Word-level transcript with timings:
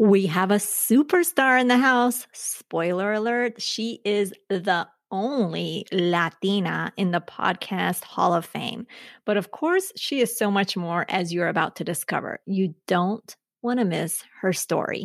We 0.00 0.24
have 0.28 0.50
a 0.50 0.54
superstar 0.54 1.60
in 1.60 1.68
the 1.68 1.76
house. 1.76 2.26
Spoiler 2.32 3.12
alert, 3.12 3.60
she 3.60 4.00
is 4.02 4.32
the 4.48 4.88
only 5.10 5.84
Latina 5.92 6.90
in 6.96 7.10
the 7.10 7.20
podcast 7.20 8.04
Hall 8.04 8.32
of 8.32 8.46
Fame. 8.46 8.86
But 9.26 9.36
of 9.36 9.50
course, 9.50 9.92
she 9.96 10.22
is 10.22 10.38
so 10.38 10.50
much 10.50 10.74
more 10.74 11.04
as 11.10 11.34
you're 11.34 11.48
about 11.48 11.76
to 11.76 11.84
discover. 11.84 12.40
You 12.46 12.74
don't 12.86 13.36
want 13.60 13.78
to 13.78 13.84
miss 13.84 14.24
her 14.40 14.54
story. 14.54 15.04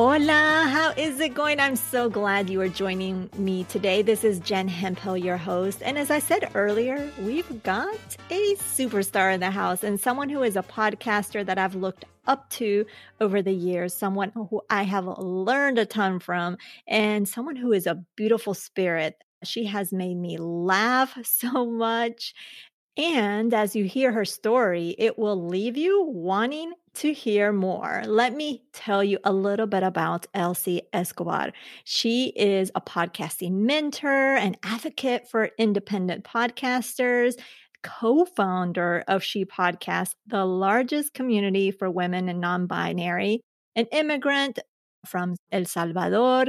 Hola, 0.00 0.68
how 0.70 0.92
is 0.96 1.18
it 1.18 1.34
going? 1.34 1.58
I'm 1.58 1.74
so 1.74 2.08
glad 2.08 2.48
you 2.48 2.60
are 2.60 2.68
joining 2.68 3.28
me 3.36 3.64
today. 3.64 4.00
This 4.00 4.22
is 4.22 4.38
Jen 4.38 4.68
Hemphill, 4.68 5.16
your 5.16 5.36
host. 5.36 5.82
And 5.84 5.98
as 5.98 6.08
I 6.08 6.20
said 6.20 6.52
earlier, 6.54 7.10
we've 7.20 7.64
got 7.64 7.98
a 8.30 8.54
superstar 8.54 9.34
in 9.34 9.40
the 9.40 9.50
house 9.50 9.82
and 9.82 9.98
someone 9.98 10.28
who 10.28 10.44
is 10.44 10.54
a 10.54 10.62
podcaster 10.62 11.44
that 11.44 11.58
I've 11.58 11.74
looked 11.74 12.04
up 12.28 12.48
to 12.50 12.86
over 13.20 13.42
the 13.42 13.52
years, 13.52 13.92
someone 13.92 14.30
who 14.36 14.62
I 14.70 14.84
have 14.84 15.08
learned 15.18 15.80
a 15.80 15.84
ton 15.84 16.20
from, 16.20 16.58
and 16.86 17.28
someone 17.28 17.56
who 17.56 17.72
is 17.72 17.88
a 17.88 18.00
beautiful 18.14 18.54
spirit. 18.54 19.16
She 19.42 19.64
has 19.64 19.92
made 19.92 20.16
me 20.16 20.36
laugh 20.36 21.18
so 21.24 21.66
much. 21.66 22.34
And 22.96 23.52
as 23.52 23.74
you 23.74 23.84
hear 23.84 24.12
her 24.12 24.24
story, 24.24 24.94
it 24.96 25.18
will 25.18 25.48
leave 25.48 25.76
you 25.76 26.04
wanting 26.04 26.72
to 26.98 27.12
hear 27.12 27.52
more, 27.52 28.02
let 28.06 28.34
me 28.34 28.64
tell 28.72 29.04
you 29.04 29.20
a 29.22 29.32
little 29.32 29.68
bit 29.68 29.84
about 29.84 30.26
Elsie 30.34 30.82
Escobar. 30.92 31.52
She 31.84 32.32
is 32.34 32.72
a 32.74 32.80
podcasting 32.80 33.52
mentor 33.52 34.34
and 34.34 34.58
advocate 34.64 35.28
for 35.30 35.50
independent 35.58 36.24
podcasters, 36.24 37.34
co 37.84 38.24
founder 38.24 39.04
of 39.06 39.22
She 39.22 39.44
Podcast, 39.44 40.14
the 40.26 40.44
largest 40.44 41.14
community 41.14 41.70
for 41.70 41.88
women 41.88 42.28
and 42.28 42.40
non 42.40 42.66
binary, 42.66 43.42
an 43.76 43.86
immigrant 43.92 44.58
from 45.06 45.36
El 45.52 45.66
Salvador. 45.66 46.46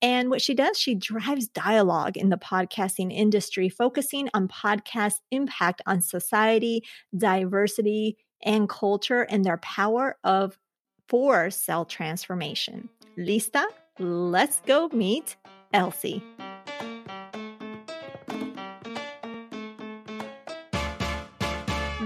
And 0.00 0.30
what 0.30 0.40
she 0.40 0.54
does, 0.54 0.78
she 0.78 0.94
drives 0.94 1.48
dialogue 1.48 2.16
in 2.16 2.30
the 2.30 2.38
podcasting 2.38 3.12
industry, 3.12 3.68
focusing 3.68 4.30
on 4.32 4.48
podcast 4.48 5.16
impact 5.30 5.82
on 5.84 6.00
society, 6.00 6.84
diversity, 7.14 8.16
and 8.42 8.68
culture 8.68 9.22
and 9.22 9.44
their 9.44 9.58
power 9.58 10.16
of 10.24 10.58
for 11.08 11.50
cell 11.50 11.84
transformation. 11.84 12.88
Lista? 13.18 13.64
Let's 13.98 14.60
go 14.66 14.88
meet 14.92 15.36
Elsie. 15.72 16.22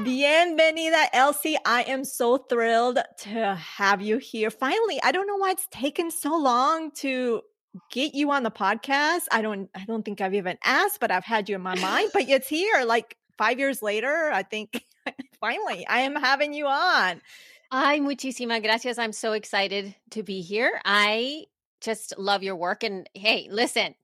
Bienvenida, 0.04 1.06
Elsie. 1.12 1.56
I 1.64 1.82
am 1.84 2.04
so 2.04 2.36
thrilled 2.36 2.98
to 3.20 3.54
have 3.54 4.02
you 4.02 4.18
here. 4.18 4.50
Finally, 4.50 5.00
I 5.02 5.12
don't 5.12 5.26
know 5.26 5.36
why 5.36 5.52
it's 5.52 5.66
taken 5.70 6.10
so 6.10 6.36
long 6.36 6.90
to 6.96 7.42
get 7.90 8.14
you 8.14 8.30
on 8.30 8.42
the 8.42 8.50
podcast. 8.50 9.22
I 9.32 9.40
don't 9.40 9.70
I 9.74 9.84
don't 9.86 10.04
think 10.04 10.20
I've 10.20 10.34
even 10.34 10.58
asked, 10.62 11.00
but 11.00 11.10
I've 11.10 11.24
had 11.24 11.48
you 11.48 11.54
in 11.54 11.62
my 11.62 11.74
mind, 11.76 12.10
but 12.12 12.28
it's 12.28 12.48
here 12.48 12.84
like 12.84 13.16
5 13.38 13.58
years 13.58 13.82
later. 13.82 14.30
I 14.32 14.42
think 14.42 14.84
finally, 15.44 15.86
I 15.86 16.00
am 16.00 16.16
having 16.16 16.54
you 16.54 16.66
on. 16.66 17.20
Ay, 17.70 18.00
muchísimas 18.00 18.62
gracias. 18.62 18.98
I'm 18.98 19.12
so 19.12 19.32
excited 19.32 19.94
to 20.12 20.22
be 20.22 20.40
here. 20.40 20.80
I 20.86 21.44
just 21.82 22.16
love 22.16 22.42
your 22.42 22.56
work. 22.56 22.82
And 22.82 23.06
hey, 23.12 23.48
listen, 23.50 23.94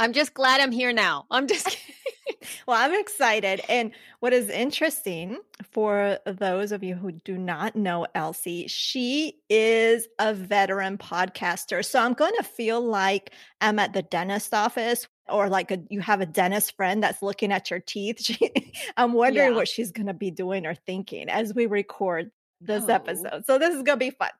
I'm 0.00 0.12
just 0.12 0.34
glad 0.34 0.60
I'm 0.60 0.72
here 0.72 0.92
now. 0.92 1.26
I'm 1.30 1.46
just 1.46 1.78
well, 2.66 2.76
I'm 2.78 2.98
excited. 2.98 3.60
And 3.68 3.92
what 4.20 4.32
is 4.32 4.48
interesting 4.48 5.38
for 5.70 6.18
those 6.26 6.72
of 6.72 6.82
you 6.82 6.94
who 6.94 7.12
do 7.12 7.36
not 7.38 7.76
know 7.76 8.06
Elsie, 8.14 8.66
she 8.68 9.40
is 9.48 10.08
a 10.18 10.34
veteran 10.34 10.98
podcaster. 10.98 11.84
So 11.84 12.00
I'm 12.00 12.14
going 12.14 12.34
to 12.38 12.44
feel 12.44 12.80
like 12.80 13.32
I'm 13.60 13.78
at 13.78 13.92
the 13.92 14.02
dentist 14.02 14.54
office 14.54 15.06
or 15.30 15.48
like 15.48 15.70
a, 15.70 15.78
you 15.88 16.00
have 16.00 16.20
a 16.20 16.26
dentist 16.26 16.76
friend 16.76 17.02
that's 17.02 17.22
looking 17.22 17.52
at 17.52 17.70
your 17.70 17.80
teeth. 17.80 18.20
She, 18.30 18.52
I'm 18.96 19.12
wondering 19.12 19.50
yeah. 19.50 19.56
what 19.56 19.68
she's 19.68 19.92
going 19.92 20.06
to 20.06 20.14
be 20.14 20.30
doing 20.30 20.66
or 20.66 20.74
thinking 20.74 21.28
as 21.28 21.54
we 21.54 21.66
record 21.66 22.30
this 22.60 22.84
oh. 22.88 22.92
episode. 22.92 23.44
So 23.46 23.58
this 23.58 23.74
is 23.74 23.82
going 23.82 23.98
to 23.98 24.04
be 24.04 24.10
fun. 24.10 24.30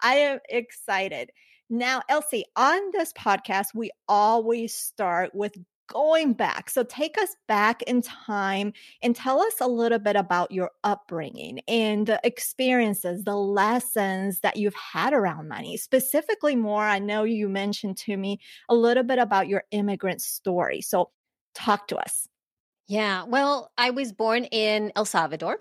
I 0.00 0.14
am 0.16 0.38
excited. 0.48 1.30
Now, 1.68 2.02
Elsie, 2.08 2.44
on 2.56 2.80
this 2.92 3.12
podcast, 3.12 3.68
we 3.74 3.90
always 4.08 4.74
start 4.74 5.34
with 5.34 5.56
going 5.92 6.32
back. 6.32 6.70
So 6.70 6.82
take 6.84 7.18
us 7.18 7.36
back 7.48 7.82
in 7.82 8.02
time 8.02 8.72
and 9.02 9.14
tell 9.14 9.40
us 9.40 9.54
a 9.60 9.66
little 9.66 9.98
bit 9.98 10.16
about 10.16 10.50
your 10.50 10.70
upbringing 10.84 11.60
and 11.68 12.06
the 12.06 12.20
experiences, 12.24 13.24
the 13.24 13.36
lessons 13.36 14.40
that 14.40 14.56
you've 14.56 14.74
had 14.74 15.12
around 15.12 15.48
money. 15.48 15.76
Specifically, 15.76 16.56
more, 16.56 16.84
I 16.84 16.98
know 16.98 17.24
you 17.24 17.48
mentioned 17.48 17.96
to 17.98 18.16
me 18.16 18.40
a 18.68 18.74
little 18.74 19.04
bit 19.04 19.18
about 19.18 19.48
your 19.48 19.64
immigrant 19.70 20.22
story. 20.22 20.80
So 20.80 21.10
talk 21.54 21.88
to 21.88 21.96
us. 21.96 22.28
Yeah, 22.86 23.24
well, 23.24 23.70
I 23.76 23.90
was 23.90 24.12
born 24.12 24.44
in 24.44 24.92
El 24.96 25.04
Salvador. 25.04 25.60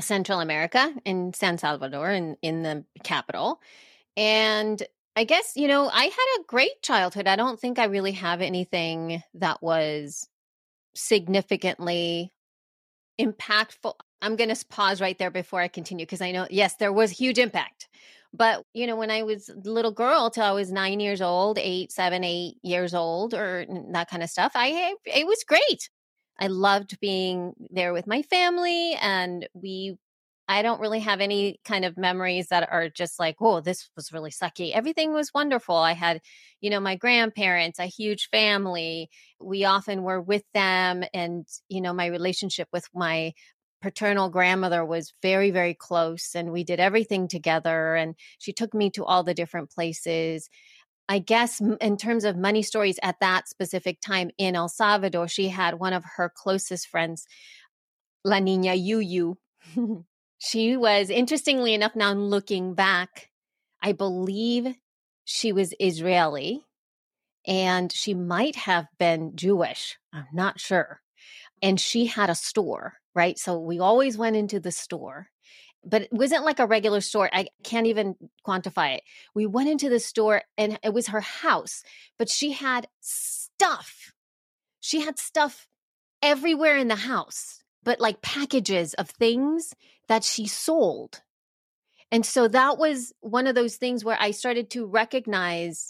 Central 0.00 0.40
America 0.40 0.92
in 1.06 1.32
San 1.32 1.56
Salvador 1.56 2.10
in, 2.10 2.36
in 2.42 2.62
the 2.62 2.84
capital. 3.02 3.60
And 4.16 4.82
I 5.16 5.24
guess, 5.24 5.52
you 5.56 5.68
know, 5.68 5.88
I 5.88 6.04
had 6.04 6.40
a 6.40 6.44
great 6.46 6.82
childhood. 6.82 7.26
I 7.26 7.36
don't 7.36 7.58
think 7.58 7.78
I 7.78 7.84
really 7.84 8.12
have 8.12 8.40
anything 8.40 9.22
that 9.34 9.62
was 9.62 10.28
significantly 10.94 12.32
impactful. 13.20 13.94
I'm 14.22 14.36
going 14.36 14.54
to 14.54 14.66
pause 14.66 15.00
right 15.00 15.18
there 15.18 15.30
before 15.30 15.60
I 15.60 15.68
continue 15.68 16.06
because 16.06 16.20
I 16.20 16.30
know, 16.30 16.46
yes, 16.50 16.76
there 16.76 16.92
was 16.92 17.10
huge 17.10 17.38
impact. 17.38 17.88
But, 18.32 18.64
you 18.74 18.86
know, 18.86 18.96
when 18.96 19.10
I 19.10 19.24
was 19.24 19.50
little 19.64 19.90
girl 19.90 20.30
till 20.30 20.44
I 20.44 20.52
was 20.52 20.70
nine 20.70 21.00
years 21.00 21.20
old, 21.20 21.58
eight, 21.58 21.90
seven, 21.90 22.22
eight 22.22 22.58
years 22.62 22.94
old, 22.94 23.34
or 23.34 23.66
that 23.92 24.08
kind 24.08 24.22
of 24.22 24.30
stuff, 24.30 24.52
I, 24.54 24.94
it 25.04 25.26
was 25.26 25.42
great. 25.44 25.90
I 26.38 26.46
loved 26.46 27.00
being 27.00 27.54
there 27.70 27.92
with 27.92 28.06
my 28.06 28.22
family 28.22 28.94
and 29.02 29.48
we 29.52 29.98
I 30.50 30.62
don't 30.62 30.80
really 30.80 30.98
have 30.98 31.20
any 31.20 31.60
kind 31.64 31.84
of 31.84 31.96
memories 31.96 32.48
that 32.48 32.68
are 32.72 32.88
just 32.88 33.20
like, 33.20 33.36
oh, 33.40 33.60
this 33.60 33.88
was 33.94 34.12
really 34.12 34.32
sucky. 34.32 34.72
Everything 34.72 35.12
was 35.12 35.32
wonderful. 35.32 35.76
I 35.76 35.92
had, 35.92 36.20
you 36.60 36.70
know, 36.70 36.80
my 36.80 36.96
grandparents, 36.96 37.78
a 37.78 37.86
huge 37.86 38.28
family. 38.30 39.10
We 39.40 39.64
often 39.64 40.02
were 40.02 40.20
with 40.20 40.42
them. 40.52 41.04
And, 41.14 41.46
you 41.68 41.80
know, 41.80 41.92
my 41.92 42.06
relationship 42.06 42.66
with 42.72 42.84
my 42.92 43.32
paternal 43.80 44.28
grandmother 44.28 44.84
was 44.84 45.14
very, 45.22 45.52
very 45.52 45.72
close. 45.72 46.34
And 46.34 46.50
we 46.50 46.64
did 46.64 46.80
everything 46.80 47.28
together. 47.28 47.94
And 47.94 48.16
she 48.40 48.52
took 48.52 48.74
me 48.74 48.90
to 48.90 49.04
all 49.04 49.22
the 49.22 49.34
different 49.34 49.70
places. 49.70 50.50
I 51.08 51.20
guess 51.20 51.60
in 51.60 51.96
terms 51.96 52.24
of 52.24 52.36
money 52.36 52.64
stories 52.64 52.98
at 53.04 53.20
that 53.20 53.48
specific 53.48 54.00
time 54.00 54.32
in 54.36 54.56
El 54.56 54.68
Salvador, 54.68 55.28
she 55.28 55.46
had 55.46 55.78
one 55.78 55.92
of 55.92 56.02
her 56.16 56.28
closest 56.34 56.88
friends, 56.88 57.24
La 58.24 58.38
Niña 58.38 58.74
Yuyu. 58.76 59.36
She 60.42 60.74
was, 60.74 61.10
interestingly 61.10 61.74
enough, 61.74 61.94
now 61.94 62.14
looking 62.14 62.72
back, 62.72 63.28
I 63.82 63.92
believe 63.92 64.74
she 65.24 65.52
was 65.52 65.74
Israeli 65.78 66.62
and 67.46 67.92
she 67.92 68.14
might 68.14 68.56
have 68.56 68.86
been 68.98 69.36
Jewish. 69.36 69.98
I'm 70.14 70.28
not 70.32 70.58
sure. 70.58 71.02
And 71.60 71.78
she 71.78 72.06
had 72.06 72.30
a 72.30 72.34
store, 72.34 72.94
right? 73.14 73.38
So 73.38 73.58
we 73.58 73.80
always 73.80 74.16
went 74.16 74.34
into 74.34 74.60
the 74.60 74.72
store, 74.72 75.28
but 75.84 76.02
it 76.02 76.12
wasn't 76.12 76.46
like 76.46 76.58
a 76.58 76.66
regular 76.66 77.02
store. 77.02 77.28
I 77.30 77.48
can't 77.62 77.86
even 77.86 78.16
quantify 78.46 78.96
it. 78.96 79.02
We 79.34 79.44
went 79.44 79.68
into 79.68 79.90
the 79.90 80.00
store 80.00 80.42
and 80.56 80.78
it 80.82 80.94
was 80.94 81.08
her 81.08 81.20
house, 81.20 81.82
but 82.18 82.30
she 82.30 82.52
had 82.52 82.88
stuff. 83.00 84.14
She 84.80 85.02
had 85.02 85.18
stuff 85.18 85.68
everywhere 86.22 86.78
in 86.78 86.88
the 86.88 86.96
house, 86.96 87.62
but 87.82 88.00
like 88.00 88.22
packages 88.22 88.94
of 88.94 89.10
things 89.10 89.74
that 90.10 90.24
she 90.24 90.48
sold. 90.48 91.22
And 92.10 92.26
so 92.26 92.48
that 92.48 92.78
was 92.78 93.12
one 93.20 93.46
of 93.46 93.54
those 93.54 93.76
things 93.76 94.04
where 94.04 94.18
I 94.20 94.32
started 94.32 94.68
to 94.70 94.84
recognize 94.84 95.88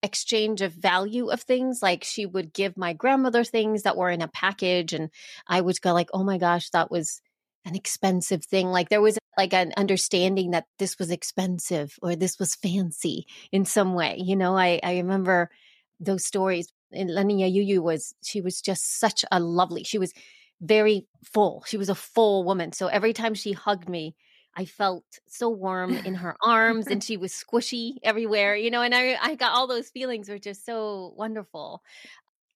exchange 0.00 0.62
of 0.62 0.72
value 0.72 1.28
of 1.30 1.42
things. 1.42 1.82
Like 1.82 2.04
she 2.04 2.24
would 2.24 2.52
give 2.52 2.76
my 2.76 2.92
grandmother 2.92 3.42
things 3.42 3.82
that 3.82 3.96
were 3.96 4.10
in 4.10 4.22
a 4.22 4.28
package, 4.28 4.92
and 4.92 5.10
I 5.48 5.60
would 5.60 5.80
go 5.80 5.92
like, 5.92 6.08
"Oh 6.14 6.22
my 6.22 6.38
gosh, 6.38 6.70
that 6.70 6.88
was 6.88 7.20
an 7.64 7.74
expensive 7.74 8.44
thing." 8.44 8.68
Like 8.68 8.90
there 8.90 9.00
was 9.00 9.18
like 9.36 9.52
an 9.52 9.72
understanding 9.76 10.52
that 10.52 10.66
this 10.78 10.96
was 10.96 11.10
expensive 11.10 11.98
or 12.00 12.14
this 12.14 12.38
was 12.38 12.54
fancy 12.54 13.26
in 13.50 13.64
some 13.64 13.94
way. 13.94 14.22
You 14.24 14.36
know, 14.36 14.56
I 14.56 14.78
I 14.84 14.98
remember 14.98 15.50
those 15.98 16.24
stories. 16.24 16.72
And 16.92 17.10
La 17.12 17.22
Niña 17.22 17.52
Yuyu 17.52 17.80
was 17.80 18.14
she 18.22 18.40
was 18.40 18.62
just 18.62 19.00
such 19.00 19.24
a 19.32 19.40
lovely. 19.40 19.82
She 19.82 19.98
was 19.98 20.12
very 20.60 21.06
full. 21.24 21.64
She 21.66 21.76
was 21.76 21.88
a 21.88 21.94
full 21.94 22.44
woman. 22.44 22.72
So 22.72 22.88
every 22.88 23.12
time 23.12 23.34
she 23.34 23.52
hugged 23.52 23.88
me, 23.88 24.14
I 24.56 24.64
felt 24.64 25.04
so 25.28 25.48
warm 25.48 25.92
in 25.92 26.16
her 26.16 26.36
arms 26.42 26.88
and 26.88 27.02
she 27.02 27.16
was 27.16 27.32
squishy 27.32 27.98
everywhere, 28.02 28.56
you 28.56 28.70
know, 28.70 28.82
and 28.82 28.94
I, 28.94 29.16
I 29.20 29.36
got 29.36 29.52
all 29.52 29.68
those 29.68 29.88
feelings 29.88 30.28
were 30.28 30.38
just 30.38 30.66
so 30.66 31.14
wonderful. 31.16 31.82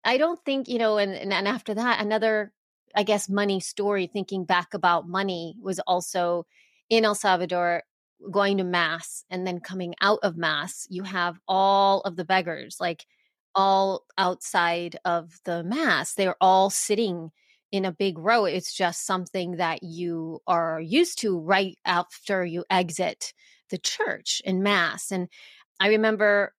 I 0.04 0.18
don't 0.18 0.44
think, 0.44 0.68
you 0.68 0.78
know, 0.78 0.98
and, 0.98 1.12
and, 1.12 1.32
and 1.32 1.46
after 1.46 1.74
that, 1.74 2.00
another, 2.00 2.52
I 2.94 3.04
guess, 3.04 3.28
money 3.28 3.60
story, 3.60 4.08
thinking 4.12 4.44
back 4.44 4.74
about 4.74 5.08
money 5.08 5.54
was 5.60 5.78
also 5.80 6.44
in 6.90 7.04
El 7.04 7.14
Salvador 7.14 7.84
going 8.30 8.58
to 8.58 8.64
mass 8.64 9.24
and 9.30 9.46
then 9.46 9.60
coming 9.60 9.94
out 10.00 10.18
of 10.22 10.36
mass, 10.36 10.86
you 10.90 11.04
have 11.04 11.38
all 11.46 12.00
of 12.00 12.16
the 12.16 12.24
beggars, 12.24 12.78
like 12.80 13.06
all 13.54 14.04
outside 14.18 14.96
of 15.04 15.38
the 15.44 15.62
mass. 15.62 16.14
They're 16.14 16.36
all 16.40 16.70
sitting 16.70 17.30
in 17.72 17.86
a 17.86 17.92
big 17.92 18.18
row. 18.18 18.44
It's 18.44 18.72
just 18.72 19.06
something 19.06 19.56
that 19.56 19.82
you 19.82 20.40
are 20.46 20.80
used 20.80 21.18
to 21.20 21.38
right 21.38 21.76
after 21.84 22.44
you 22.44 22.64
exit 22.70 23.32
the 23.70 23.78
church 23.78 24.42
in 24.44 24.62
mass. 24.62 25.10
And 25.10 25.28
I 25.80 25.88
remember 25.88 26.52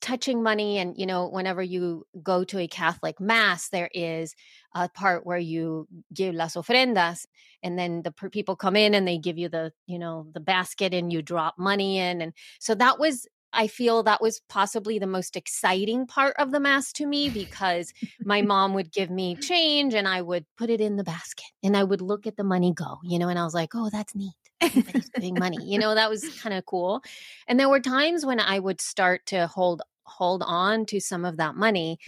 touching 0.00 0.42
money 0.42 0.78
and 0.78 0.96
you 0.96 1.06
know 1.06 1.28
whenever 1.28 1.62
you 1.62 2.06
go 2.22 2.44
to 2.44 2.58
a 2.58 2.68
catholic 2.68 3.18
mass 3.18 3.68
there 3.70 3.90
is 3.92 4.32
a 4.74 4.88
part 4.88 5.26
where 5.26 5.38
you 5.38 5.88
give 6.14 6.34
las 6.36 6.54
ofrendas 6.54 7.26
and 7.62 7.76
then 7.76 8.02
the 8.02 8.12
people 8.30 8.54
come 8.54 8.76
in 8.76 8.94
and 8.94 9.08
they 9.08 9.18
give 9.18 9.38
you 9.38 9.48
the 9.48 9.72
you 9.86 9.98
know 9.98 10.28
the 10.34 10.40
basket 10.40 10.94
and 10.94 11.12
you 11.12 11.20
drop 11.20 11.54
money 11.58 11.98
in 11.98 12.22
and 12.22 12.32
so 12.60 12.76
that 12.76 13.00
was 13.00 13.26
I 13.52 13.66
feel 13.66 14.02
that 14.02 14.20
was 14.20 14.40
possibly 14.48 14.98
the 14.98 15.06
most 15.06 15.36
exciting 15.36 16.06
part 16.06 16.36
of 16.38 16.50
the 16.50 16.60
mass 16.60 16.92
to 16.94 17.06
me 17.06 17.30
because 17.30 17.92
my 18.20 18.42
mom 18.42 18.74
would 18.74 18.92
give 18.92 19.10
me 19.10 19.36
change 19.36 19.94
and 19.94 20.06
I 20.06 20.22
would 20.22 20.44
put 20.56 20.70
it 20.70 20.80
in 20.80 20.96
the 20.96 21.04
basket 21.04 21.46
and 21.62 21.76
I 21.76 21.84
would 21.84 22.00
look 22.00 22.26
at 22.26 22.36
the 22.36 22.44
money 22.44 22.72
go, 22.72 22.98
you 23.02 23.18
know, 23.18 23.28
and 23.28 23.38
I 23.38 23.44
was 23.44 23.54
like, 23.54 23.70
oh, 23.74 23.90
that's 23.90 24.14
neat. 24.14 24.34
Everybody's 24.60 25.08
giving 25.10 25.34
money. 25.38 25.58
You 25.64 25.78
know, 25.78 25.94
that 25.94 26.10
was 26.10 26.28
kind 26.40 26.54
of 26.54 26.66
cool. 26.66 27.02
And 27.46 27.58
there 27.58 27.68
were 27.68 27.80
times 27.80 28.26
when 28.26 28.40
I 28.40 28.58
would 28.58 28.80
start 28.80 29.24
to 29.26 29.46
hold 29.46 29.82
hold 30.04 30.42
on 30.46 30.86
to 30.86 31.00
some 31.00 31.24
of 31.24 31.36
that 31.36 31.54
money 31.54 31.98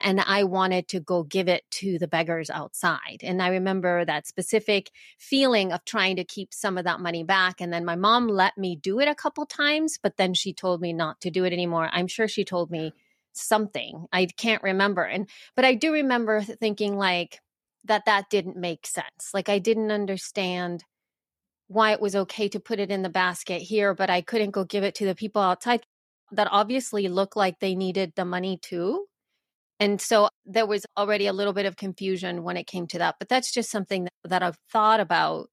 and 0.00 0.20
I 0.20 0.44
wanted 0.44 0.88
to 0.88 1.00
go 1.00 1.22
give 1.22 1.48
it 1.48 1.64
to 1.72 1.98
the 1.98 2.08
beggars 2.08 2.50
outside. 2.50 3.20
And 3.22 3.40
I 3.42 3.48
remember 3.48 4.04
that 4.04 4.26
specific 4.26 4.90
feeling 5.18 5.72
of 5.72 5.84
trying 5.84 6.16
to 6.16 6.24
keep 6.24 6.52
some 6.52 6.76
of 6.76 6.84
that 6.84 7.00
money 7.00 7.24
back. 7.24 7.60
And 7.60 7.72
then 7.72 7.84
my 7.84 7.96
mom 7.96 8.28
let 8.28 8.58
me 8.58 8.76
do 8.76 9.00
it 9.00 9.08
a 9.08 9.14
couple 9.14 9.46
times, 9.46 9.98
but 10.02 10.16
then 10.16 10.34
she 10.34 10.52
told 10.52 10.80
me 10.80 10.92
not 10.92 11.20
to 11.22 11.30
do 11.30 11.44
it 11.44 11.52
anymore. 11.52 11.88
I'm 11.92 12.08
sure 12.08 12.28
she 12.28 12.44
told 12.44 12.70
me 12.70 12.92
something. 13.32 14.06
I 14.12 14.26
can't 14.26 14.62
remember. 14.62 15.02
And 15.02 15.28
but 15.54 15.64
I 15.64 15.74
do 15.74 15.92
remember 15.92 16.42
thinking 16.42 16.96
like 16.96 17.40
that 17.84 18.04
that 18.06 18.30
didn't 18.30 18.56
make 18.56 18.86
sense. 18.86 19.30
Like 19.32 19.48
I 19.48 19.58
didn't 19.58 19.90
understand 19.90 20.84
why 21.68 21.92
it 21.92 22.00
was 22.00 22.14
okay 22.14 22.48
to 22.48 22.60
put 22.60 22.78
it 22.78 22.90
in 22.90 23.02
the 23.02 23.08
basket 23.08 23.62
here, 23.62 23.94
but 23.94 24.10
I 24.10 24.20
couldn't 24.20 24.52
go 24.52 24.64
give 24.64 24.84
it 24.84 24.94
to 24.96 25.06
the 25.06 25.14
people 25.14 25.42
outside 25.42 25.84
that 26.32 26.48
obviously 26.50 27.08
looked 27.08 27.36
like 27.36 27.60
they 27.60 27.74
needed 27.74 28.12
the 28.14 28.24
money 28.24 28.58
too. 28.60 29.06
And 29.78 30.00
so 30.00 30.30
there 30.46 30.66
was 30.66 30.86
already 30.96 31.26
a 31.26 31.32
little 31.32 31.52
bit 31.52 31.66
of 31.66 31.76
confusion 31.76 32.42
when 32.42 32.56
it 32.56 32.66
came 32.66 32.86
to 32.88 32.98
that. 32.98 33.16
But 33.18 33.28
that's 33.28 33.52
just 33.52 33.70
something 33.70 34.08
that, 34.24 34.42
I've 34.42 34.58
thought 34.70 35.00
about 35.00 35.50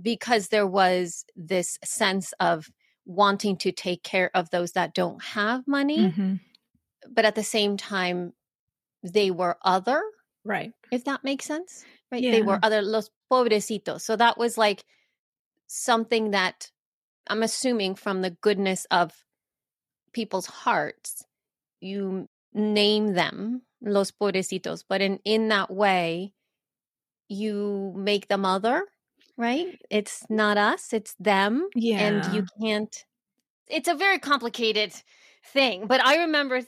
because 0.00 0.48
there 0.48 0.66
was 0.66 1.24
this 1.34 1.78
sense 1.84 2.32
of 2.38 2.68
wanting 3.04 3.56
to 3.56 3.72
take 3.72 4.02
care 4.02 4.30
of 4.34 4.50
those 4.50 4.72
that 4.72 4.94
don't 4.94 5.22
have 5.22 5.66
money. 5.66 5.98
Mm-hmm. 5.98 6.34
But 7.10 7.24
at 7.24 7.34
the 7.34 7.42
same 7.42 7.76
time, 7.76 8.32
they 9.02 9.30
were 9.30 9.56
other. 9.62 10.02
Right. 10.44 10.72
If 10.92 11.04
that 11.04 11.24
makes 11.24 11.46
sense. 11.46 11.84
Right. 12.12 12.22
Yeah. 12.22 12.30
They 12.30 12.42
were 12.42 12.60
other, 12.62 12.82
los 12.82 13.10
pobrecitos. 13.30 14.02
So 14.02 14.14
that 14.14 14.38
was 14.38 14.56
like 14.56 14.84
something 15.66 16.30
that 16.30 16.70
I'm 17.28 17.42
assuming 17.42 17.96
from 17.96 18.22
the 18.22 18.30
goodness 18.30 18.86
of 18.90 19.12
people's 20.12 20.46
hearts, 20.46 21.24
you 21.80 22.28
name 22.56 23.12
them, 23.12 23.62
los 23.82 24.10
pobrecitos, 24.10 24.82
but 24.88 25.00
in, 25.00 25.20
in 25.24 25.48
that 25.48 25.70
way, 25.70 26.32
you 27.28 27.92
make 27.96 28.28
them 28.28 28.44
other, 28.44 28.84
right? 29.36 29.78
It's 29.90 30.24
not 30.30 30.56
us, 30.56 30.92
it's 30.92 31.14
them. 31.20 31.68
Yeah. 31.74 31.98
And 31.98 32.34
you 32.34 32.46
can't, 32.60 33.04
it's 33.68 33.88
a 33.88 33.94
very 33.94 34.18
complicated 34.18 34.92
thing. 35.52 35.86
But 35.86 36.04
I 36.04 36.22
remember 36.22 36.62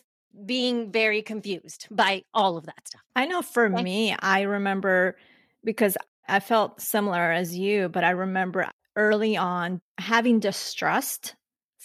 being 0.45 0.93
very 0.93 1.23
confused 1.23 1.87
by 1.91 2.23
all 2.35 2.57
of 2.57 2.67
that 2.67 2.87
stuff. 2.87 3.01
I 3.17 3.27
know 3.27 3.43
for 3.43 3.67
okay. 3.67 3.83
me, 3.83 4.17
I 4.21 4.43
remember 4.43 5.17
because 5.65 5.97
I 6.29 6.41
felt 6.41 6.81
similar 6.81 7.33
as 7.33 7.57
you, 7.57 7.89
but 7.89 8.05
I 8.05 8.11
remember 8.11 8.69
early 8.95 9.37
on 9.37 9.81
having 9.97 10.39
distrust 10.39 11.35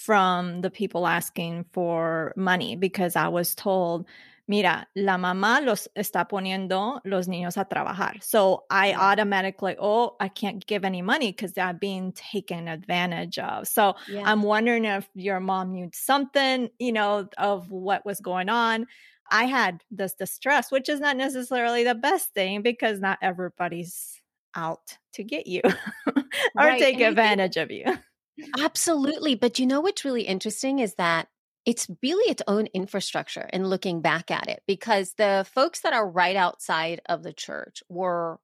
from 0.03 0.59
the 0.59 0.69
people 0.69 1.07
asking 1.07 1.65
for 1.71 2.33
money 2.35 2.75
because 2.75 3.15
I 3.15 3.29
was 3.29 3.55
told, 3.55 4.05
mira, 4.49 4.85
la 4.97 5.17
mamá 5.17 5.65
los 5.65 5.87
está 5.95 6.27
poniendo 6.27 6.99
los 7.05 7.27
niños 7.27 7.55
a 7.55 7.63
trabajar. 7.63 8.21
So 8.21 8.65
I 8.69 8.93
automatically, 8.93 9.77
oh, 9.79 10.17
I 10.19 10.27
can't 10.27 10.65
give 10.65 10.83
any 10.83 11.01
money 11.01 11.31
because 11.31 11.53
they're 11.53 11.73
being 11.73 12.11
taken 12.11 12.67
advantage 12.67 13.39
of. 13.39 13.65
So 13.69 13.95
yeah. 14.09 14.23
I'm 14.25 14.43
wondering 14.43 14.83
if 14.83 15.07
your 15.15 15.39
mom 15.39 15.71
knew 15.71 15.89
something, 15.93 16.69
you 16.79 16.91
know, 16.91 17.29
of 17.37 17.71
what 17.71 18.05
was 18.05 18.19
going 18.19 18.49
on. 18.49 18.87
I 19.31 19.45
had 19.45 19.81
this 19.89 20.15
distress, 20.15 20.69
which 20.69 20.89
is 20.89 20.99
not 20.99 21.15
necessarily 21.15 21.85
the 21.85 21.95
best 21.95 22.33
thing 22.33 22.61
because 22.61 22.99
not 22.99 23.19
everybody's 23.21 24.21
out 24.53 24.97
to 25.13 25.23
get 25.23 25.47
you 25.47 25.61
or 26.05 26.23
right. 26.55 26.79
take 26.79 26.95
and 26.95 27.03
advantage 27.03 27.53
think- 27.53 27.63
of 27.63 27.71
you. 27.71 28.03
Absolutely. 28.59 29.35
But 29.35 29.59
you 29.59 29.65
know 29.65 29.81
what's 29.81 30.05
really 30.05 30.23
interesting 30.23 30.79
is 30.79 30.95
that 30.95 31.27
it's 31.65 31.87
really 32.01 32.29
its 32.29 32.41
own 32.47 32.67
infrastructure 32.73 33.47
and 33.53 33.63
in 33.63 33.69
looking 33.69 34.01
back 34.01 34.29
at 34.31 34.47
it 34.49 34.61
because 34.67 35.13
the 35.13 35.45
folks 35.53 35.81
that 35.81 35.93
are 35.93 36.09
right 36.09 36.35
outside 36.35 37.01
of 37.07 37.23
the 37.23 37.31
church 37.31 37.81
were 37.87 38.39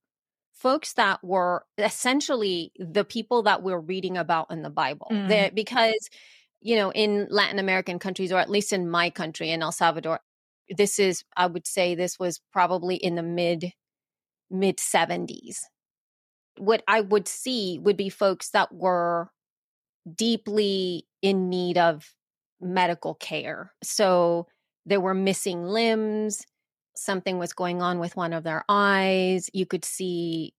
folks 0.53 0.93
that 0.93 1.23
were 1.23 1.65
essentially 1.77 2.71
the 2.77 3.03
people 3.03 3.43
that 3.43 3.63
we're 3.63 3.79
reading 3.79 4.17
about 4.17 4.47
in 4.51 4.61
the 4.61 4.69
Bible. 4.69 5.07
Mm. 5.11 5.55
because, 5.55 6.09
you 6.61 6.75
know, 6.75 6.91
in 6.91 7.27
Latin 7.29 7.59
American 7.59 7.99
countries, 7.99 8.31
or 8.31 8.39
at 8.39 8.49
least 8.49 8.73
in 8.73 8.89
my 8.89 9.09
country, 9.09 9.51
in 9.51 9.61
El 9.63 9.71
Salvador, 9.71 10.19
this 10.69 10.99
is, 10.99 11.23
I 11.35 11.47
would 11.47 11.65
say, 11.67 11.95
this 11.95 12.19
was 12.19 12.41
probably 12.51 12.95
in 12.95 13.15
the 13.15 13.23
mid 13.23 13.73
mid 14.51 14.79
70s. 14.79 15.61
What 16.57 16.83
I 16.87 17.01
would 17.01 17.27
see 17.27 17.79
would 17.79 17.97
be 17.97 18.09
folks 18.09 18.49
that 18.51 18.73
were 18.73 19.31
deeply 20.15 21.05
in 21.21 21.49
need 21.49 21.77
of 21.77 22.13
medical 22.61 23.15
care. 23.15 23.73
So 23.83 24.47
there 24.85 25.01
were 25.01 25.13
missing 25.13 25.63
limbs, 25.63 26.45
something 26.95 27.37
was 27.37 27.53
going 27.53 27.81
on 27.81 27.99
with 27.99 28.15
one 28.15 28.33
of 28.33 28.43
their 28.43 28.63
eyes. 28.67 29.49
You 29.53 29.65
could 29.65 29.85
see 29.85 30.53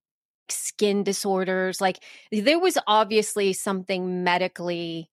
skin 0.49 1.03
disorders. 1.03 1.81
Like 1.81 2.03
there 2.33 2.59
was 2.59 2.79
obviously 2.87 3.53
something 3.53 4.25
medically 4.25 5.11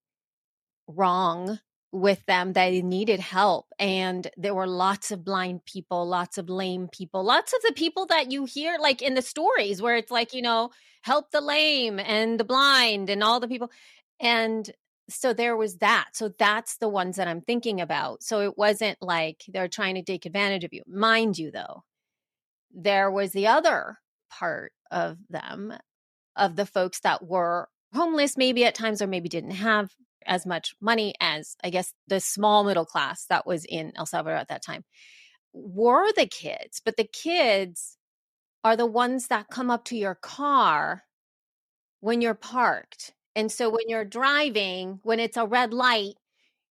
wrong 0.88 1.60
with 1.92 2.26
them 2.26 2.52
they 2.52 2.82
needed 2.82 3.20
help 3.20 3.68
and 3.80 4.30
there 4.36 4.54
were 4.54 4.68
lots 4.68 5.10
of 5.10 5.24
blind 5.24 5.64
people 5.66 6.06
lots 6.06 6.38
of 6.38 6.50
lame 6.50 6.90
people 6.92 7.24
lots 7.24 7.54
of 7.54 7.62
the 7.62 7.72
people 7.74 8.06
that 8.06 8.30
you 8.30 8.44
hear 8.44 8.78
like 8.78 9.02
in 9.02 9.14
the 9.14 9.22
stories 9.22 9.82
where 9.82 9.96
it's 9.96 10.12
like 10.12 10.34
you 10.34 10.42
know 10.42 10.70
help 11.02 11.32
the 11.32 11.40
lame 11.40 11.98
and 11.98 12.40
the 12.40 12.44
blind 12.44 13.10
and 13.10 13.24
all 13.24 13.40
the 13.40 13.48
people 13.48 13.72
and 14.20 14.70
so 15.10 15.34
there 15.34 15.56
was 15.56 15.78
that. 15.78 16.10
So 16.14 16.30
that's 16.38 16.78
the 16.78 16.90
ones 16.90 17.16
that 17.16 17.28
I'm 17.28 17.42
thinking 17.42 17.80
about. 17.80 18.24
So 18.24 18.42
it 18.42 18.58
wasn't 18.58 18.98
like 19.02 19.44
they're 19.48 19.70
trying 19.70 19.96
to 19.96 20.04
take 20.04 20.26
advantage 20.26 20.64
of 20.64 20.74
you. 20.74 20.84
Mind 20.86 21.38
you, 21.38 21.50
though, 21.52 21.84
there 22.74 23.10
was 23.10 23.32
the 23.32 23.48
other 23.48 24.00
part 24.30 24.74
of 24.92 25.18
them, 25.30 25.74
of 26.36 26.56
the 26.56 26.66
folks 26.66 27.00
that 27.02 27.26
were 27.26 27.70
homeless, 27.94 28.38
maybe 28.38 28.66
at 28.66 28.76
times, 28.76 29.02
or 29.02 29.08
maybe 29.08 29.30
didn't 29.30 29.52
have 29.52 29.92
as 30.26 30.46
much 30.46 30.76
money 30.82 31.14
as, 31.22 31.56
I 31.64 31.70
guess, 31.70 31.94
the 32.08 32.20
small 32.20 32.66
middle 32.66 32.86
class 32.86 33.26
that 33.30 33.48
was 33.48 33.64
in 33.64 33.94
El 33.96 34.06
Salvador 34.06 34.38
at 34.38 34.50
that 34.50 34.62
time, 34.62 34.84
were 35.54 36.12
the 36.14 36.28
kids. 36.28 36.82
But 36.84 36.98
the 36.98 37.08
kids 37.08 37.98
are 38.64 38.76
the 38.76 38.86
ones 38.86 39.28
that 39.28 39.48
come 39.48 39.72
up 39.72 39.86
to 39.86 39.96
your 39.96 40.16
car 40.16 41.04
when 42.02 42.20
you're 42.20 42.34
parked. 42.34 43.14
And 43.38 43.52
so 43.52 43.70
when 43.70 43.88
you're 43.88 44.04
driving, 44.04 45.00
when 45.04 45.20
it's 45.20 45.38
a 45.38 45.46
red 45.46 45.72
light, 45.72 46.16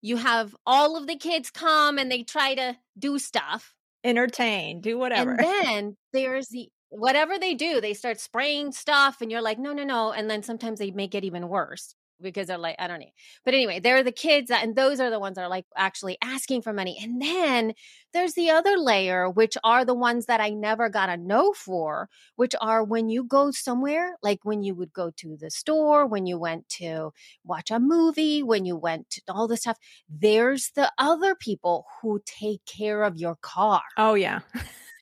you 0.04 0.18
have 0.18 0.56
all 0.64 0.96
of 0.96 1.08
the 1.08 1.16
kids 1.16 1.50
come 1.50 1.98
and 1.98 2.12
they 2.12 2.22
try 2.22 2.54
to 2.54 2.78
do 3.00 3.18
stuff, 3.18 3.74
entertain, 4.04 4.80
do 4.80 5.00
whatever. 5.00 5.32
And 5.32 5.40
then 5.64 5.98
there's 6.14 6.50
the 6.50 6.70
whatever 6.90 7.40
they 7.40 7.56
do, 7.56 7.82
they 7.82 7.96
start 7.96 8.20
spraying 8.20 8.74
stuff 8.74 9.22
and 9.22 9.32
you're 9.32 9.42
like, 9.42 9.58
no, 9.58 9.74
no, 9.74 9.84
no. 9.84 10.12
And 10.12 10.30
then 10.30 10.44
sometimes 10.44 10.78
they 10.78 10.92
make 10.92 11.16
it 11.16 11.24
even 11.24 11.50
worse 11.50 11.96
because 12.22 12.48
they're 12.48 12.58
like, 12.58 12.76
I 12.80 12.88
don't 12.88 13.00
know. 13.00 13.06
But 13.44 13.54
anyway, 13.54 13.80
they're 13.80 14.04
the 14.04 14.12
kids 14.12 14.50
that, 14.50 14.64
and 14.64 14.76
those 14.76 15.00
are 15.00 15.10
the 15.10 15.20
ones 15.20 15.36
that 15.36 15.44
are 15.44 15.50
like 15.50 15.66
actually 15.76 16.18
asking 16.22 16.62
for 16.62 16.74
money. 16.74 16.98
And 17.02 17.22
then 17.22 17.74
there's 18.14 18.34
the 18.34 18.50
other 18.50 18.78
layer, 18.78 19.30
which 19.30 19.58
are 19.64 19.86
the 19.86 19.94
ones 19.94 20.26
that 20.26 20.42
I 20.42 20.50
never 20.50 20.90
got 20.90 21.10
a 21.10 21.18
no 21.18 21.54
for, 21.54 22.10
which 22.36 22.54
are 22.60 22.84
when 22.84 23.10
you 23.10 23.24
go 23.24 23.52
somewhere, 23.52 24.16
like 24.22 24.40
when 24.44 24.64
you 24.64 24.76
would 24.76 24.94
go 24.94 25.12
to 25.18 25.38
the 25.38 25.50
store, 25.50 26.06
when 26.06 26.26
you 26.26 26.38
went 26.38 26.68
to 26.70 27.12
watch 27.44 27.72
a 27.72 27.80
movie, 27.80 28.44
when 28.44 28.66
you 28.66 28.76
went 28.76 29.10
to 29.12 29.22
all 29.30 29.48
this 29.48 29.62
stuff, 29.62 29.78
there's 30.10 30.72
the 30.76 30.92
other 30.98 31.36
people 31.36 31.86
who 32.02 32.22
take 32.26 32.64
care 32.66 33.04
of 33.04 33.18
your 33.18 33.36
car. 33.42 33.82
Oh, 33.98 34.14
yeah. 34.14 34.40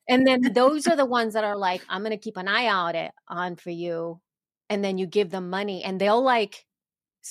and 0.08 0.26
then 0.26 0.42
those 0.54 0.88
are 0.88 0.96
the 0.96 1.06
ones 1.06 1.34
that 1.34 1.44
are 1.44 1.58
like, 1.58 1.82
I'm 1.90 2.02
going 2.02 2.12
to 2.12 2.18
keep 2.18 2.38
an 2.38 2.48
eye 2.48 2.68
out 2.68 2.96
it, 2.96 3.12
on 3.28 3.56
for 3.56 3.72
you. 3.72 4.20
And 4.70 4.84
then 4.84 5.00
you 5.00 5.08
give 5.08 5.32
them 5.32 5.50
money 5.50 5.84
and 5.84 6.00
they'll 6.00 6.22
like, 6.22 6.66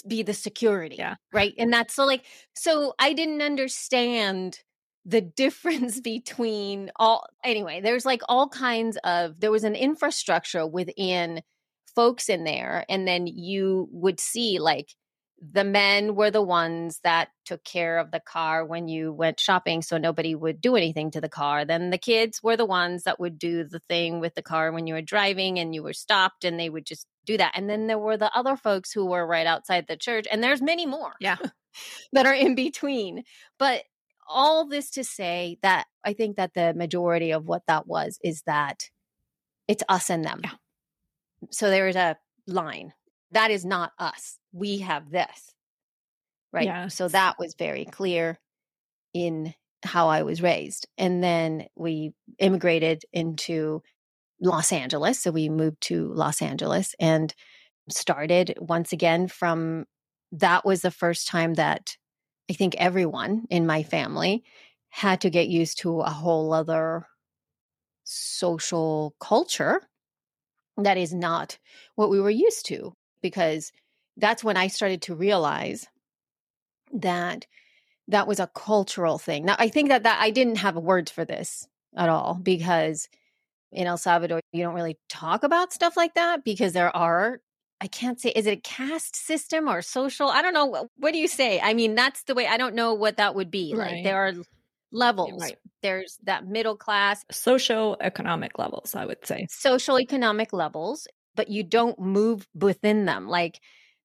be 0.06 0.22
the 0.22 0.34
security. 0.34 0.96
Yeah. 0.96 1.16
Right. 1.32 1.54
And 1.58 1.72
that's 1.72 1.94
so 1.94 2.04
like, 2.06 2.24
so 2.54 2.94
I 2.98 3.12
didn't 3.12 3.42
understand 3.42 4.60
the 5.04 5.20
difference 5.36 6.00
between 6.00 6.90
all, 6.96 7.26
anyway, 7.44 7.80
there's 7.80 8.04
like 8.04 8.22
all 8.28 8.48
kinds 8.48 8.98
of, 9.04 9.40
there 9.40 9.50
was 9.50 9.64
an 9.64 9.74
infrastructure 9.74 10.66
within 10.66 11.42
folks 11.94 12.28
in 12.28 12.44
there. 12.44 12.84
And 12.88 13.08
then 13.08 13.26
you 13.26 13.88
would 13.90 14.20
see 14.20 14.58
like, 14.58 14.94
the 15.40 15.64
men 15.64 16.14
were 16.16 16.30
the 16.30 16.42
ones 16.42 17.00
that 17.04 17.28
took 17.44 17.62
care 17.64 17.98
of 17.98 18.10
the 18.10 18.20
car 18.20 18.64
when 18.64 18.88
you 18.88 19.12
went 19.12 19.38
shopping 19.38 19.82
so 19.82 19.96
nobody 19.96 20.34
would 20.34 20.60
do 20.60 20.74
anything 20.74 21.10
to 21.12 21.20
the 21.20 21.28
car. 21.28 21.64
Then 21.64 21.90
the 21.90 21.98
kids 21.98 22.42
were 22.42 22.56
the 22.56 22.66
ones 22.66 23.04
that 23.04 23.20
would 23.20 23.38
do 23.38 23.64
the 23.64 23.80
thing 23.88 24.18
with 24.20 24.34
the 24.34 24.42
car 24.42 24.72
when 24.72 24.86
you 24.86 24.94
were 24.94 25.02
driving 25.02 25.58
and 25.58 25.74
you 25.74 25.82
were 25.82 25.92
stopped 25.92 26.44
and 26.44 26.58
they 26.58 26.68
would 26.68 26.84
just 26.84 27.06
do 27.24 27.36
that. 27.36 27.52
And 27.54 27.70
then 27.70 27.86
there 27.86 27.98
were 27.98 28.16
the 28.16 28.36
other 28.36 28.56
folks 28.56 28.92
who 28.92 29.06
were 29.06 29.26
right 29.26 29.46
outside 29.46 29.86
the 29.86 29.96
church 29.96 30.26
and 30.30 30.42
there's 30.42 30.62
many 30.62 30.86
more 30.86 31.14
yeah. 31.20 31.36
that 32.12 32.26
are 32.26 32.34
in 32.34 32.54
between. 32.54 33.22
But 33.58 33.84
all 34.28 34.68
this 34.68 34.90
to 34.90 35.02
say 35.02 35.58
that 35.62 35.86
i 36.04 36.12
think 36.12 36.36
that 36.36 36.52
the 36.52 36.74
majority 36.74 37.30
of 37.30 37.46
what 37.46 37.62
that 37.66 37.86
was 37.86 38.18
is 38.22 38.42
that 38.42 38.90
it's 39.66 39.82
us 39.88 40.08
and 40.10 40.24
them. 40.24 40.40
Yeah. 40.42 40.52
so 41.50 41.70
there's 41.70 41.96
a 41.96 42.16
line 42.46 42.92
that 43.32 43.50
is 43.50 43.64
not 43.64 43.92
us. 43.98 44.38
We 44.52 44.78
have 44.78 45.10
this. 45.10 45.54
Right. 46.52 46.66
Yeah. 46.66 46.88
So 46.88 47.08
that 47.08 47.36
was 47.38 47.54
very 47.58 47.84
clear 47.84 48.38
in 49.12 49.54
how 49.82 50.08
I 50.08 50.22
was 50.22 50.42
raised. 50.42 50.88
And 50.96 51.22
then 51.22 51.66
we 51.76 52.12
immigrated 52.38 53.02
into 53.12 53.82
Los 54.40 54.72
Angeles. 54.72 55.20
So 55.20 55.30
we 55.30 55.48
moved 55.48 55.80
to 55.82 56.12
Los 56.12 56.40
Angeles 56.42 56.94
and 56.98 57.34
started 57.90 58.54
once 58.60 58.92
again 58.92 59.28
from 59.28 59.84
that 60.32 60.64
was 60.64 60.82
the 60.82 60.90
first 60.90 61.26
time 61.28 61.54
that 61.54 61.96
I 62.50 62.54
think 62.54 62.74
everyone 62.76 63.44
in 63.50 63.66
my 63.66 63.82
family 63.82 64.44
had 64.90 65.20
to 65.22 65.30
get 65.30 65.48
used 65.48 65.80
to 65.80 66.00
a 66.00 66.10
whole 66.10 66.52
other 66.52 67.06
social 68.04 69.14
culture 69.20 69.82
that 70.78 70.96
is 70.96 71.12
not 71.12 71.58
what 71.94 72.08
we 72.08 72.20
were 72.20 72.30
used 72.30 72.66
to 72.66 72.94
because 73.22 73.72
that's 74.16 74.44
when 74.44 74.56
I 74.56 74.68
started 74.68 75.02
to 75.02 75.14
realize 75.14 75.86
that 76.92 77.46
that 78.08 78.26
was 78.26 78.40
a 78.40 78.46
cultural 78.46 79.18
thing. 79.18 79.44
Now, 79.44 79.56
I 79.58 79.68
think 79.68 79.90
that, 79.90 80.04
that 80.04 80.18
I 80.20 80.30
didn't 80.30 80.56
have 80.56 80.76
words 80.76 81.10
for 81.10 81.24
this 81.24 81.68
at 81.96 82.08
all 82.08 82.38
because 82.42 83.08
in 83.70 83.86
El 83.86 83.98
Salvador, 83.98 84.40
you 84.52 84.62
don't 84.62 84.74
really 84.74 84.98
talk 85.08 85.42
about 85.42 85.72
stuff 85.72 85.96
like 85.96 86.14
that 86.14 86.42
because 86.42 86.72
there 86.72 86.94
are, 86.96 87.40
I 87.80 87.86
can't 87.86 88.18
say, 88.18 88.30
is 88.30 88.46
it 88.46 88.58
a 88.58 88.60
caste 88.60 89.14
system 89.14 89.68
or 89.68 89.82
social? 89.82 90.28
I 90.28 90.40
don't 90.42 90.54
know. 90.54 90.88
What 90.96 91.12
do 91.12 91.18
you 91.18 91.28
say? 91.28 91.60
I 91.60 91.74
mean, 91.74 91.94
that's 91.94 92.22
the 92.24 92.34
way, 92.34 92.46
I 92.46 92.56
don't 92.56 92.74
know 92.74 92.94
what 92.94 93.18
that 93.18 93.34
would 93.34 93.50
be. 93.50 93.74
Right. 93.76 93.96
Like 93.96 94.04
there 94.04 94.26
are 94.26 94.32
levels. 94.90 95.42
Right. 95.42 95.56
There's 95.82 96.18
that 96.24 96.46
middle 96.46 96.76
class, 96.76 97.24
social 97.30 97.96
economic 98.00 98.58
levels, 98.58 98.94
I 98.94 99.04
would 99.04 99.24
say. 99.26 99.46
Social 99.50 100.00
economic 100.00 100.52
levels 100.52 101.06
but 101.38 101.48
you 101.48 101.62
don't 101.62 102.00
move 102.00 102.48
within 102.52 103.04
them. 103.04 103.28
Like 103.28 103.60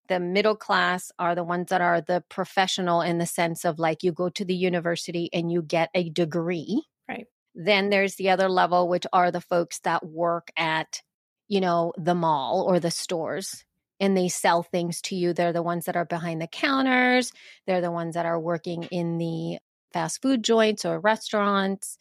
the 0.08 0.20
middle 0.20 0.56
class 0.56 1.12
are 1.18 1.34
the 1.34 1.44
ones 1.44 1.70
that 1.70 1.82
are 1.82 2.00
the 2.00 2.24
professional 2.30 3.02
in 3.02 3.18
the 3.18 3.26
sense 3.26 3.66
of 3.66 3.80
like 3.80 4.04
you 4.04 4.12
go 4.12 4.30
to 4.30 4.46
the 4.46 4.54
university 4.54 5.32
and 5.34 5.52
you 5.52 5.64
get 5.64 5.90
a 5.96 6.12
degree. 6.12 6.84
Right. 7.10 7.26
Then 7.56 7.90
there's 7.90 8.18
the 8.18 8.30
other 8.30 8.48
level, 8.50 8.88
which 8.88 9.08
are 9.12 9.32
the 9.32 9.42
folks 9.42 9.80
that 9.80 10.06
work 10.06 10.52
at, 10.56 11.02
you 11.48 11.60
know, 11.60 11.92
the 11.98 12.14
mall 12.14 12.66
or 12.68 12.80
the 12.80 12.92
stores 12.92 13.66
and 14.00 14.16
they 14.16 14.28
sell 14.28 14.62
things 14.62 15.02
to 15.02 15.16
you. 15.16 15.34
They're 15.34 15.54
the 15.54 15.64
ones 15.64 15.86
that 15.86 15.96
are 15.96 16.06
behind 16.06 16.40
the 16.40 16.46
counters. 16.46 17.32
They're 17.66 17.82
the 17.82 17.90
ones 17.90 18.14
that 18.14 18.28
are 18.28 18.40
working 18.40 18.84
in 18.92 19.18
the 19.18 19.58
fast 19.92 20.22
food 20.22 20.44
joints 20.44 20.86
or 20.86 21.00
restaurants. 21.00 21.98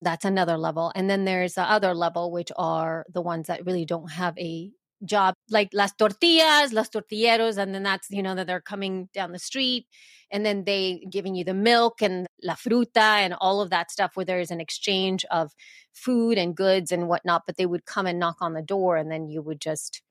That's 0.00 0.24
another 0.24 0.56
level. 0.56 0.92
And 0.94 1.10
then 1.10 1.24
there's 1.24 1.54
the 1.54 1.62
other 1.62 1.94
level, 1.94 2.30
which 2.30 2.52
are 2.56 3.04
the 3.12 3.22
ones 3.22 3.48
that 3.48 3.66
really 3.66 3.84
don't 3.84 4.10
have 4.12 4.38
a 4.38 4.70
job, 5.04 5.34
like 5.50 5.70
las 5.72 5.92
tortillas, 5.98 6.72
las 6.72 6.88
tortilleros. 6.88 7.58
And 7.58 7.74
then 7.74 7.82
that's, 7.82 8.08
you 8.10 8.22
know, 8.22 8.34
that 8.34 8.46
they're 8.46 8.60
coming 8.60 9.08
down 9.12 9.32
the 9.32 9.38
street 9.38 9.86
and 10.30 10.44
then 10.44 10.64
they 10.64 11.04
giving 11.10 11.34
you 11.34 11.44
the 11.44 11.54
milk 11.54 12.02
and 12.02 12.26
la 12.42 12.54
fruta 12.54 12.96
and 12.96 13.34
all 13.40 13.60
of 13.60 13.70
that 13.70 13.90
stuff 13.90 14.12
where 14.14 14.26
there 14.26 14.40
is 14.40 14.50
an 14.50 14.60
exchange 14.60 15.24
of 15.30 15.52
food 15.92 16.38
and 16.38 16.56
goods 16.56 16.92
and 16.92 17.08
whatnot. 17.08 17.42
But 17.46 17.56
they 17.56 17.66
would 17.66 17.84
come 17.84 18.06
and 18.06 18.18
knock 18.18 18.36
on 18.40 18.52
the 18.52 18.62
door 18.62 18.96
and 18.96 19.10
then 19.10 19.28
you 19.28 19.42
would 19.42 19.60
just 19.60 20.02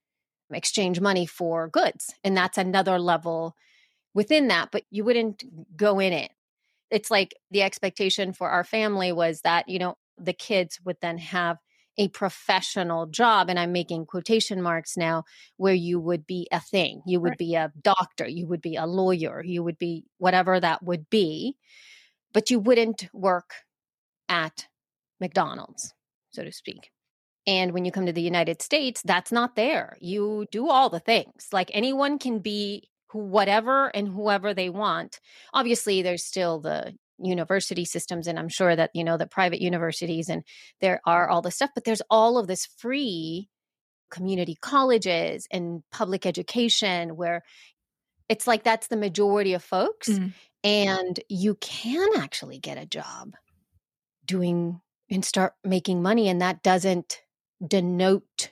exchange 0.52 1.00
money 1.00 1.26
for 1.26 1.68
goods. 1.70 2.14
And 2.24 2.36
that's 2.36 2.58
another 2.58 3.00
level 3.00 3.56
within 4.14 4.48
that, 4.48 4.70
but 4.72 4.84
you 4.90 5.04
wouldn't 5.04 5.44
go 5.78 6.00
in 6.00 6.12
it 6.12 6.32
it's 6.90 7.12
like 7.12 7.36
the 7.52 7.64
expectation 7.64 8.34
for 8.34 8.50
our 8.50 8.64
family 8.64 9.12
was 9.12 9.42
that, 9.42 9.68
you 9.68 9.80
know, 9.80 9.96
the 10.18 10.34
kids 10.34 10.80
would 10.84 10.98
then 11.02 11.18
have 11.18 11.58
a 11.98 12.08
professional 12.10 13.08
job 13.08 13.50
and 13.50 13.60
i'm 13.60 13.72
making 13.72 14.06
quotation 14.06 14.62
marks 14.62 14.96
now 14.98 15.24
where 15.58 15.74
you 15.74 16.00
would 16.00 16.28
be 16.28 16.48
a 16.52 16.60
thing. 16.60 17.02
You 17.06 17.20
would 17.22 17.30
right. 17.30 17.38
be 17.38 17.56
a 17.56 17.72
doctor 17.82 18.28
you 18.28 18.48
would 18.48 18.62
be 18.62 18.76
a 18.76 18.86
lawyer 18.86 19.44
you 19.44 19.64
would 19.64 19.78
be 19.78 20.06
whatever 20.18 20.60
that 20.60 20.84
would 20.84 21.10
be 21.10 21.56
but 22.34 22.50
you 22.52 22.60
wouldn't 22.60 23.08
work 23.14 23.52
at 24.30 24.68
mcdonald's 25.20 25.94
so 26.30 26.44
to 26.44 26.52
speak. 26.52 26.92
And 27.48 27.72
when 27.72 27.86
you 27.86 27.92
come 27.92 28.06
to 28.06 28.14
the 28.14 28.22
united 28.22 28.62
states 28.62 29.02
that's 29.04 29.32
not 29.32 29.56
there. 29.56 29.98
You 30.00 30.46
do 30.52 30.70
all 30.70 30.90
the 30.90 31.00
things. 31.00 31.48
Like 31.52 31.72
anyone 31.74 32.20
can 32.20 32.40
be 32.40 32.90
whatever 33.14 33.88
and 33.88 34.08
whoever 34.08 34.54
they 34.54 34.70
want. 34.70 35.20
Obviously, 35.54 36.02
there's 36.02 36.26
still 36.26 36.60
the 36.60 36.94
university 37.20 37.86
systems, 37.86 38.28
and 38.28 38.38
I'm 38.38 38.50
sure 38.50 38.76
that, 38.76 38.92
you 38.94 39.04
know, 39.04 39.18
the 39.18 39.28
private 39.28 39.62
universities 39.62 40.30
and 40.30 40.44
there 40.82 41.02
are 41.06 41.30
all 41.30 41.42
this 41.42 41.56
stuff, 41.56 41.72
but 41.74 41.84
there's 41.84 42.02
all 42.10 42.38
of 42.38 42.48
this 42.48 42.66
free 42.66 43.50
community 44.10 44.58
colleges 44.62 45.48
and 45.52 45.84
public 45.92 46.26
education 46.26 47.16
where 47.16 47.44
it's 48.30 48.48
like 48.48 48.64
that's 48.64 48.88
the 48.88 48.98
majority 48.98 49.54
of 49.54 49.64
folks. 49.64 50.10
Mm. 50.10 50.34
And 50.64 51.20
you 51.30 51.56
can 51.56 52.10
actually 52.18 52.60
get 52.60 52.78
a 52.78 52.86
job 52.86 53.36
doing 54.26 54.82
and 55.10 55.24
start 55.24 55.54
making 55.64 56.02
money, 56.02 56.28
and 56.28 56.42
that 56.42 56.62
doesn't 56.62 57.22
denote 57.66 58.52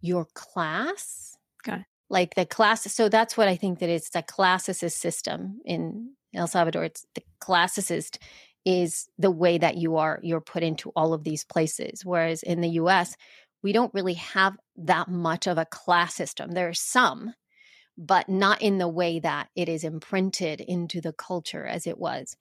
your 0.00 0.26
class. 0.34 1.36
Okay 1.66 1.84
like 2.10 2.34
the 2.34 2.46
class 2.46 2.92
so 2.92 3.08
that's 3.08 3.36
what 3.36 3.48
i 3.48 3.56
think 3.56 3.78
that 3.78 3.88
it's 3.88 4.10
the 4.10 4.22
classicist 4.22 4.98
system 4.98 5.60
in 5.64 6.10
el 6.34 6.46
salvador. 6.46 6.84
It's 6.84 7.06
the 7.14 7.22
classicist 7.40 8.18
is 8.64 9.08
the 9.18 9.30
way 9.30 9.58
that 9.58 9.76
you 9.76 9.96
are 9.96 10.20
you're 10.22 10.40
put 10.40 10.62
into 10.62 10.90
all 10.96 11.12
of 11.12 11.24
these 11.24 11.44
places 11.44 12.04
whereas 12.04 12.42
in 12.42 12.60
the 12.60 12.70
us 12.70 13.14
we 13.62 13.72
don't 13.72 13.94
really 13.94 14.14
have 14.14 14.56
that 14.76 15.08
much 15.08 15.46
of 15.46 15.56
a 15.56 15.64
class 15.64 16.14
system. 16.14 16.50
There 16.50 16.68
are 16.68 16.74
some 16.74 17.34
but 17.96 18.28
not 18.28 18.60
in 18.60 18.78
the 18.78 18.88
way 18.88 19.20
that 19.20 19.48
it 19.54 19.68
is 19.68 19.84
imprinted 19.84 20.60
into 20.60 21.00
the 21.00 21.12
culture 21.12 21.64
as 21.64 21.86
it 21.86 21.96
was. 21.96 22.36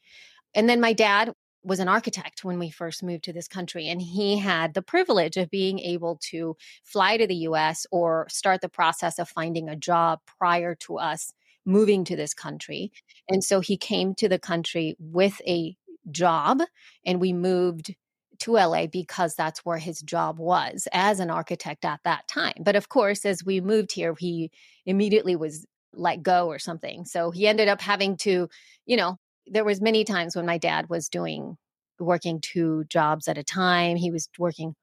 And 0.55 0.67
then 0.67 0.81
my 0.81 0.93
dad 0.93 1.33
was 1.63 1.79
an 1.79 1.87
architect 1.87 2.43
when 2.43 2.59
we 2.59 2.69
first 2.69 3.03
moved 3.03 3.23
to 3.25 3.33
this 3.33 3.47
country, 3.47 3.87
and 3.87 4.01
he 4.01 4.37
had 4.37 4.73
the 4.73 4.81
privilege 4.81 5.37
of 5.37 5.49
being 5.49 5.79
able 5.79 6.19
to 6.29 6.57
fly 6.83 7.17
to 7.17 7.25
the 7.25 7.35
US 7.47 7.85
or 7.91 8.27
start 8.29 8.61
the 8.61 8.69
process 8.69 9.19
of 9.19 9.29
finding 9.29 9.69
a 9.69 9.75
job 9.75 10.19
prior 10.37 10.75
to 10.75 10.97
us 10.97 11.33
moving 11.65 12.03
to 12.03 12.15
this 12.15 12.33
country. 12.33 12.91
And 13.29 13.43
so 13.43 13.61
he 13.61 13.77
came 13.77 14.13
to 14.15 14.27
the 14.27 14.39
country 14.39 14.95
with 14.99 15.41
a 15.47 15.75
job, 16.11 16.61
and 17.05 17.21
we 17.21 17.33
moved 17.33 17.95
to 18.39 18.53
LA 18.53 18.87
because 18.87 19.35
that's 19.35 19.63
where 19.63 19.77
his 19.77 20.01
job 20.01 20.39
was 20.39 20.87
as 20.91 21.19
an 21.19 21.29
architect 21.29 21.85
at 21.85 22.01
that 22.03 22.27
time. 22.27 22.55
But 22.59 22.75
of 22.75 22.89
course, 22.89 23.25
as 23.25 23.43
we 23.45 23.61
moved 23.61 23.93
here, 23.93 24.13
he 24.17 24.51
immediately 24.85 25.35
was 25.35 25.65
let 25.93 26.23
go 26.23 26.47
or 26.47 26.59
something. 26.59 27.05
So 27.05 27.31
he 27.31 27.47
ended 27.47 27.67
up 27.67 27.79
having 27.79 28.17
to, 28.17 28.49
you 28.85 28.97
know, 28.97 29.17
there 29.47 29.65
was 29.65 29.81
many 29.81 30.03
times 30.03 30.35
when 30.35 30.45
my 30.45 30.57
dad 30.57 30.89
was 30.89 31.09
doing 31.09 31.57
working 31.99 32.39
two 32.41 32.85
jobs 32.89 33.27
at 33.27 33.37
a 33.37 33.43
time. 33.43 33.95
He 33.97 34.11
was 34.11 34.29
working 34.39 34.75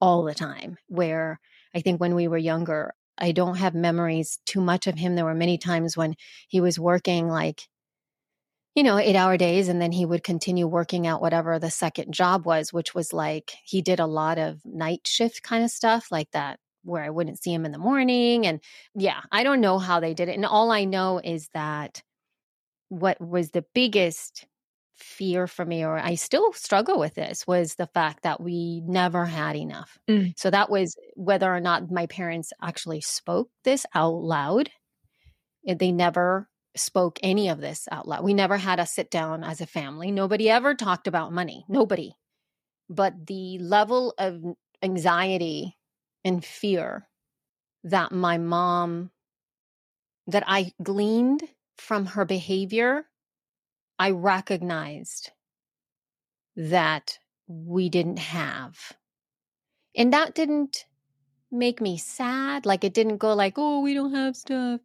all 0.00 0.24
the 0.24 0.34
time 0.34 0.76
where 0.88 1.40
I 1.74 1.80
think 1.80 2.00
when 2.00 2.14
we 2.14 2.28
were 2.28 2.38
younger, 2.38 2.94
I 3.18 3.32
don't 3.32 3.56
have 3.56 3.74
memories 3.74 4.38
too 4.46 4.60
much 4.60 4.86
of 4.86 4.96
him. 4.96 5.14
There 5.14 5.24
were 5.24 5.34
many 5.34 5.58
times 5.58 5.96
when 5.96 6.14
he 6.48 6.60
was 6.60 6.78
working 6.78 7.28
like 7.28 7.62
you 8.76 8.82
know, 8.82 8.98
eight 8.98 9.16
hour 9.16 9.38
days. 9.38 9.68
And 9.68 9.80
then 9.80 9.90
he 9.90 10.04
would 10.04 10.22
continue 10.22 10.68
working 10.68 11.06
out 11.06 11.22
whatever 11.22 11.58
the 11.58 11.70
second 11.70 12.12
job 12.12 12.44
was, 12.44 12.72
which 12.72 12.94
was 12.94 13.12
like 13.12 13.52
he 13.64 13.80
did 13.82 13.98
a 13.98 14.06
lot 14.06 14.38
of 14.38 14.60
night 14.64 15.06
shift 15.06 15.42
kind 15.42 15.64
of 15.64 15.70
stuff 15.70 16.08
like 16.12 16.30
that, 16.32 16.60
where 16.84 17.02
I 17.02 17.10
wouldn't 17.10 17.42
see 17.42 17.52
him 17.52 17.64
in 17.64 17.72
the 17.72 17.78
morning. 17.78 18.46
And 18.46 18.60
yeah, 18.94 19.22
I 19.32 19.42
don't 19.44 19.62
know 19.62 19.78
how 19.78 19.98
they 19.98 20.12
did 20.12 20.28
it. 20.28 20.36
And 20.36 20.44
all 20.44 20.70
I 20.70 20.84
know 20.84 21.20
is 21.24 21.48
that 21.54 22.02
what 22.88 23.20
was 23.20 23.50
the 23.50 23.64
biggest 23.74 24.46
fear 24.96 25.46
for 25.46 25.64
me, 25.64 25.84
or 25.84 25.98
I 25.98 26.14
still 26.14 26.52
struggle 26.52 26.98
with 26.98 27.14
this, 27.14 27.46
was 27.46 27.74
the 27.74 27.88
fact 27.88 28.22
that 28.22 28.40
we 28.40 28.80
never 28.86 29.26
had 29.26 29.56
enough. 29.56 29.98
Mm. 30.08 30.32
So 30.38 30.50
that 30.50 30.70
was 30.70 30.96
whether 31.14 31.52
or 31.52 31.60
not 31.60 31.90
my 31.90 32.06
parents 32.06 32.52
actually 32.62 33.02
spoke 33.02 33.50
this 33.64 33.84
out 33.94 34.14
loud. 34.14 34.70
They 35.66 35.92
never 35.92 36.48
spoke 36.76 37.18
any 37.22 37.48
of 37.48 37.60
this 37.60 37.88
out 37.90 38.06
loud. 38.06 38.24
We 38.24 38.34
never 38.34 38.56
had 38.56 38.80
a 38.80 38.86
sit 38.86 39.10
down 39.10 39.44
as 39.44 39.60
a 39.60 39.66
family. 39.66 40.10
Nobody 40.10 40.48
ever 40.48 40.74
talked 40.74 41.06
about 41.06 41.32
money. 41.32 41.64
Nobody. 41.68 42.14
But 42.88 43.26
the 43.26 43.58
level 43.58 44.14
of 44.18 44.42
anxiety 44.82 45.76
and 46.24 46.44
fear 46.44 47.08
that 47.84 48.12
my 48.12 48.38
mom, 48.38 49.10
that 50.26 50.44
I 50.46 50.72
gleaned 50.82 51.42
from 51.78 52.06
her 52.06 52.24
behavior, 52.24 53.06
I 53.98 54.10
recognized 54.10 55.30
that 56.56 57.18
we 57.46 57.88
didn't 57.88 58.18
have. 58.18 58.92
And 59.96 60.12
that 60.12 60.34
didn't 60.34 60.84
make 61.50 61.80
me 61.80 61.96
sad. 61.96 62.66
Like 62.66 62.84
it 62.84 62.94
didn't 62.94 63.18
go 63.18 63.34
like, 63.34 63.54
oh, 63.56 63.80
we 63.80 63.94
don't 63.94 64.14
have 64.14 64.36
stuff. 64.36 64.80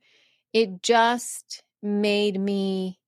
It 0.53 0.81
just 0.83 1.63
made 1.81 2.39
me 2.39 3.00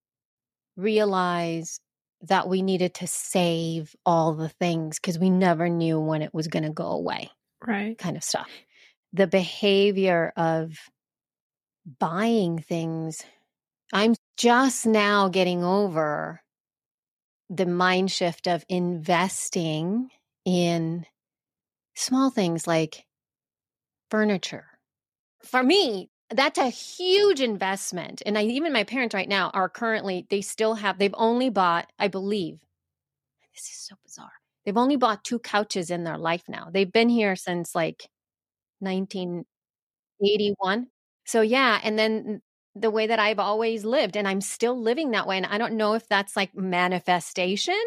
realize 0.75 1.79
that 2.21 2.47
we 2.47 2.61
needed 2.61 2.93
to 2.95 3.07
save 3.07 3.95
all 4.05 4.33
the 4.33 4.49
things 4.49 4.97
because 4.97 5.19
we 5.19 5.29
never 5.29 5.67
knew 5.69 5.99
when 5.99 6.21
it 6.21 6.33
was 6.33 6.47
going 6.47 6.63
to 6.63 6.69
go 6.69 6.87
away. 6.87 7.29
Right. 7.65 7.97
Kind 7.97 8.17
of 8.17 8.23
stuff. 8.23 8.49
The 9.11 9.27
behavior 9.27 10.33
of 10.35 10.77
buying 11.99 12.59
things, 12.59 13.23
I'm 13.91 14.15
just 14.37 14.85
now 14.85 15.29
getting 15.29 15.63
over 15.63 16.41
the 17.49 17.65
mind 17.65 18.11
shift 18.11 18.47
of 18.47 18.63
investing 18.69 20.09
in 20.45 21.05
small 21.95 22.29
things 22.29 22.67
like 22.67 23.05
furniture. 24.09 24.65
For 25.43 25.63
me, 25.63 26.09
that's 26.29 26.57
a 26.57 26.69
huge 26.69 27.41
investment. 27.41 28.21
And 28.25 28.37
I, 28.37 28.43
even 28.43 28.73
my 28.73 28.83
parents 28.83 29.13
right 29.13 29.29
now 29.29 29.51
are 29.53 29.69
currently, 29.69 30.25
they 30.29 30.41
still 30.41 30.75
have, 30.75 30.97
they've 30.97 31.13
only 31.17 31.49
bought, 31.49 31.91
I 31.99 32.07
believe, 32.07 32.59
this 33.53 33.65
is 33.65 33.87
so 33.87 33.95
bizarre. 34.03 34.31
They've 34.65 34.77
only 34.77 34.95
bought 34.95 35.23
two 35.23 35.39
couches 35.39 35.91
in 35.91 36.03
their 36.03 36.17
life 36.17 36.43
now. 36.47 36.69
They've 36.71 36.91
been 36.91 37.09
here 37.09 37.35
since 37.35 37.75
like 37.75 38.07
1981. 38.79 40.87
So, 41.25 41.41
yeah. 41.41 41.79
And 41.83 41.99
then 41.99 42.41
the 42.75 42.89
way 42.89 43.07
that 43.07 43.19
I've 43.19 43.39
always 43.39 43.85
lived, 43.85 44.17
and 44.17 44.27
I'm 44.27 44.41
still 44.41 44.79
living 44.79 45.11
that 45.11 45.27
way. 45.27 45.37
And 45.37 45.45
I 45.45 45.57
don't 45.57 45.77
know 45.77 45.93
if 45.93 46.07
that's 46.07 46.35
like 46.35 46.55
manifestation 46.55 47.81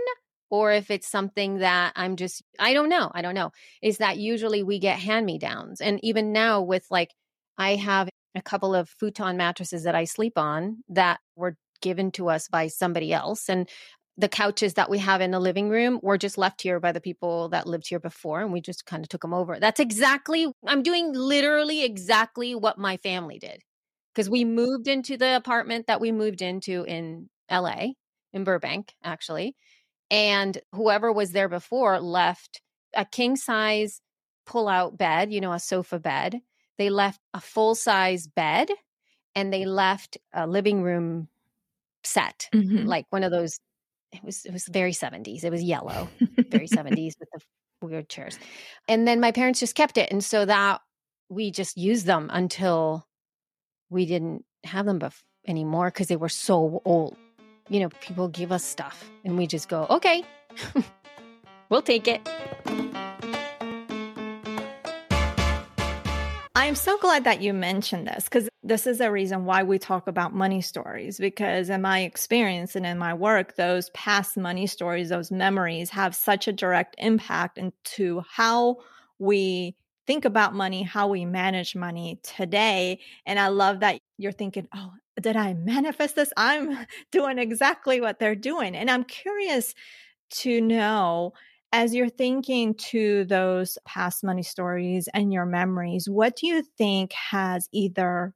or 0.50 0.72
if 0.72 0.90
it's 0.90 1.08
something 1.08 1.58
that 1.58 1.92
I'm 1.96 2.16
just, 2.16 2.42
I 2.58 2.72
don't 2.72 2.88
know. 2.88 3.10
I 3.12 3.22
don't 3.22 3.34
know. 3.34 3.50
Is 3.82 3.98
that 3.98 4.18
usually 4.18 4.62
we 4.62 4.78
get 4.78 4.98
hand 4.98 5.26
me 5.26 5.38
downs. 5.38 5.80
And 5.80 5.98
even 6.04 6.32
now 6.32 6.62
with 6.62 6.86
like, 6.90 7.12
I 7.58 7.74
have 7.74 8.08
a 8.36 8.42
couple 8.42 8.74
of 8.74 8.88
futon 8.88 9.36
mattresses 9.36 9.84
that 9.84 9.94
I 9.94 10.04
sleep 10.04 10.38
on 10.38 10.84
that 10.88 11.18
were 11.34 11.56
given 11.80 12.12
to 12.12 12.28
us 12.28 12.48
by 12.48 12.68
somebody 12.68 13.12
else. 13.12 13.48
And 13.48 13.68
the 14.18 14.28
couches 14.28 14.74
that 14.74 14.88
we 14.88 14.98
have 14.98 15.20
in 15.20 15.30
the 15.30 15.40
living 15.40 15.68
room 15.68 16.00
were 16.02 16.16
just 16.16 16.38
left 16.38 16.62
here 16.62 16.80
by 16.80 16.92
the 16.92 17.00
people 17.00 17.50
that 17.50 17.66
lived 17.66 17.88
here 17.88 18.00
before 18.00 18.40
and 18.40 18.52
we 18.52 18.60
just 18.60 18.86
kind 18.86 19.04
of 19.04 19.08
took 19.08 19.20
them 19.20 19.34
over. 19.34 19.58
That's 19.60 19.80
exactly 19.80 20.46
I'm 20.66 20.82
doing 20.82 21.12
literally 21.12 21.84
exactly 21.84 22.54
what 22.54 22.78
my 22.78 22.96
family 22.98 23.38
did. 23.38 23.62
Cuz 24.16 24.28
we 24.28 24.44
moved 24.44 24.88
into 24.88 25.16
the 25.16 25.36
apartment 25.36 25.86
that 25.86 26.00
we 26.00 26.10
moved 26.10 26.42
into 26.42 26.84
in 26.84 27.28
LA 27.50 27.90
in 28.32 28.42
Burbank 28.42 28.94
actually. 29.04 29.54
And 30.10 30.58
whoever 30.72 31.12
was 31.12 31.30
there 31.30 31.48
before 31.48 32.00
left 32.00 32.60
a 32.94 33.04
king 33.04 33.36
size 33.36 34.00
pull 34.46 34.68
out 34.68 34.96
bed, 34.98 35.32
you 35.32 35.40
know, 35.40 35.52
a 35.52 35.60
sofa 35.60 36.00
bed 36.00 36.40
they 36.78 36.90
left 36.90 37.20
a 37.34 37.40
full 37.40 37.74
size 37.74 38.26
bed 38.26 38.68
and 39.34 39.52
they 39.52 39.64
left 39.64 40.18
a 40.32 40.46
living 40.46 40.82
room 40.82 41.28
set, 42.04 42.48
mm-hmm. 42.54 42.86
like 42.86 43.06
one 43.10 43.22
of 43.22 43.30
those. 43.30 43.58
It 44.12 44.22
was 44.22 44.44
it 44.44 44.52
was 44.52 44.66
very 44.66 44.92
70s. 44.92 45.44
It 45.44 45.50
was 45.50 45.62
yellow, 45.62 46.08
very 46.48 46.68
70s 46.74 47.14
with 47.18 47.28
the 47.32 47.40
weird 47.82 48.08
chairs. 48.08 48.38
And 48.88 49.06
then 49.06 49.20
my 49.20 49.32
parents 49.32 49.60
just 49.60 49.74
kept 49.74 49.98
it. 49.98 50.10
And 50.10 50.24
so 50.24 50.44
that 50.44 50.80
we 51.28 51.50
just 51.50 51.76
used 51.76 52.06
them 52.06 52.30
until 52.32 53.05
we 53.90 54.06
didn't 54.06 54.44
have 54.64 54.86
them 54.86 55.00
bef- 55.00 55.22
anymore 55.46 55.88
because 55.88 56.08
they 56.08 56.16
were 56.16 56.28
so 56.28 56.82
old. 56.84 57.16
You 57.68 57.80
know, 57.80 57.88
people 58.00 58.28
give 58.28 58.52
us 58.52 58.64
stuff 58.64 59.10
and 59.24 59.36
we 59.36 59.46
just 59.46 59.68
go, 59.68 59.86
okay, 59.90 60.24
we'll 61.68 61.82
take 61.82 62.08
it. 62.08 62.26
I'm 66.54 66.74
so 66.74 66.98
glad 66.98 67.24
that 67.24 67.42
you 67.42 67.52
mentioned 67.52 68.08
this 68.08 68.24
because 68.24 68.48
this 68.64 68.88
is 68.88 69.00
a 69.00 69.12
reason 69.12 69.44
why 69.44 69.62
we 69.62 69.78
talk 69.78 70.08
about 70.08 70.34
money 70.34 70.60
stories. 70.60 71.18
Because 71.18 71.70
in 71.70 71.82
my 71.82 72.00
experience 72.00 72.74
and 72.74 72.84
in 72.84 72.98
my 72.98 73.14
work, 73.14 73.54
those 73.54 73.90
past 73.90 74.36
money 74.36 74.66
stories, 74.66 75.08
those 75.08 75.30
memories 75.30 75.90
have 75.90 76.16
such 76.16 76.48
a 76.48 76.52
direct 76.52 76.96
impact 76.98 77.58
into 77.58 78.22
how 78.28 78.78
we 79.20 79.76
think 80.06 80.24
about 80.24 80.54
money, 80.54 80.82
how 80.82 81.08
we 81.08 81.24
manage 81.24 81.74
money 81.74 82.18
today. 82.22 83.00
And 83.24 83.38
I 83.38 83.48
love 83.48 83.80
that 83.80 84.00
you're 84.18 84.32
thinking, 84.32 84.68
oh, 84.74 84.92
did 85.20 85.36
I 85.36 85.54
manifest 85.54 86.16
this? 86.16 86.32
I'm 86.36 86.86
doing 87.12 87.38
exactly 87.38 88.00
what 88.00 88.18
they're 88.18 88.34
doing. 88.34 88.74
And 88.76 88.90
I'm 88.90 89.04
curious 89.04 89.74
to 90.30 90.60
know 90.60 91.32
as 91.72 91.94
you're 91.94 92.08
thinking 92.08 92.74
to 92.74 93.24
those 93.24 93.76
past 93.84 94.24
money 94.24 94.42
stories 94.42 95.08
and 95.12 95.32
your 95.32 95.46
memories, 95.46 96.08
what 96.08 96.36
do 96.36 96.46
you 96.46 96.62
think 96.78 97.12
has 97.12 97.68
either 97.72 98.32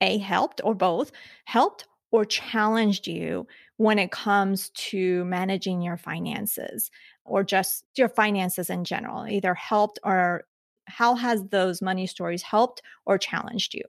A, 0.00 0.18
helped 0.18 0.60
or 0.64 0.74
both, 0.74 1.12
helped 1.44 1.86
or 2.10 2.24
challenged 2.24 3.06
you 3.06 3.46
when 3.76 3.98
it 3.98 4.10
comes 4.10 4.70
to 4.70 5.24
managing 5.26 5.82
your 5.82 5.96
finances 5.96 6.90
or 7.24 7.44
just 7.44 7.84
your 7.96 8.08
finances 8.08 8.70
in 8.70 8.84
general? 8.84 9.26
Either 9.26 9.54
helped 9.54 9.98
or 10.04 10.44
how 10.88 11.14
has 11.14 11.44
those 11.44 11.82
money 11.82 12.06
stories 12.06 12.42
helped 12.42 12.82
or 13.06 13.18
challenged 13.18 13.74
you? 13.74 13.82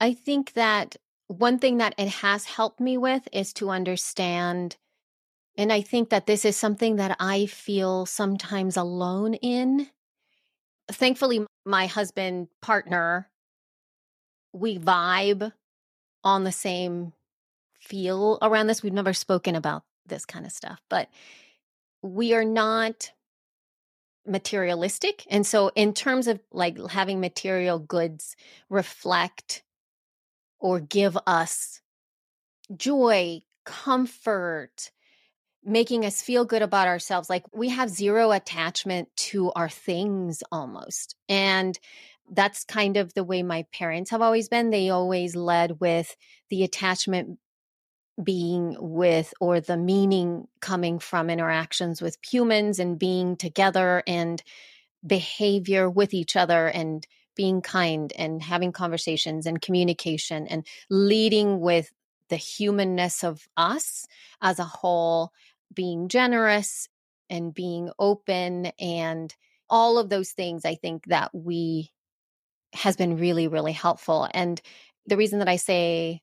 I 0.00 0.14
think 0.14 0.54
that 0.54 0.96
one 1.28 1.58
thing 1.58 1.78
that 1.78 1.94
it 1.96 2.08
has 2.08 2.44
helped 2.44 2.80
me 2.80 2.98
with 2.98 3.28
is 3.32 3.52
to 3.54 3.70
understand 3.70 4.76
and 5.56 5.72
I 5.72 5.82
think 5.82 6.10
that 6.10 6.26
this 6.26 6.44
is 6.44 6.56
something 6.56 6.96
that 6.96 7.16
I 7.20 7.46
feel 7.46 8.06
sometimes 8.06 8.76
alone 8.76 9.34
in. 9.34 9.88
Thankfully, 10.90 11.44
my 11.66 11.86
husband, 11.86 12.48
partner, 12.62 13.28
we 14.52 14.78
vibe 14.78 15.52
on 16.24 16.44
the 16.44 16.52
same 16.52 17.12
feel 17.78 18.38
around 18.42 18.68
this. 18.68 18.82
We've 18.82 18.92
never 18.92 19.12
spoken 19.12 19.54
about 19.54 19.82
this 20.06 20.24
kind 20.24 20.46
of 20.46 20.52
stuff, 20.52 20.80
but 20.88 21.08
we 22.02 22.32
are 22.32 22.44
not 22.44 23.12
materialistic. 24.30 25.26
And 25.28 25.46
so, 25.46 25.70
in 25.74 25.92
terms 25.92 26.26
of 26.26 26.40
like 26.52 26.78
having 26.90 27.20
material 27.20 27.78
goods 27.78 28.36
reflect 28.68 29.62
or 30.58 30.80
give 30.80 31.18
us 31.26 31.80
joy, 32.76 33.42
comfort, 33.64 34.90
making 35.64 36.04
us 36.04 36.22
feel 36.22 36.44
good 36.44 36.62
about 36.62 36.88
ourselves. 36.88 37.28
Like 37.28 37.44
we 37.54 37.68
have 37.70 37.90
zero 37.90 38.30
attachment 38.32 39.08
to 39.16 39.52
our 39.52 39.68
things 39.68 40.42
almost. 40.50 41.16
And 41.28 41.78
that's 42.32 42.64
kind 42.64 42.96
of 42.96 43.12
the 43.14 43.24
way 43.24 43.42
my 43.42 43.66
parents 43.72 44.10
have 44.10 44.22
always 44.22 44.48
been. 44.48 44.70
They 44.70 44.90
always 44.90 45.34
led 45.34 45.80
with 45.80 46.16
the 46.48 46.62
attachment 46.62 47.38
being 48.24 48.76
with 48.78 49.32
or 49.40 49.60
the 49.60 49.76
meaning 49.76 50.46
coming 50.60 50.98
from 50.98 51.30
interactions 51.30 52.00
with 52.02 52.18
humans 52.24 52.78
and 52.78 52.98
being 52.98 53.36
together 53.36 54.02
and 54.06 54.42
behavior 55.06 55.88
with 55.88 56.12
each 56.14 56.36
other 56.36 56.66
and 56.66 57.06
being 57.34 57.62
kind 57.62 58.12
and 58.16 58.42
having 58.42 58.72
conversations 58.72 59.46
and 59.46 59.62
communication 59.62 60.46
and 60.46 60.66
leading 60.90 61.60
with 61.60 61.90
the 62.28 62.36
humanness 62.36 63.24
of 63.24 63.48
us 63.56 64.06
as 64.40 64.58
a 64.58 64.64
whole, 64.64 65.32
being 65.72 66.08
generous 66.08 66.88
and 67.28 67.54
being 67.54 67.90
open 67.98 68.66
and 68.78 69.34
all 69.68 69.98
of 69.98 70.08
those 70.08 70.32
things 70.32 70.64
I 70.64 70.74
think 70.74 71.06
that 71.06 71.30
we 71.32 71.92
has 72.72 72.96
been 72.96 73.16
really 73.16 73.48
really 73.48 73.72
helpful. 73.72 74.28
And 74.32 74.60
the 75.06 75.16
reason 75.16 75.38
that 75.38 75.48
I 75.48 75.56
say 75.56 76.22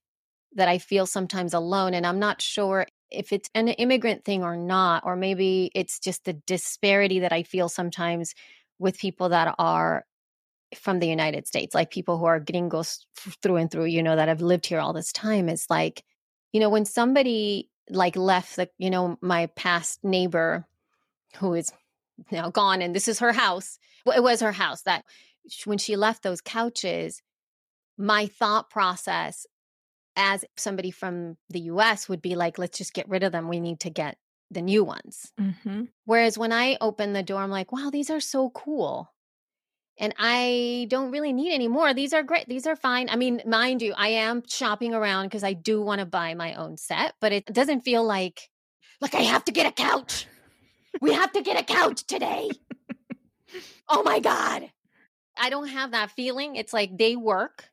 that 0.57 0.67
I 0.67 0.79
feel 0.79 1.05
sometimes 1.05 1.53
alone 1.53 1.93
and 1.93 2.05
I'm 2.05 2.19
not 2.19 2.41
sure 2.41 2.85
if 3.09 3.31
it's 3.31 3.49
an 3.55 3.69
immigrant 3.69 4.25
thing 4.25 4.43
or 4.43 4.57
not 4.57 5.03
or 5.05 5.15
maybe 5.15 5.71
it's 5.73 5.99
just 5.99 6.25
the 6.25 6.33
disparity 6.33 7.19
that 7.19 7.31
I 7.31 7.43
feel 7.43 7.69
sometimes 7.69 8.33
with 8.79 8.99
people 8.99 9.29
that 9.29 9.55
are 9.57 10.03
from 10.75 10.99
the 10.99 11.07
United 11.07 11.47
States, 11.47 11.73
like 11.73 11.91
people 11.91 12.17
who 12.17 12.25
are 12.25 12.39
gringos 12.39 13.05
through 13.41 13.55
and 13.55 13.71
through, 13.71 13.85
you 13.85 14.03
know, 14.03 14.15
that 14.15 14.27
have 14.27 14.41
lived 14.41 14.65
here 14.65 14.79
all 14.79 14.91
this 14.91 15.13
time, 15.13 15.47
It's 15.47 15.69
like, 15.69 16.03
you 16.51 16.59
know, 16.59 16.69
when 16.69 16.85
somebody 16.85 17.69
like 17.89 18.17
left 18.17 18.57
the, 18.57 18.69
you 18.77 18.89
know, 18.89 19.17
my 19.21 19.45
past 19.47 20.03
neighbor 20.03 20.67
who 21.37 21.53
is 21.53 21.71
now 22.31 22.49
gone 22.49 22.81
and 22.81 22.95
this 22.95 23.07
is 23.07 23.19
her 23.19 23.31
house. 23.31 23.79
It 24.05 24.23
was 24.23 24.41
her 24.41 24.51
house 24.51 24.81
that 24.83 25.05
when 25.65 25.77
she 25.77 25.95
left 25.95 26.23
those 26.23 26.41
couches, 26.41 27.21
my 27.97 28.27
thought 28.27 28.69
process 28.69 29.45
as 30.17 30.43
somebody 30.57 30.91
from 30.91 31.37
the 31.49 31.61
US 31.61 32.09
would 32.09 32.21
be 32.21 32.35
like, 32.35 32.57
let's 32.57 32.77
just 32.77 32.93
get 32.93 33.07
rid 33.07 33.23
of 33.23 33.31
them. 33.31 33.47
We 33.47 33.59
need 33.59 33.79
to 33.81 33.89
get 33.89 34.17
the 34.51 34.61
new 34.61 34.83
ones. 34.83 35.31
Mm-hmm. 35.39 35.83
Whereas 36.05 36.37
when 36.37 36.51
I 36.51 36.77
open 36.81 37.13
the 37.13 37.23
door, 37.23 37.41
I'm 37.41 37.51
like, 37.51 37.71
wow, 37.71 37.89
these 37.91 38.09
are 38.09 38.19
so 38.19 38.49
cool. 38.49 39.13
And 39.99 40.13
I 40.19 40.87
don't 40.89 41.11
really 41.11 41.33
need 41.33 41.53
any 41.53 41.67
more. 41.67 41.93
These 41.93 42.13
are 42.13 42.23
great. 42.23 42.47
These 42.47 42.67
are 42.67 42.75
fine. 42.75 43.09
I 43.09 43.15
mean, 43.15 43.41
mind 43.45 43.81
you, 43.81 43.93
I 43.95 44.09
am 44.09 44.43
shopping 44.47 44.93
around 44.93 45.25
because 45.25 45.43
I 45.43 45.53
do 45.53 45.81
want 45.81 45.99
to 45.99 46.05
buy 46.05 46.33
my 46.33 46.53
own 46.55 46.77
set, 46.77 47.13
but 47.19 47.31
it 47.31 47.45
doesn't 47.45 47.81
feel 47.81 48.03
like 48.03 48.49
like 48.99 49.15
I 49.15 49.21
have 49.21 49.45
to 49.45 49.51
get 49.51 49.67
a 49.67 49.71
couch. 49.71 50.27
we 51.01 51.13
have 51.13 51.31
to 51.33 51.41
get 51.41 51.59
a 51.59 51.63
couch 51.63 52.05
today. 52.05 52.49
oh 53.89 54.03
my 54.03 54.19
God. 54.19 54.69
I 55.39 55.49
don't 55.49 55.67
have 55.67 55.91
that 55.91 56.11
feeling. 56.11 56.55
It's 56.55 56.73
like 56.73 56.97
they 56.97 57.15
work 57.15 57.69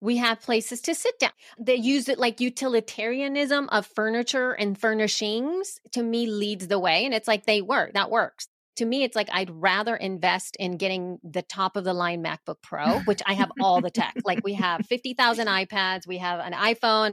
we 0.00 0.16
have 0.18 0.40
places 0.40 0.80
to 0.82 0.94
sit 0.94 1.18
down. 1.18 1.32
They 1.58 1.74
use 1.74 2.08
it 2.08 2.18
like 2.18 2.40
utilitarianism 2.40 3.68
of 3.70 3.86
furniture 3.86 4.52
and 4.52 4.78
furnishings 4.78 5.80
to 5.92 6.02
me 6.02 6.26
leads 6.26 6.68
the 6.68 6.78
way. 6.78 7.04
And 7.04 7.14
it's 7.14 7.28
like 7.28 7.46
they 7.46 7.62
work, 7.62 7.94
that 7.94 8.10
works. 8.10 8.48
To 8.76 8.84
me, 8.84 9.02
it's 9.02 9.16
like 9.16 9.28
I'd 9.32 9.50
rather 9.50 9.96
invest 9.96 10.56
in 10.56 10.76
getting 10.76 11.18
the 11.24 11.42
top 11.42 11.76
of 11.76 11.82
the 11.82 11.94
line 11.94 12.22
MacBook 12.22 12.62
Pro, 12.62 13.00
which 13.00 13.20
I 13.26 13.34
have 13.34 13.50
all 13.60 13.80
the 13.80 13.90
tech. 13.90 14.14
like 14.24 14.44
we 14.44 14.54
have 14.54 14.86
50,000 14.86 15.48
iPads, 15.48 16.06
we 16.06 16.18
have 16.18 16.38
an 16.38 16.52
iPhone. 16.52 17.10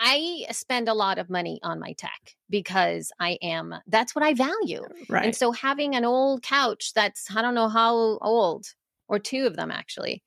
I 0.00 0.46
spend 0.52 0.88
a 0.88 0.94
lot 0.94 1.18
of 1.18 1.28
money 1.28 1.60
on 1.62 1.78
my 1.78 1.92
tech 1.92 2.34
because 2.48 3.12
I 3.20 3.38
am, 3.42 3.74
that's 3.86 4.14
what 4.14 4.24
I 4.24 4.32
value. 4.32 4.84
Right. 5.10 5.26
And 5.26 5.36
so 5.36 5.52
having 5.52 5.94
an 5.94 6.06
old 6.06 6.42
couch 6.42 6.92
that's, 6.94 7.26
I 7.36 7.42
don't 7.42 7.54
know 7.54 7.68
how 7.68 7.94
old, 8.22 8.64
or 9.06 9.18
two 9.18 9.46
of 9.46 9.54
them 9.54 9.70
actually, 9.70 10.22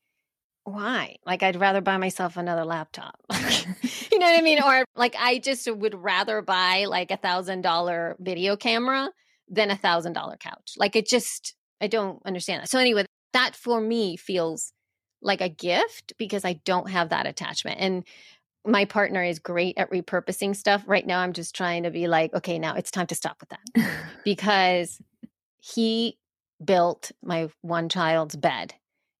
why? 0.66 1.16
Like, 1.24 1.42
I'd 1.44 1.56
rather 1.56 1.80
buy 1.80 1.96
myself 1.96 2.36
another 2.36 2.64
laptop. 2.64 3.14
you 3.30 4.18
know 4.18 4.26
what 4.26 4.38
I 4.38 4.42
mean? 4.42 4.60
Or 4.62 4.84
like, 4.96 5.14
I 5.18 5.38
just 5.38 5.70
would 5.70 5.94
rather 5.94 6.42
buy 6.42 6.86
like 6.86 7.10
a 7.10 7.16
thousand 7.16 7.60
dollar 7.60 8.16
video 8.18 8.56
camera 8.56 9.10
than 9.48 9.70
a 9.70 9.76
thousand 9.76 10.14
dollar 10.14 10.36
couch. 10.36 10.74
Like, 10.76 10.96
it 10.96 11.06
just, 11.06 11.54
I 11.80 11.86
don't 11.86 12.20
understand 12.26 12.62
that. 12.62 12.68
So, 12.68 12.80
anyway, 12.80 13.06
that 13.32 13.54
for 13.54 13.80
me 13.80 14.16
feels 14.16 14.72
like 15.22 15.40
a 15.40 15.48
gift 15.48 16.14
because 16.18 16.44
I 16.44 16.54
don't 16.64 16.90
have 16.90 17.10
that 17.10 17.26
attachment. 17.26 17.78
And 17.80 18.04
my 18.66 18.86
partner 18.86 19.22
is 19.22 19.38
great 19.38 19.78
at 19.78 19.90
repurposing 19.92 20.56
stuff. 20.56 20.82
Right 20.86 21.06
now, 21.06 21.20
I'm 21.20 21.32
just 21.32 21.54
trying 21.54 21.84
to 21.84 21.90
be 21.90 22.08
like, 22.08 22.34
okay, 22.34 22.58
now 22.58 22.74
it's 22.74 22.90
time 22.90 23.06
to 23.06 23.14
stop 23.14 23.36
with 23.40 23.50
that 23.50 23.88
because 24.24 25.00
he 25.60 26.18
built 26.64 27.12
my 27.22 27.50
one 27.62 27.88
child's 27.88 28.34
bed 28.34 28.74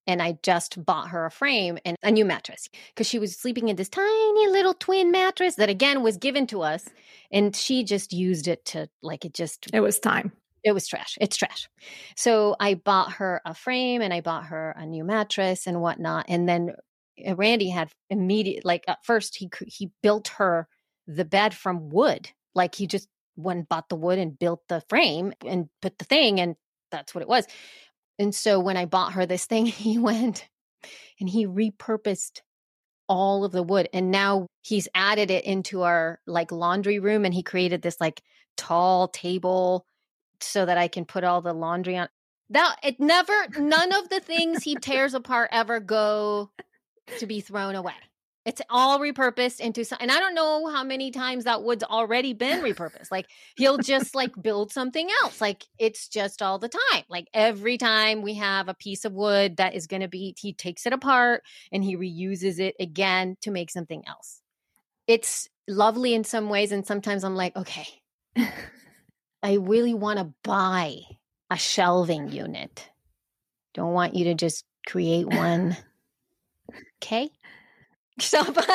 and 0.06 0.22
I 0.22 0.38
just 0.42 0.84
bought 0.84 1.08
her 1.08 1.26
a 1.26 1.30
frame 1.30 1.78
and 1.84 1.96
a 2.02 2.10
new 2.10 2.24
mattress 2.24 2.68
because 2.88 3.06
she 3.06 3.18
was 3.18 3.36
sleeping 3.36 3.68
in 3.68 3.76
this 3.76 3.88
tiny 3.88 4.48
little 4.48 4.74
twin 4.74 5.10
mattress 5.10 5.56
that 5.56 5.68
again 5.68 6.02
was 6.02 6.16
given 6.16 6.46
to 6.48 6.62
us 6.62 6.84
and 7.30 7.54
she 7.54 7.84
just 7.84 8.12
used 8.12 8.48
it 8.48 8.64
to 8.66 8.88
like 9.02 9.24
it 9.24 9.34
just 9.34 9.68
it 9.72 9.80
was 9.80 9.98
time. 9.98 10.32
It 10.64 10.72
was 10.72 10.88
trash. 10.88 11.16
It's 11.20 11.36
trash. 11.36 11.68
So 12.16 12.56
i 12.60 12.74
bought 12.74 13.12
her 13.12 13.40
a 13.44 13.54
frame 13.54 14.02
and 14.02 14.12
i 14.12 14.20
bought 14.20 14.46
her 14.46 14.74
a 14.76 14.86
new 14.86 15.04
mattress 15.04 15.66
and 15.66 15.80
whatnot 15.80 16.26
and 16.28 16.48
then 16.48 16.72
uh, 17.26 17.34
randy 17.36 17.70
had 17.70 17.90
immediate 18.10 18.64
like 18.64 18.84
at 18.88 19.04
first 19.04 19.36
he 19.36 19.50
he 19.66 19.90
built 20.02 20.28
her 20.38 20.68
the 21.06 21.24
bed 21.24 21.54
from 21.54 21.88
wood 21.88 22.30
like 22.54 22.74
he 22.74 22.86
just 22.86 23.08
went 23.36 23.58
and 23.58 23.68
bought 23.68 23.88
the 23.88 23.96
wood 23.96 24.18
and 24.18 24.38
built 24.38 24.62
the 24.68 24.82
frame 24.88 25.32
and 25.44 25.68
put 25.80 25.98
the 25.98 26.04
thing 26.04 26.40
and 26.40 26.56
that's 26.90 27.14
what 27.14 27.22
it 27.22 27.28
was 27.28 27.46
and 28.18 28.34
so 28.34 28.60
when 28.60 28.76
I 28.76 28.86
bought 28.86 29.12
her 29.12 29.26
this 29.26 29.46
thing, 29.46 29.66
he 29.66 29.98
went 29.98 30.48
and 31.20 31.28
he 31.28 31.46
repurposed 31.46 32.40
all 33.08 33.44
of 33.44 33.52
the 33.52 33.62
wood 33.62 33.88
and 33.92 34.10
now 34.10 34.48
he's 34.62 34.88
added 34.94 35.30
it 35.30 35.44
into 35.44 35.82
our 35.82 36.18
like 36.26 36.50
laundry 36.50 36.98
room 36.98 37.24
and 37.24 37.32
he 37.32 37.42
created 37.42 37.80
this 37.80 38.00
like 38.00 38.20
tall 38.56 39.06
table 39.06 39.86
so 40.40 40.66
that 40.66 40.76
I 40.76 40.88
can 40.88 41.04
put 41.04 41.22
all 41.22 41.40
the 41.40 41.52
laundry 41.52 41.96
on. 41.96 42.08
That 42.50 42.76
it 42.82 42.98
never 42.98 43.32
none 43.58 43.92
of 43.92 44.08
the 44.08 44.20
things 44.20 44.62
he 44.62 44.74
tears 44.74 45.14
apart 45.14 45.50
ever 45.52 45.80
go 45.80 46.50
to 47.18 47.26
be 47.26 47.40
thrown 47.40 47.74
away. 47.74 47.94
It's 48.46 48.62
all 48.70 49.00
repurposed 49.00 49.58
into 49.58 49.84
some, 49.84 49.98
and 50.00 50.10
I 50.10 50.20
don't 50.20 50.36
know 50.36 50.68
how 50.68 50.84
many 50.84 51.10
times 51.10 51.44
that 51.44 51.64
wood's 51.64 51.82
already 51.82 52.32
been 52.32 52.62
repurposed. 52.62 53.10
Like 53.10 53.26
he'll 53.56 53.76
just 53.76 54.14
like 54.14 54.30
build 54.40 54.72
something 54.72 55.10
else. 55.22 55.40
Like 55.40 55.64
it's 55.80 56.06
just 56.06 56.40
all 56.40 56.60
the 56.60 56.68
time. 56.68 57.02
Like 57.10 57.26
every 57.34 57.76
time 57.76 58.22
we 58.22 58.34
have 58.34 58.68
a 58.68 58.74
piece 58.74 59.04
of 59.04 59.12
wood 59.12 59.56
that 59.56 59.74
is 59.74 59.88
going 59.88 60.02
to 60.02 60.08
be, 60.08 60.32
he 60.38 60.52
takes 60.52 60.86
it 60.86 60.92
apart 60.92 61.42
and 61.72 61.82
he 61.82 61.96
reuses 61.96 62.60
it 62.60 62.76
again 62.78 63.36
to 63.40 63.50
make 63.50 63.68
something 63.68 64.04
else. 64.06 64.40
It's 65.08 65.48
lovely 65.66 66.14
in 66.14 66.22
some 66.22 66.48
ways. 66.48 66.70
And 66.70 66.86
sometimes 66.86 67.24
I'm 67.24 67.34
like, 67.34 67.56
okay, 67.56 67.88
I 69.42 69.54
really 69.54 69.94
want 69.94 70.20
to 70.20 70.32
buy 70.44 71.00
a 71.50 71.56
shelving 71.56 72.30
unit. 72.30 72.88
Don't 73.74 73.92
want 73.92 74.14
you 74.14 74.26
to 74.26 74.34
just 74.34 74.64
create 74.86 75.26
one. 75.26 75.76
Okay. 77.02 77.30
So, 78.20 78.50
but 78.50 78.66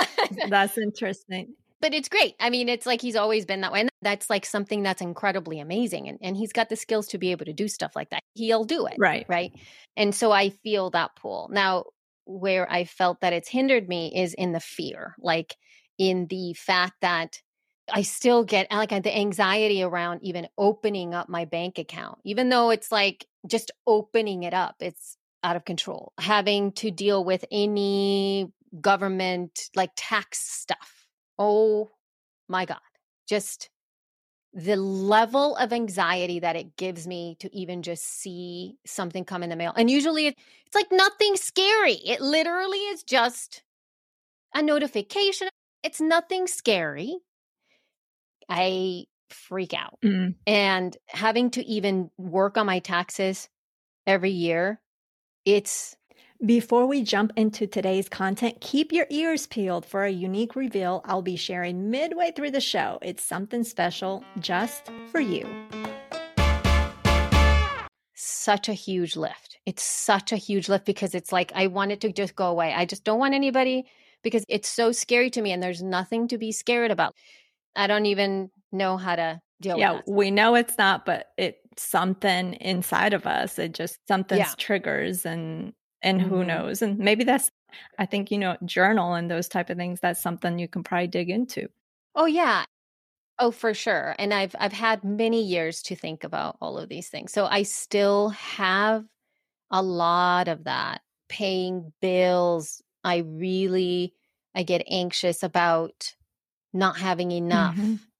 that's 0.50 0.78
interesting. 0.78 1.56
But 1.82 1.96
it's 1.96 2.10
great. 2.10 2.36
I 2.40 2.52
mean, 2.52 2.70
it's 2.70 2.86
like 2.86 3.02
he's 3.02 3.16
always 3.16 3.44
been 3.44 3.62
that 3.62 3.72
way. 3.72 3.82
And 3.82 3.90
that's 4.04 4.30
like 4.30 4.46
something 4.46 4.84
that's 4.84 5.02
incredibly 5.02 5.60
amazing. 5.60 6.08
And, 6.08 6.20
and 6.22 6.38
he's 6.38 6.54
got 6.54 6.70
the 6.70 6.76
skills 6.76 7.08
to 7.08 7.18
be 7.18 7.32
able 7.32 7.46
to 7.46 7.54
do 7.54 7.68
stuff 7.68 7.96
like 7.96 8.12
that. 8.12 8.22
He'll 8.36 8.66
do 8.66 8.86
it. 8.86 8.98
Right. 9.00 9.26
Right. 9.28 9.52
And 9.98 10.14
so 10.14 10.32
I 10.32 10.50
feel 10.50 10.92
that 10.92 11.16
pull. 11.16 11.50
Now, 11.52 11.86
where 12.26 12.72
I 12.72 12.86
felt 12.86 13.22
that 13.22 13.34
it's 13.34 13.50
hindered 13.50 13.90
me 13.90 14.14
is 14.16 14.36
in 14.36 14.52
the 14.52 14.60
fear, 14.60 15.16
like 15.20 15.58
in 15.98 16.28
the 16.28 16.54
fact 16.54 16.94
that 17.02 17.42
I 17.92 18.04
still 18.04 18.44
get 18.44 18.72
like 18.72 18.90
the 18.90 19.18
anxiety 19.18 19.84
around 19.84 20.20
even 20.24 20.48
opening 20.58 21.14
up 21.14 21.30
my 21.30 21.46
bank 21.46 21.80
account, 21.80 22.20
even 22.24 22.50
though 22.50 22.70
it's 22.70 22.92
like 22.92 23.26
just 23.48 23.72
opening 23.88 24.44
it 24.44 24.54
up. 24.54 24.76
It's 24.80 25.18
out 25.44 25.56
of 25.56 25.66
control. 25.66 26.14
Having 26.20 26.74
to 26.74 26.92
deal 26.92 27.24
with 27.24 27.44
any 27.52 28.52
government, 28.80 29.70
like 29.76 29.92
tax 29.96 30.40
stuff. 30.40 31.08
Oh 31.38 31.90
my 32.48 32.66
God. 32.66 32.80
Just 33.28 33.70
the 34.54 34.76
level 34.76 35.56
of 35.56 35.72
anxiety 35.72 36.40
that 36.40 36.56
it 36.56 36.76
gives 36.76 37.08
me 37.08 37.38
to 37.40 37.56
even 37.56 37.82
just 37.82 38.04
see 38.04 38.76
something 38.86 39.24
come 39.24 39.44
in 39.44 39.50
the 39.50 39.56
mail. 39.56 39.74
And 39.76 39.90
usually 39.90 40.28
it's 40.28 40.76
like 40.76 40.92
nothing 40.92 41.38
scary. 41.38 41.94
It 41.94 42.22
literally 42.22 42.80
is 42.80 43.04
just 43.04 43.64
a 44.54 44.62
notification. 44.62 45.48
It's 45.84 46.02
nothing 46.02 46.48
scary. 46.48 47.18
I 48.50 49.06
freak 49.30 49.74
out. 49.74 49.98
Mm. 50.04 50.36
And 50.46 50.98
having 51.08 51.52
to 51.52 51.66
even 51.66 52.12
work 52.18 52.58
on 52.58 52.66
my 52.66 52.80
taxes 52.80 53.48
every 54.06 54.32
year, 54.32 54.82
it's 55.46 55.96
before 56.46 56.88
we 56.88 57.04
jump 57.04 57.32
into 57.36 57.68
today's 57.68 58.10
content, 58.10 58.60
keep 58.62 58.92
your 58.92 59.06
ears 59.10 59.46
peeled 59.46 59.86
for 59.86 60.04
a 60.06 60.10
unique 60.10 60.56
reveal 60.56 61.02
I'll 61.06 61.22
be 61.22 61.36
sharing 61.36 61.92
midway 61.92 62.32
through 62.32 62.52
the 62.52 62.62
show. 62.62 62.98
It's 63.02 63.24
something 63.24 63.64
special 63.64 64.24
just 64.40 64.90
for 65.12 65.22
you. 65.22 65.48
Such 68.16 68.70
a 68.70 68.74
huge 68.74 69.16
lift. 69.16 69.60
It's 69.68 69.84
such 69.84 70.32
a 70.32 70.36
huge 70.36 70.68
lift 70.68 70.86
because 70.86 71.14
it's 71.14 71.32
like 71.32 71.52
I 71.54 71.68
want 71.68 71.92
it 71.92 72.02
to 72.02 72.12
just 72.12 72.36
go 72.36 72.48
away. 72.48 72.74
I 72.74 72.86
just 72.86 73.04
don't 73.04 73.20
want 73.20 73.36
anybody 73.36 73.86
because 74.24 74.44
it's 74.50 74.70
so 74.70 74.92
scary 74.92 75.30
to 75.32 75.42
me 75.42 75.52
and 75.52 75.62
there's 75.62 75.84
nothing 75.84 76.28
to 76.30 76.40
be 76.40 76.52
scared 76.52 76.90
about. 76.90 77.14
I 77.76 77.86
don't 77.86 78.08
even 78.08 78.50
know 78.72 78.98
how 78.98 79.16
to 79.16 79.42
deal 79.62 79.78
yeah, 79.78 80.02
we 80.08 80.32
know 80.32 80.56
it's 80.56 80.78
not, 80.80 81.06
but 81.06 81.28
it's 81.38 81.60
something 81.78 82.54
inside 82.56 83.14
of 83.14 83.28
us. 83.28 83.60
It 83.60 83.74
just 83.74 84.00
something 84.08 84.40
Yeah. 84.40 84.50
triggers 84.58 85.24
and 85.26 85.74
and 86.04 86.22
who 86.22 86.44
Mhm. 86.44 86.46
knows. 86.46 86.82
And 86.82 86.98
maybe 87.00 87.24
that's 87.24 87.52
I 87.98 88.06
think, 88.06 88.32
you 88.32 88.38
know, 88.38 88.58
journal 88.66 89.14
and 89.14 89.30
those 89.32 89.48
type 89.48 89.70
of 89.70 89.78
things, 89.78 90.00
that's 90.02 90.22
something 90.22 90.60
you 90.60 90.68
can 90.68 90.84
probably 90.84 91.08
dig 91.08 91.30
into. 91.30 91.70
Oh 92.16 92.26
yeah. 92.26 92.66
Oh, 93.40 93.52
for 93.52 93.74
sure. 93.74 94.16
And 94.20 94.34
I've 94.34 94.56
I've 94.60 94.74
had 94.74 95.04
many 95.04 95.44
years 95.44 95.82
to 95.84 95.96
think 95.96 96.24
about 96.24 96.58
all 96.62 96.78
of 96.78 96.90
these 96.90 97.10
things. 97.10 97.34
So 97.34 97.46
I 97.48 97.64
still 97.64 98.30
have 98.32 99.06
a 99.72 99.84
lot 99.84 100.48
of 100.48 100.66
that. 100.66 101.04
Paying 101.30 101.94
bills. 102.02 102.82
I 103.04 103.18
really 103.20 104.16
I 104.56 104.64
get 104.64 104.84
anxious 104.90 105.44
about 105.44 106.16
not 106.74 106.98
having 106.98 107.32
enough. 107.32 107.80
Mhm. 107.82 108.12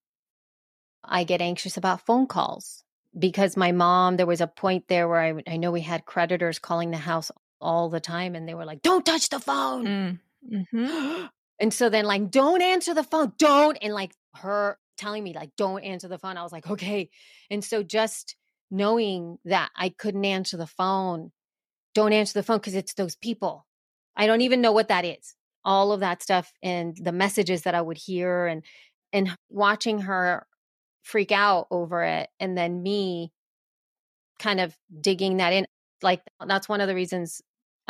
I 1.04 1.24
get 1.24 1.42
anxious 1.42 1.78
about 1.78 2.06
phone 2.06 2.28
calls 2.28 2.84
because 3.18 3.58
my 3.58 3.72
mom, 3.72 4.18
there 4.18 4.26
was 4.26 4.42
a 4.42 4.48
point 4.48 4.88
there 4.88 5.08
where 5.08 5.20
I, 5.20 5.44
I 5.54 5.58
know 5.58 5.72
we 5.72 5.82
had 5.82 6.06
creditors 6.06 6.60
calling 6.60 6.92
the 6.92 6.98
house 6.98 7.32
all 7.62 7.90
the 7.90 8.00
time 8.00 8.36
and 8.36 8.48
they 8.48 8.54
were 8.54 8.66
like, 8.66 8.82
don't 8.82 9.06
touch 9.06 9.30
the 9.30 9.40
phone. 9.40 9.86
Mm. 9.86 10.20
Mhm. 10.74 11.30
and 11.60 11.74
so 11.74 11.90
then, 11.90 12.06
like, 12.06 12.32
don't 12.32 12.62
answer 12.62 12.94
the 12.94 13.04
phone, 13.04 13.34
don't. 13.38 13.78
And 13.82 13.94
like 13.94 14.12
her 14.36 14.78
telling 14.98 15.24
me, 15.24 15.34
like, 15.34 15.52
don't 15.58 15.84
answer 15.84 16.08
the 16.08 16.20
phone. 16.20 16.38
I 16.38 16.44
was 16.44 16.52
like, 16.52 16.70
okay. 16.70 17.10
And 17.50 17.64
so 17.64 17.84
just 17.84 18.36
knowing 18.70 19.38
that 19.46 19.70
I 19.76 19.90
couldn't 19.90 20.26
answer 20.26 20.58
the 20.58 20.68
phone, 20.68 21.32
don't 21.94 22.14
answer 22.14 22.34
the 22.40 22.44
phone 22.44 22.58
because 22.58 22.76
it's 22.76 22.94
those 22.94 23.16
people. 23.16 23.66
I 24.16 24.28
don't 24.28 24.42
even 24.42 24.62
know 24.62 24.72
what 24.72 24.90
that 24.90 25.06
is. 25.06 25.36
All 25.66 25.92
of 25.92 26.00
that 26.00 26.24
stuff 26.24 26.52
and 26.64 26.98
the 26.98 27.12
messages 27.12 27.64
that 27.64 27.76
I 27.76 27.82
would 27.82 27.98
hear 27.98 28.48
and 28.48 28.64
and 29.14 29.36
watching 29.50 30.00
her 30.00 30.48
freak 31.04 31.32
out 31.32 31.68
over 31.72 32.04
it 32.04 32.30
and 32.40 32.58
then 32.58 32.82
me 32.82 33.32
kind 34.40 34.60
of 34.60 34.76
digging 35.00 35.38
that 35.38 35.54
in 35.54 35.66
like 36.02 36.22
that's 36.48 36.68
one 36.68 36.82
of 36.82 36.88
the 36.88 36.96
reasons 36.96 37.42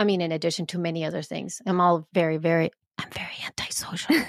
i 0.02 0.04
mean 0.04 0.22
in 0.22 0.32
addition 0.32 0.66
to 0.68 0.80
many 0.80 1.06
other 1.06 1.22
things. 1.22 1.62
I'm 1.66 1.80
all 1.80 2.08
very 2.14 2.38
very 2.38 2.72
i'm 2.98 3.10
very 3.12 3.38
antisocial. 3.46 4.16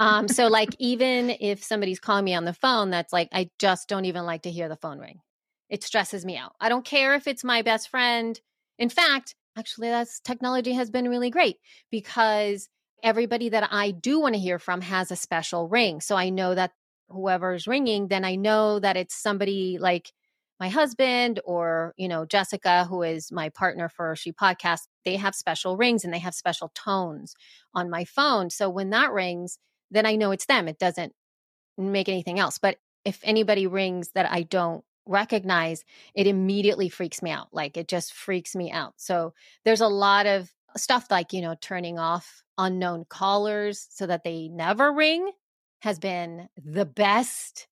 Um 0.00 0.26
so 0.26 0.48
like 0.48 0.70
even 0.80 1.30
if 1.38 1.62
somebody's 1.62 2.00
calling 2.00 2.24
me 2.24 2.34
on 2.34 2.44
the 2.44 2.52
phone 2.52 2.90
that's 2.90 3.12
like 3.12 3.28
i 3.32 3.48
just 3.60 3.88
don't 3.88 4.06
even 4.06 4.26
like 4.26 4.42
to 4.42 4.50
hear 4.50 4.68
the 4.68 4.76
phone 4.76 4.98
ring. 4.98 5.20
It 5.68 5.84
stresses 5.84 6.24
me 6.24 6.36
out. 6.36 6.52
I 6.60 6.68
don't 6.68 6.84
care 6.84 7.14
if 7.14 7.28
it's 7.28 7.44
my 7.44 7.62
best 7.62 7.88
friend. 7.90 8.38
In 8.76 8.88
fact 8.88 9.36
actually 9.56 9.90
that's 9.90 10.18
technology 10.18 10.72
has 10.72 10.90
been 10.90 11.08
really 11.08 11.30
great 11.30 11.58
because 11.92 12.68
everybody 13.04 13.50
that 13.50 13.68
i 13.70 13.92
do 13.92 14.18
want 14.18 14.34
to 14.34 14.40
hear 14.40 14.58
from 14.58 14.80
has 14.80 15.12
a 15.12 15.16
special 15.16 15.68
ring. 15.68 16.00
So 16.00 16.16
i 16.16 16.28
know 16.28 16.56
that 16.56 16.72
whoever's 17.08 17.68
ringing 17.68 18.08
then 18.08 18.24
i 18.24 18.34
know 18.34 18.80
that 18.80 18.96
it's 18.96 19.14
somebody 19.14 19.78
like 19.78 20.12
my 20.60 20.68
husband 20.68 21.40
or 21.44 21.94
you 21.96 22.08
know 22.08 22.24
jessica 22.24 22.84
who 22.84 23.02
is 23.02 23.32
my 23.32 23.48
partner 23.50 23.88
for 23.88 24.16
she 24.16 24.32
podcast 24.32 24.80
they 25.04 25.16
have 25.16 25.34
special 25.34 25.76
rings 25.76 26.04
and 26.04 26.12
they 26.12 26.18
have 26.18 26.34
special 26.34 26.70
tones 26.74 27.34
on 27.74 27.90
my 27.90 28.04
phone. 28.04 28.50
So 28.50 28.70
when 28.70 28.90
that 28.90 29.12
rings 29.12 29.58
then 29.90 30.06
i 30.06 30.16
know 30.16 30.30
it's 30.30 30.46
them. 30.46 30.68
It 30.68 30.78
doesn't 30.78 31.12
make 31.76 32.08
anything 32.08 32.38
else. 32.38 32.58
But 32.58 32.78
if 33.04 33.20
anybody 33.22 33.66
rings 33.66 34.10
that 34.14 34.30
i 34.30 34.42
don't 34.42 34.84
recognize 35.06 35.84
it 36.14 36.26
immediately 36.26 36.88
freaks 36.88 37.22
me 37.22 37.30
out. 37.30 37.48
Like 37.52 37.76
it 37.76 37.88
just 37.88 38.14
freaks 38.14 38.56
me 38.56 38.70
out. 38.70 38.94
So 38.96 39.34
there's 39.64 39.82
a 39.82 39.88
lot 39.88 40.26
of 40.26 40.50
stuff 40.76 41.06
like 41.10 41.32
you 41.32 41.40
know 41.40 41.54
turning 41.60 41.98
off 41.98 42.42
unknown 42.58 43.04
callers 43.08 43.86
so 43.90 44.06
that 44.06 44.24
they 44.24 44.48
never 44.48 44.92
ring 44.92 45.30
has 45.82 45.98
been 45.98 46.48
the 46.56 46.86
best 46.86 47.68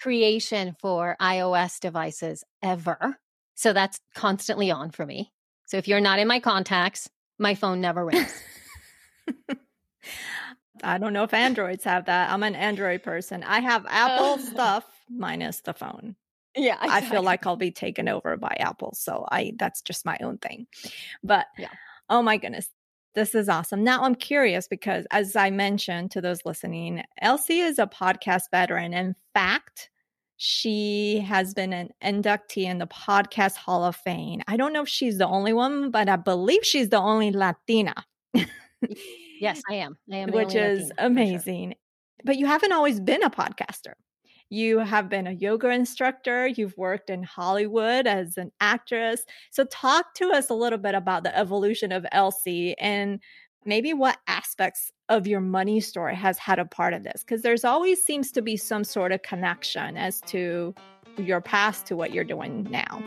creation 0.00 0.76
for 0.80 1.16
iOS 1.20 1.80
devices 1.80 2.44
ever. 2.62 3.18
So 3.54 3.72
that's 3.72 4.00
constantly 4.14 4.70
on 4.70 4.90
for 4.90 5.06
me. 5.06 5.32
So 5.66 5.76
if 5.78 5.88
you're 5.88 6.00
not 6.00 6.18
in 6.18 6.28
my 6.28 6.40
contacts, 6.40 7.08
my 7.38 7.54
phone 7.54 7.80
never 7.80 8.04
rings. 8.04 8.42
I 10.82 10.98
don't 10.98 11.12
know 11.12 11.24
if 11.24 11.34
Androids 11.34 11.84
have 11.84 12.06
that. 12.06 12.30
I'm 12.30 12.42
an 12.42 12.54
Android 12.54 13.02
person. 13.02 13.42
I 13.42 13.60
have 13.60 13.86
Apple 13.88 14.36
oh. 14.38 14.38
stuff 14.38 14.84
minus 15.08 15.60
the 15.60 15.72
phone. 15.72 16.16
yeah, 16.54 16.76
I 16.80 17.00
feel 17.00 17.22
like 17.22 17.46
I'll 17.46 17.56
be 17.56 17.70
taken 17.70 18.08
over 18.08 18.36
by 18.36 18.56
Apple. 18.58 18.94
So 18.94 19.26
I 19.30 19.52
that's 19.58 19.82
just 19.82 20.04
my 20.04 20.18
own 20.22 20.38
thing. 20.38 20.66
But 21.22 21.46
Yeah. 21.58 21.68
oh 22.08 22.22
my 22.22 22.36
goodness. 22.36 22.68
This 23.16 23.34
is 23.34 23.48
awesome. 23.48 23.82
Now 23.82 24.02
I'm 24.02 24.14
curious 24.14 24.68
because 24.68 25.06
as 25.10 25.34
I 25.36 25.48
mentioned 25.50 26.10
to 26.10 26.20
those 26.20 26.44
listening, 26.44 27.02
Elsie 27.22 27.60
is 27.60 27.78
a 27.78 27.86
podcast 27.86 28.50
veteran. 28.50 28.92
In 28.92 29.16
fact, 29.32 29.88
she 30.36 31.20
has 31.20 31.54
been 31.54 31.72
an 31.72 31.88
inductee 32.04 32.66
in 32.66 32.76
the 32.76 32.86
Podcast 32.86 33.56
Hall 33.56 33.84
of 33.84 33.96
Fame. 33.96 34.42
I 34.48 34.58
don't 34.58 34.74
know 34.74 34.82
if 34.82 34.88
she's 34.90 35.16
the 35.16 35.26
only 35.26 35.54
one, 35.54 35.90
but 35.90 36.10
I 36.10 36.16
believe 36.16 36.62
she's 36.62 36.90
the 36.90 36.98
only 36.98 37.30
Latina. 37.30 37.94
yes, 39.40 39.62
I 39.70 39.76
am. 39.76 39.96
I 40.12 40.16
am, 40.16 40.30
which 40.32 40.54
is 40.54 40.80
Latina, 40.80 40.88
for 40.88 41.00
sure. 41.00 41.06
amazing. 41.06 41.74
But 42.22 42.36
you 42.36 42.44
haven't 42.44 42.72
always 42.72 43.00
been 43.00 43.22
a 43.22 43.30
podcaster. 43.30 43.94
You 44.48 44.78
have 44.78 45.08
been 45.08 45.26
a 45.26 45.32
yoga 45.32 45.70
instructor, 45.70 46.46
you've 46.46 46.76
worked 46.76 47.10
in 47.10 47.24
Hollywood 47.24 48.06
as 48.06 48.36
an 48.36 48.52
actress. 48.60 49.24
So, 49.50 49.64
talk 49.64 50.14
to 50.14 50.30
us 50.30 50.50
a 50.50 50.54
little 50.54 50.78
bit 50.78 50.94
about 50.94 51.24
the 51.24 51.36
evolution 51.36 51.90
of 51.90 52.06
Elsie 52.12 52.78
and 52.78 53.20
maybe 53.64 53.92
what 53.92 54.18
aspects 54.28 54.92
of 55.08 55.26
your 55.26 55.40
money 55.40 55.80
story 55.80 56.14
has 56.14 56.38
had 56.38 56.60
a 56.60 56.64
part 56.64 56.94
of 56.94 57.02
this. 57.02 57.24
Because 57.24 57.42
there's 57.42 57.64
always 57.64 58.04
seems 58.04 58.30
to 58.32 58.42
be 58.42 58.56
some 58.56 58.84
sort 58.84 59.10
of 59.10 59.22
connection 59.22 59.96
as 59.96 60.20
to 60.22 60.74
your 61.18 61.40
past 61.40 61.86
to 61.86 61.96
what 61.96 62.12
you're 62.12 62.22
doing 62.22 62.68
now. 62.70 63.02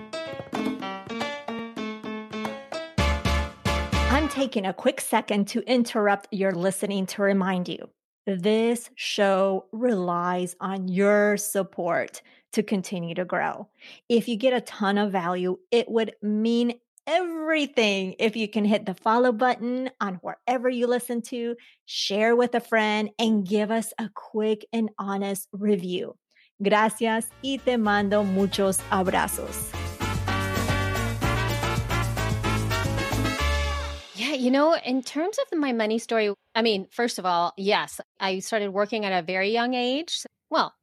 I'm 4.11 4.27
taking 4.27 4.65
a 4.65 4.73
quick 4.73 4.99
second 4.99 5.47
to 5.49 5.61
interrupt 5.61 6.27
your 6.31 6.51
listening 6.51 7.05
to 7.07 7.21
remind 7.21 7.69
you 7.69 7.89
this 8.35 8.89
show 8.95 9.65
relies 9.71 10.55
on 10.59 10.87
your 10.87 11.37
support 11.37 12.21
to 12.53 12.63
continue 12.63 13.15
to 13.15 13.25
grow. 13.25 13.67
If 14.07 14.27
you 14.27 14.35
get 14.35 14.53
a 14.53 14.61
ton 14.61 14.97
of 14.97 15.11
value, 15.11 15.57
it 15.71 15.89
would 15.89 16.13
mean 16.21 16.73
everything 17.05 18.15
if 18.19 18.35
you 18.35 18.47
can 18.47 18.65
hit 18.65 18.85
the 18.85 18.93
follow 18.93 19.31
button 19.31 19.89
on 19.99 20.15
wherever 20.15 20.69
you 20.69 20.87
listen 20.87 21.21
to, 21.23 21.55
share 21.85 22.35
with 22.35 22.53
a 22.55 22.59
friend, 22.59 23.09
and 23.17 23.47
give 23.47 23.71
us 23.71 23.93
a 23.97 24.09
quick 24.13 24.65
and 24.71 24.89
honest 24.99 25.47
review. 25.51 26.15
Gracias 26.61 27.27
y 27.43 27.59
te 27.63 27.77
mando 27.77 28.23
muchos 28.23 28.79
abrazos. 28.91 29.78
You 34.39 34.51
know, 34.51 34.75
in 34.75 35.03
terms 35.03 35.37
of 35.39 35.57
my 35.57 35.73
money 35.73 35.99
story, 35.99 36.33
I 36.55 36.61
mean, 36.61 36.87
first 36.91 37.19
of 37.19 37.25
all, 37.25 37.53
yes, 37.57 37.99
I 38.19 38.39
started 38.39 38.69
working 38.69 39.05
at 39.05 39.17
a 39.17 39.25
very 39.25 39.51
young 39.51 39.73
age. 39.73 40.25
Well, 40.49 40.73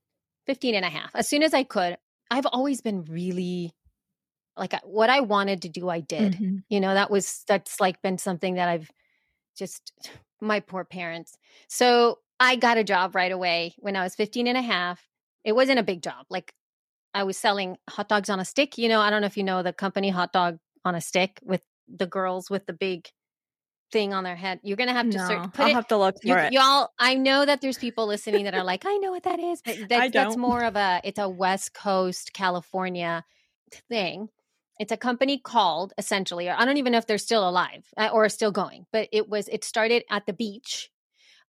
15 0.46 0.74
and 0.74 0.84
a 0.84 0.88
half. 0.90 1.10
As 1.14 1.28
soon 1.28 1.42
as 1.42 1.54
I 1.54 1.64
could, 1.64 1.96
I've 2.30 2.46
always 2.46 2.80
been 2.80 3.04
really 3.04 3.72
like 4.56 4.74
what 4.84 5.10
I 5.10 5.20
wanted 5.20 5.62
to 5.62 5.68
do, 5.68 5.88
I 5.88 6.00
did. 6.00 6.34
Mhm. 6.34 6.64
You 6.68 6.80
know, 6.80 6.94
that 6.94 7.10
was 7.10 7.44
that's 7.46 7.80
like 7.80 8.00
been 8.02 8.18
something 8.18 8.54
that 8.54 8.68
I've 8.68 8.90
just 9.56 9.92
my 10.40 10.60
poor 10.60 10.84
parents. 10.84 11.36
So, 11.68 12.18
I 12.38 12.56
got 12.56 12.76
a 12.76 12.84
job 12.84 13.14
right 13.14 13.32
away 13.32 13.74
when 13.78 13.96
I 13.96 14.02
was 14.02 14.14
15 14.14 14.46
and 14.46 14.58
a 14.58 14.62
half. 14.62 15.08
It 15.44 15.52
wasn't 15.52 15.78
a 15.78 15.82
big 15.82 16.02
job. 16.02 16.26
Like 16.28 16.52
I 17.14 17.24
was 17.24 17.38
selling 17.38 17.78
hot 17.88 18.08
dogs 18.10 18.28
on 18.28 18.40
a 18.40 18.44
stick. 18.44 18.76
You 18.76 18.90
know, 18.90 19.00
I 19.00 19.08
don't 19.08 19.22
know 19.22 19.26
if 19.26 19.38
you 19.38 19.44
know 19.44 19.62
the 19.62 19.72
company 19.72 20.10
Hot 20.10 20.32
Dog 20.32 20.58
on 20.84 20.94
a 20.94 21.00
Stick 21.00 21.40
with 21.42 21.62
the 21.88 22.06
girls 22.06 22.50
with 22.50 22.66
the 22.66 22.74
big 22.74 23.08
thing 23.92 24.12
on 24.14 24.24
their 24.24 24.36
head. 24.36 24.60
You're 24.62 24.76
gonna 24.76 24.92
have 24.92 25.10
to 25.10 25.18
No, 25.18 25.26
search. 25.26 25.52
Put 25.52 25.60
I'll 25.64 25.68
it, 25.68 25.74
have 25.74 25.86
to 25.88 25.96
look 25.96 26.16
you, 26.22 26.34
for 26.34 26.38
it. 26.38 26.52
y'all. 26.52 26.90
I 26.98 27.14
know 27.14 27.44
that 27.44 27.60
there's 27.60 27.78
people 27.78 28.06
listening 28.06 28.44
that 28.44 28.54
are 28.54 28.64
like, 28.64 28.84
I 28.86 28.96
know 28.96 29.10
what 29.12 29.22
that 29.24 29.38
is, 29.40 29.62
but 29.64 29.88
that's, 29.88 29.92
I 29.92 30.08
that's 30.08 30.36
more 30.36 30.64
of 30.64 30.76
a. 30.76 31.00
It's 31.04 31.18
a 31.18 31.28
West 31.28 31.74
Coast 31.74 32.32
California 32.32 33.24
thing. 33.88 34.28
It's 34.78 34.92
a 34.92 34.96
company 34.96 35.38
called 35.38 35.92
essentially. 35.98 36.50
I 36.50 36.64
don't 36.64 36.76
even 36.76 36.92
know 36.92 36.98
if 36.98 37.06
they're 37.06 37.18
still 37.18 37.48
alive 37.48 37.86
uh, 37.96 38.10
or 38.12 38.28
still 38.28 38.52
going, 38.52 38.86
but 38.92 39.08
it 39.12 39.28
was. 39.28 39.48
It 39.48 39.64
started 39.64 40.04
at 40.10 40.26
the 40.26 40.32
beach 40.32 40.90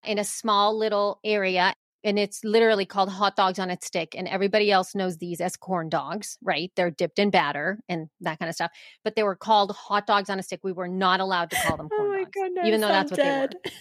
in 0.04 0.19
a 0.19 0.23
small 0.23 0.78
little 0.78 1.19
area 1.23 1.73
and 2.08 2.17
it's 2.17 2.43
literally 2.46 2.86
called 2.86 3.10
hot 3.10 3.36
dogs 3.36 3.60
on 3.60 3.70
a 3.70 3.78
stick 3.82 4.15
and 4.17 4.28
everybody 4.28 4.72
else 4.72 4.96
knows 4.96 5.17
these 5.17 5.41
as 5.41 5.58
corn 5.58 5.89
dogs 5.89 6.38
right? 6.41 6.72
They're 6.76 6.89
dipped 6.89 7.20
in 7.20 7.30
batter 7.30 7.80
and 7.89 8.10
that 8.22 8.39
kind 8.39 8.50
of 8.50 8.56
stuff 8.56 8.72
but 9.04 9.15
they 9.15 9.24
were 9.24 9.36
called 9.36 9.72
hot 9.72 10.08
dogs 10.08 10.30
on 10.30 10.39
a 10.39 10.43
stick. 10.43 10.62
We 10.63 10.72
were 10.72 10.88
not 10.88 11.20
allowed 11.20 11.52
to 11.52 11.58
call 11.58 11.78
them 11.78 11.89
Oh 11.93 11.98
corn 11.98 12.12
my 12.12 12.24
dogs 12.24 12.32
goodness, 12.34 12.65
even 12.65 12.82
though 12.82 12.88
I'm 12.88 12.93
that's 12.93 13.12
what 13.12 13.17
dead. 13.17 13.56
they 13.63 13.72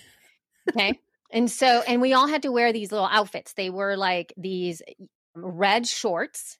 were. 0.67 0.73
okay? 0.89 1.01
And 1.33 1.51
so 1.51 1.83
and 1.89 2.01
we 2.01 2.13
all 2.13 2.29
had 2.29 2.43
to 2.43 2.53
wear 2.53 2.73
these 2.73 2.93
little 2.93 3.09
outfits. 3.11 3.53
They 3.55 3.69
were 3.69 3.97
like 3.97 4.33
these 4.37 4.81
red 5.35 5.85
shorts 5.87 6.57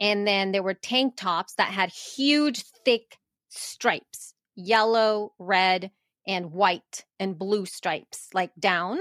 and 0.00 0.24
then 0.26 0.52
there 0.52 0.62
were 0.62 0.74
tank 0.74 1.16
tops 1.16 1.54
that 1.54 1.68
had 1.68 1.90
huge 1.90 2.62
thick 2.84 3.18
stripes 3.48 4.34
yellow 4.54 5.32
red 5.38 5.90
and 6.26 6.52
white 6.52 7.04
and 7.18 7.38
blue 7.38 7.66
stripes 7.66 8.28
like 8.32 8.52
down 8.58 8.98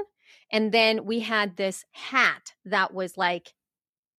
And 0.54 0.72
then 0.72 1.06
we 1.06 1.20
had 1.20 1.58
this 1.58 1.84
hat 1.92 2.54
that 2.66 2.94
was 2.94 3.18
like 3.18 3.54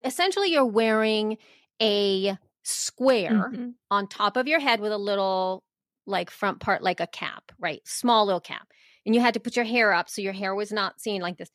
essentially 0.03 0.51
you're 0.51 0.65
wearing 0.65 1.37
a 1.81 2.37
square 2.63 3.49
mm-hmm. 3.51 3.69
on 3.89 4.07
top 4.07 4.37
of 4.37 4.47
your 4.47 4.59
head 4.59 4.81
with 4.81 4.91
a 4.91 4.97
little 4.97 5.63
like 6.05 6.29
front 6.29 6.59
part 6.59 6.83
like 6.83 6.99
a 6.99 7.07
cap, 7.07 7.51
right? 7.57 7.81
Small 7.85 8.25
little 8.25 8.41
cap. 8.41 8.67
And 9.05 9.15
you 9.15 9.21
had 9.21 9.33
to 9.35 9.39
put 9.39 9.55
your 9.55 9.65
hair 9.65 9.93
up 9.93 10.09
so 10.09 10.21
your 10.21 10.33
hair 10.33 10.53
was 10.53 10.71
not 10.71 10.99
seen 10.99 11.21
like 11.21 11.37
this. 11.37 11.49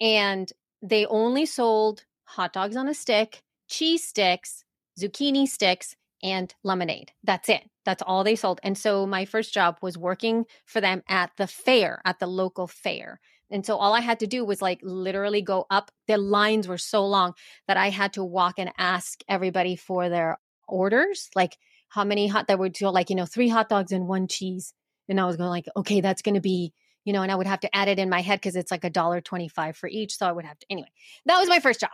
And 0.00 0.52
they 0.82 1.06
only 1.06 1.46
sold 1.46 2.04
hot 2.24 2.52
dogs 2.52 2.76
on 2.76 2.88
a 2.88 2.94
stick, 2.94 3.42
cheese 3.68 4.06
sticks, 4.06 4.64
zucchini 5.00 5.48
sticks, 5.48 5.96
and 6.22 6.54
lemonade. 6.62 7.12
That's 7.24 7.48
it. 7.48 7.62
That's 7.84 8.02
all 8.02 8.24
they 8.24 8.36
sold. 8.36 8.60
And 8.62 8.76
so 8.76 9.06
my 9.06 9.24
first 9.24 9.54
job 9.54 9.78
was 9.80 9.96
working 9.96 10.44
for 10.64 10.80
them 10.80 11.02
at 11.08 11.30
the 11.36 11.46
fair, 11.46 12.02
at 12.04 12.18
the 12.18 12.26
local 12.26 12.66
fair. 12.66 13.20
And 13.50 13.64
so 13.64 13.76
all 13.76 13.94
I 13.94 14.00
had 14.00 14.20
to 14.20 14.26
do 14.26 14.44
was 14.44 14.60
like 14.60 14.80
literally 14.82 15.42
go 15.42 15.66
up. 15.70 15.90
The 16.08 16.18
lines 16.18 16.66
were 16.66 16.78
so 16.78 17.06
long 17.06 17.34
that 17.68 17.76
I 17.76 17.90
had 17.90 18.14
to 18.14 18.24
walk 18.24 18.54
and 18.58 18.72
ask 18.76 19.20
everybody 19.28 19.76
for 19.76 20.08
their 20.08 20.38
orders, 20.66 21.30
like 21.34 21.56
how 21.88 22.04
many 22.04 22.26
hot 22.26 22.48
that 22.48 22.58
would 22.58 22.72
do 22.72 22.88
like, 22.88 23.10
you 23.10 23.16
know, 23.16 23.26
three 23.26 23.48
hot 23.48 23.68
dogs 23.68 23.92
and 23.92 24.08
one 24.08 24.26
cheese. 24.28 24.74
And 25.08 25.20
I 25.20 25.26
was 25.26 25.36
going 25.36 25.50
like, 25.50 25.66
okay, 25.76 26.00
that's 26.00 26.22
going 26.22 26.34
to 26.34 26.40
be, 26.40 26.72
you 27.04 27.12
know, 27.12 27.22
and 27.22 27.30
I 27.30 27.36
would 27.36 27.46
have 27.46 27.60
to 27.60 27.74
add 27.74 27.88
it 27.88 28.00
in 28.00 28.10
my 28.10 28.20
head 28.20 28.40
because 28.40 28.56
it's 28.56 28.72
like 28.72 28.84
a 28.84 28.90
dollar 28.90 29.20
25 29.20 29.76
for 29.76 29.88
each. 29.88 30.16
So 30.16 30.26
I 30.26 30.32
would 30.32 30.44
have 30.44 30.58
to, 30.58 30.66
anyway, 30.68 30.88
that 31.26 31.38
was 31.38 31.48
my 31.48 31.60
first 31.60 31.80
job. 31.80 31.92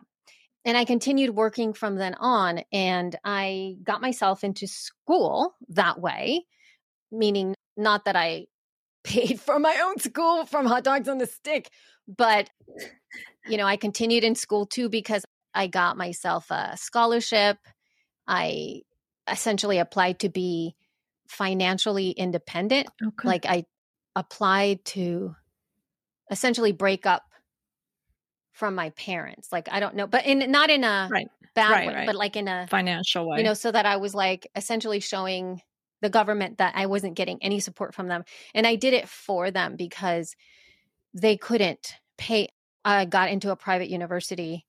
And 0.65 0.77
I 0.77 0.85
continued 0.85 1.35
working 1.35 1.75
from 1.75 1.97
then 1.97 2.15
on. 2.15 2.63
And 2.73 3.15
I 3.25 3.77
got 3.83 4.01
myself 4.01 4.45
into 4.45 4.67
school 4.67 5.55
that 5.71 6.01
way, 6.01 6.47
meaning 7.11 7.55
not 7.77 8.07
that 8.07 8.17
I 8.17 8.47
paid 9.05 9.41
for 9.41 9.59
my 9.59 9.81
own 9.85 9.99
school 9.99 10.47
from 10.47 10.67
hot 10.67 10.85
dogs 10.85 11.09
on 11.09 11.19
the 11.19 11.27
stick, 11.27 11.71
but, 12.09 12.51
you 13.47 13.57
know, 13.57 13.67
I 13.67 13.77
continued 13.77 14.25
in 14.25 14.35
school 14.35 14.67
too 14.67 14.89
because 14.89 15.25
I 15.55 15.67
got 15.67 15.97
myself 15.97 16.51
a 16.51 16.77
scholarship. 16.77 17.59
I 18.27 18.83
essentially 19.31 19.79
applied 19.79 20.21
to 20.21 20.29
be 20.29 20.75
financially 21.29 22.11
independent. 22.11 22.89
Oh, 23.03 23.09
okay. 23.09 23.29
Like 23.29 23.47
I 23.47 23.65
applied 24.15 24.85
to 24.85 25.35
essentially 26.31 26.73
break 26.73 27.07
up 27.07 27.23
from 28.53 28.75
my 28.75 28.91
parents. 28.91 29.51
Like 29.51 29.69
I 29.71 29.81
don't 29.81 29.95
know, 29.95 30.07
but 30.07 30.27
in 30.27 30.51
not 30.51 30.71
in 30.71 30.85
a 30.85 31.09
right. 31.11 31.29
bad 31.55 31.71
right, 31.71 31.87
way, 31.87 31.95
right. 31.95 32.07
but 32.07 32.17
like 32.17 32.37
in 32.37 32.49
a 32.49 32.67
financial 32.69 33.29
way. 33.29 33.39
You 33.39 33.45
know, 33.45 33.55
so 33.55 33.71
that 33.71 33.87
I 33.87 33.97
was 33.97 34.15
like 34.15 34.49
essentially 34.55 35.01
showing 35.01 35.61
the 36.03 36.11
government 36.11 36.59
that 36.59 36.75
I 36.77 36.87
wasn't 36.87 37.15
getting 37.15 37.43
any 37.43 37.61
support 37.61 37.95
from 37.95 38.09
them. 38.09 38.25
And 38.55 38.67
I 38.67 38.75
did 38.75 38.93
it 38.93 39.09
for 39.09 39.51
them 39.51 39.77
because 39.77 40.37
they 41.15 41.37
couldn't 41.37 41.95
pay. 42.19 42.49
I 42.85 43.05
got 43.07 43.31
into 43.31 43.51
a 43.51 43.57
private 43.57 43.89
university 43.89 44.67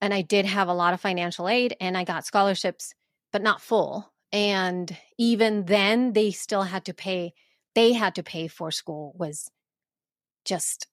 and 0.00 0.12
I 0.12 0.22
did 0.22 0.46
have 0.46 0.68
a 0.68 0.74
lot 0.74 0.94
of 0.94 1.00
financial 1.00 1.48
aid 1.48 1.76
and 1.80 1.96
I 1.96 2.04
got 2.04 2.26
scholarships, 2.26 2.94
but 3.32 3.42
not 3.42 3.60
full. 3.60 4.12
And 4.32 4.96
even 5.18 5.66
then, 5.66 6.14
they 6.14 6.30
still 6.30 6.62
had 6.62 6.86
to 6.86 6.94
pay, 6.94 7.34
they 7.74 7.92
had 7.92 8.14
to 8.14 8.22
pay 8.22 8.48
for 8.48 8.70
school 8.70 9.14
was 9.16 9.50
just 10.46 10.86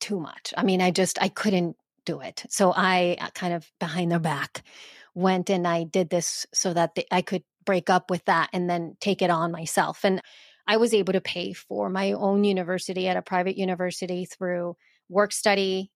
too 0.00 0.18
much. 0.18 0.54
I 0.56 0.64
mean, 0.64 0.80
I 0.80 0.90
just, 0.90 1.20
I 1.20 1.28
couldn't 1.28 1.76
do 2.06 2.20
it. 2.20 2.44
So 2.48 2.72
I 2.74 3.16
uh, 3.20 3.28
kind 3.34 3.52
of 3.52 3.70
behind 3.78 4.10
their 4.10 4.18
back 4.18 4.62
went 5.14 5.50
and 5.50 5.66
I 5.66 5.84
did 5.84 6.10
this 6.10 6.46
so 6.52 6.72
that 6.72 6.94
the, 6.94 7.06
I 7.10 7.22
could 7.22 7.42
break 7.64 7.90
up 7.90 8.10
with 8.10 8.24
that 8.24 8.50
and 8.52 8.68
then 8.68 8.96
take 9.00 9.22
it 9.22 9.30
on 9.30 9.52
myself. 9.52 10.04
And 10.04 10.20
I 10.66 10.76
was 10.76 10.94
able 10.94 11.12
to 11.12 11.20
pay 11.20 11.52
for 11.52 11.90
my 11.90 12.12
own 12.12 12.44
university 12.44 13.08
at 13.08 13.16
a 13.16 13.22
private 13.22 13.56
university 13.56 14.24
through 14.24 14.76
work 15.08 15.32
study, 15.32 15.90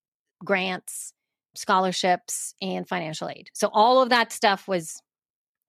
grants, 0.44 1.12
scholarships, 1.54 2.54
and 2.60 2.88
financial 2.88 3.28
aid. 3.28 3.50
So 3.54 3.68
all 3.72 4.02
of 4.02 4.10
that 4.10 4.32
stuff 4.32 4.68
was 4.68 5.00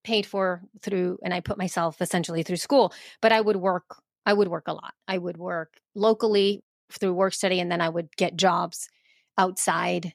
paid 0.04 0.26
for 0.26 0.62
through, 0.82 1.20
and 1.24 1.34
I 1.34 1.40
put 1.40 1.58
myself 1.58 2.02
essentially 2.02 2.44
through 2.44 2.58
school, 2.58 2.94
but 3.22 3.32
I 3.32 3.42
would 3.42 3.58
work. 3.58 3.98
I 4.26 4.34
would 4.34 4.48
work 4.50 4.68
a 4.68 4.74
lot. 4.74 4.94
I 5.08 5.18
would 5.18 5.38
work 5.38 5.76
locally 5.96 6.62
through 6.92 7.14
work 7.14 7.34
study 7.34 7.60
and 7.60 7.72
then 7.72 7.82
I 7.82 7.90
would 7.90 8.16
get 8.18 8.36
jobs 8.36 8.90
outside 9.38 10.14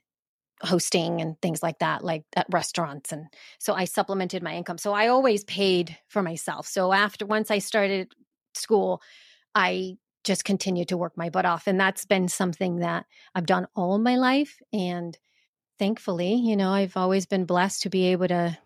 hosting 0.63 1.21
and 1.21 1.41
things 1.41 1.63
like 1.63 1.79
that 1.81 2.05
like 2.05 2.25
at 2.37 2.47
restaurants 2.51 3.13
and 3.13 3.27
so 3.59 3.75
I 3.75 3.85
supplemented 3.85 4.43
my 4.43 4.55
income. 4.55 4.79
So 4.79 4.93
I 4.93 5.09
always 5.09 5.45
paid 5.45 5.97
for 6.09 6.23
myself. 6.23 6.67
So 6.67 6.93
after 6.93 7.27
once 7.27 7.51
I 7.51 7.59
started 7.59 8.13
school, 8.55 9.03
I 9.55 9.97
just 10.25 10.45
continued 10.45 10.89
to 10.89 10.97
work 10.97 11.17
my 11.17 11.31
butt 11.31 11.47
off 11.47 11.67
and 11.67 11.81
that's 11.81 12.05
been 12.05 12.29
something 12.29 12.77
that 12.77 13.07
I've 13.35 13.47
done 13.47 13.67
all 13.75 13.99
my 13.99 14.17
life 14.17 14.61
and 14.73 15.19
thankfully, 15.79 16.35
you 16.35 16.57
know, 16.57 16.71
I've 16.71 16.97
always 16.97 17.27
been 17.27 17.45
blessed 17.45 17.83
to 17.83 17.91
be 17.91 18.07
able 18.07 18.29
to 18.29 18.57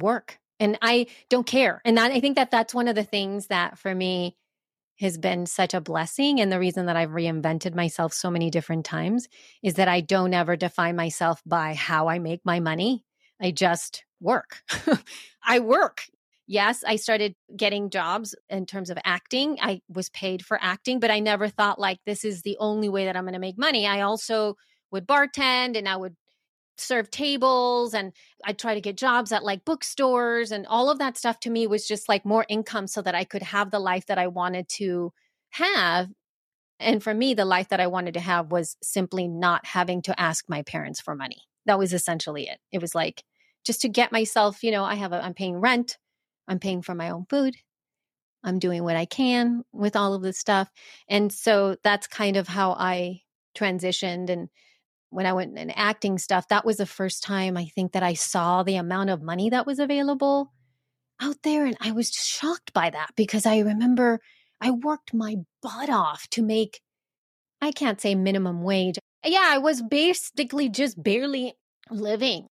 work 0.00 0.38
and 0.60 0.78
I 0.80 1.08
don't 1.28 1.46
care. 1.46 1.82
And 1.84 1.98
that, 1.98 2.12
I 2.12 2.20
think 2.20 2.36
that 2.36 2.52
that's 2.52 2.72
one 2.72 2.86
of 2.86 2.94
the 2.94 3.02
things 3.02 3.48
that 3.48 3.76
for 3.76 3.92
me 3.92 4.36
has 5.00 5.18
been 5.18 5.46
such 5.46 5.74
a 5.74 5.80
blessing. 5.80 6.40
And 6.40 6.50
the 6.50 6.58
reason 6.58 6.86
that 6.86 6.96
I've 6.96 7.10
reinvented 7.10 7.74
myself 7.74 8.12
so 8.12 8.30
many 8.30 8.50
different 8.50 8.84
times 8.84 9.28
is 9.62 9.74
that 9.74 9.88
I 9.88 10.00
don't 10.00 10.34
ever 10.34 10.56
define 10.56 10.96
myself 10.96 11.42
by 11.44 11.74
how 11.74 12.08
I 12.08 12.18
make 12.18 12.40
my 12.44 12.60
money. 12.60 13.04
I 13.40 13.50
just 13.50 14.04
work. 14.20 14.62
I 15.44 15.58
work. 15.58 16.02
Yes, 16.46 16.84
I 16.86 16.96
started 16.96 17.34
getting 17.56 17.90
jobs 17.90 18.34
in 18.50 18.66
terms 18.66 18.90
of 18.90 18.98
acting. 19.04 19.58
I 19.60 19.80
was 19.88 20.10
paid 20.10 20.44
for 20.44 20.58
acting, 20.60 21.00
but 21.00 21.10
I 21.10 21.20
never 21.20 21.48
thought 21.48 21.78
like 21.78 21.98
this 22.04 22.24
is 22.24 22.42
the 22.42 22.56
only 22.60 22.88
way 22.88 23.06
that 23.06 23.16
I'm 23.16 23.24
going 23.24 23.34
to 23.34 23.38
make 23.38 23.58
money. 23.58 23.86
I 23.86 24.02
also 24.02 24.56
would 24.90 25.06
bartend 25.06 25.76
and 25.76 25.88
I 25.88 25.96
would 25.96 26.14
serve 26.76 27.10
tables 27.10 27.94
and 27.94 28.12
I'd 28.44 28.58
try 28.58 28.74
to 28.74 28.80
get 28.80 28.96
jobs 28.96 29.32
at 29.32 29.44
like 29.44 29.64
bookstores 29.64 30.52
and 30.52 30.66
all 30.66 30.90
of 30.90 30.98
that 30.98 31.16
stuff 31.16 31.40
to 31.40 31.50
me 31.50 31.66
was 31.66 31.86
just 31.86 32.08
like 32.08 32.24
more 32.24 32.46
income 32.48 32.86
so 32.86 33.02
that 33.02 33.14
I 33.14 33.24
could 33.24 33.42
have 33.42 33.70
the 33.70 33.78
life 33.78 34.06
that 34.06 34.18
I 34.18 34.28
wanted 34.28 34.68
to 34.70 35.12
have. 35.50 36.08
And 36.80 37.02
for 37.02 37.14
me, 37.14 37.34
the 37.34 37.44
life 37.44 37.68
that 37.68 37.80
I 37.80 37.86
wanted 37.86 38.14
to 38.14 38.20
have 38.20 38.50
was 38.50 38.76
simply 38.82 39.28
not 39.28 39.66
having 39.66 40.02
to 40.02 40.20
ask 40.20 40.44
my 40.48 40.62
parents 40.62 41.00
for 41.00 41.14
money. 41.14 41.42
That 41.66 41.78
was 41.78 41.92
essentially 41.92 42.48
it. 42.48 42.58
It 42.72 42.80
was 42.80 42.94
like 42.94 43.22
just 43.64 43.82
to 43.82 43.88
get 43.88 44.10
myself, 44.10 44.64
you 44.64 44.70
know, 44.70 44.84
I 44.84 44.96
have 44.96 45.12
a, 45.12 45.24
I'm 45.24 45.34
paying 45.34 45.56
rent, 45.56 45.98
I'm 46.48 46.58
paying 46.58 46.82
for 46.82 46.94
my 46.94 47.10
own 47.10 47.26
food, 47.28 47.54
I'm 48.42 48.58
doing 48.58 48.82
what 48.82 48.96
I 48.96 49.04
can 49.04 49.62
with 49.72 49.94
all 49.94 50.14
of 50.14 50.22
this 50.22 50.38
stuff. 50.38 50.70
And 51.08 51.32
so 51.32 51.76
that's 51.84 52.08
kind 52.08 52.36
of 52.36 52.48
how 52.48 52.72
I 52.72 53.20
transitioned 53.56 54.30
and 54.30 54.48
when 55.12 55.26
I 55.26 55.34
went 55.34 55.58
in 55.58 55.70
acting 55.70 56.18
stuff, 56.18 56.48
that 56.48 56.64
was 56.64 56.78
the 56.78 56.86
first 56.86 57.22
time 57.22 57.56
I 57.56 57.66
think 57.66 57.92
that 57.92 58.02
I 58.02 58.14
saw 58.14 58.62
the 58.62 58.76
amount 58.76 59.10
of 59.10 59.22
money 59.22 59.50
that 59.50 59.66
was 59.66 59.78
available 59.78 60.52
out 61.20 61.36
there. 61.42 61.66
And 61.66 61.76
I 61.80 61.92
was 61.92 62.10
shocked 62.10 62.72
by 62.72 62.88
that 62.90 63.10
because 63.14 63.44
I 63.44 63.58
remember 63.58 64.20
I 64.60 64.70
worked 64.70 65.12
my 65.12 65.36
butt 65.60 65.90
off 65.90 66.26
to 66.30 66.42
make, 66.42 66.80
I 67.60 67.72
can't 67.72 68.00
say 68.00 68.14
minimum 68.14 68.62
wage. 68.62 68.98
Yeah, 69.24 69.44
I 69.44 69.58
was 69.58 69.82
basically 69.82 70.70
just 70.70 71.00
barely 71.00 71.54
living. 71.90 72.46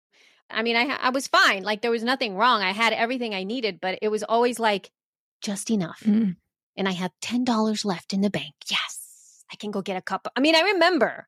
I 0.50 0.62
mean, 0.62 0.76
I, 0.76 0.98
I 1.00 1.10
was 1.10 1.28
fine. 1.28 1.62
Like 1.62 1.80
there 1.80 1.90
was 1.90 2.04
nothing 2.04 2.34
wrong. 2.34 2.60
I 2.60 2.72
had 2.72 2.92
everything 2.92 3.34
I 3.34 3.44
needed, 3.44 3.80
but 3.80 3.98
it 4.02 4.08
was 4.08 4.22
always 4.22 4.60
like 4.60 4.90
just 5.40 5.70
enough. 5.70 6.02
Mm. 6.04 6.36
And 6.76 6.88
I 6.88 6.92
had 6.92 7.12
$10 7.22 7.84
left 7.86 8.12
in 8.12 8.20
the 8.20 8.30
bank. 8.30 8.54
Yes, 8.70 9.44
I 9.50 9.56
can 9.56 9.70
go 9.70 9.80
get 9.80 9.96
a 9.96 10.02
cup. 10.02 10.28
I 10.36 10.40
mean, 10.40 10.54
I 10.54 10.60
remember 10.60 11.26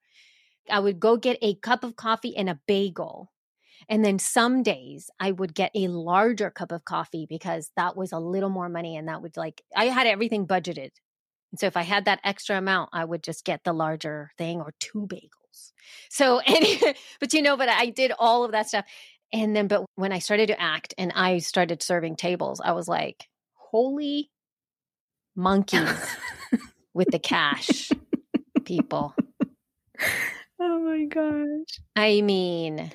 I 0.71 0.81
would 0.81 1.01
go 1.01 1.17
get 1.17 1.39
a 1.43 1.55
cup 1.57 1.85
of 1.85 1.97
coffee 1.97 2.37
and 2.37 2.49
a 2.49 2.61
bagel. 2.67 3.31
And 3.89 4.05
then 4.05 4.19
some 4.19 4.63
days 4.63 5.11
I 5.19 5.33
would 5.33 5.55
get 5.55 5.73
a 5.75 5.89
larger 5.89 6.51
cup 6.51 6.73
of 6.73 6.85
coffee 6.85 7.27
because 7.29 7.71
that 7.77 7.97
was 7.97 8.13
a 8.13 8.19
little 8.19 8.49
more 8.49 8.69
money 8.69 8.97
and 8.97 9.09
that 9.09 9.23
would 9.23 9.37
like, 9.37 9.63
I 9.75 9.87
had 9.87 10.07
everything 10.07 10.47
budgeted. 10.47 10.91
And 11.51 11.61
so 11.61 11.67
if 11.67 11.77
I 11.77 11.83
had 11.83 12.07
that 12.07 12.21
extra 12.25 12.57
amount, 12.57 12.91
I 12.93 13.05
would 13.05 13.23
just 13.23 13.45
get 13.45 13.65
the 13.65 13.73
larger 13.73 14.31
thing 14.39 14.61
or 14.61 14.73
two 14.81 15.07
bagels. 15.07 15.73
So, 16.09 16.39
anyway, 16.47 16.95
but 17.21 17.35
you 17.35 17.43
know, 17.43 17.57
but 17.57 17.69
I 17.69 17.87
did 17.87 18.13
all 18.19 18.45
of 18.45 18.53
that 18.53 18.69
stuff. 18.69 18.87
And 19.33 19.57
then, 19.57 19.67
but 19.67 19.85
when 19.95 20.13
I 20.13 20.19
started 20.19 20.49
to 20.49 20.61
act 20.61 20.95
and 20.99 21.13
I 21.15 21.39
started 21.39 21.83
serving 21.83 22.17
tables, 22.17 22.61
I 22.63 22.73
was 22.73 22.87
like, 22.87 23.29
holy 23.55 24.31
monkeys 25.35 26.17
with 26.95 27.09
the 27.11 27.19
cash, 27.19 27.91
people. 28.65 29.15
Oh 30.65 30.79
my 30.79 31.07
gosh. 31.07 31.81
I 31.97 32.21
mean, 32.21 32.93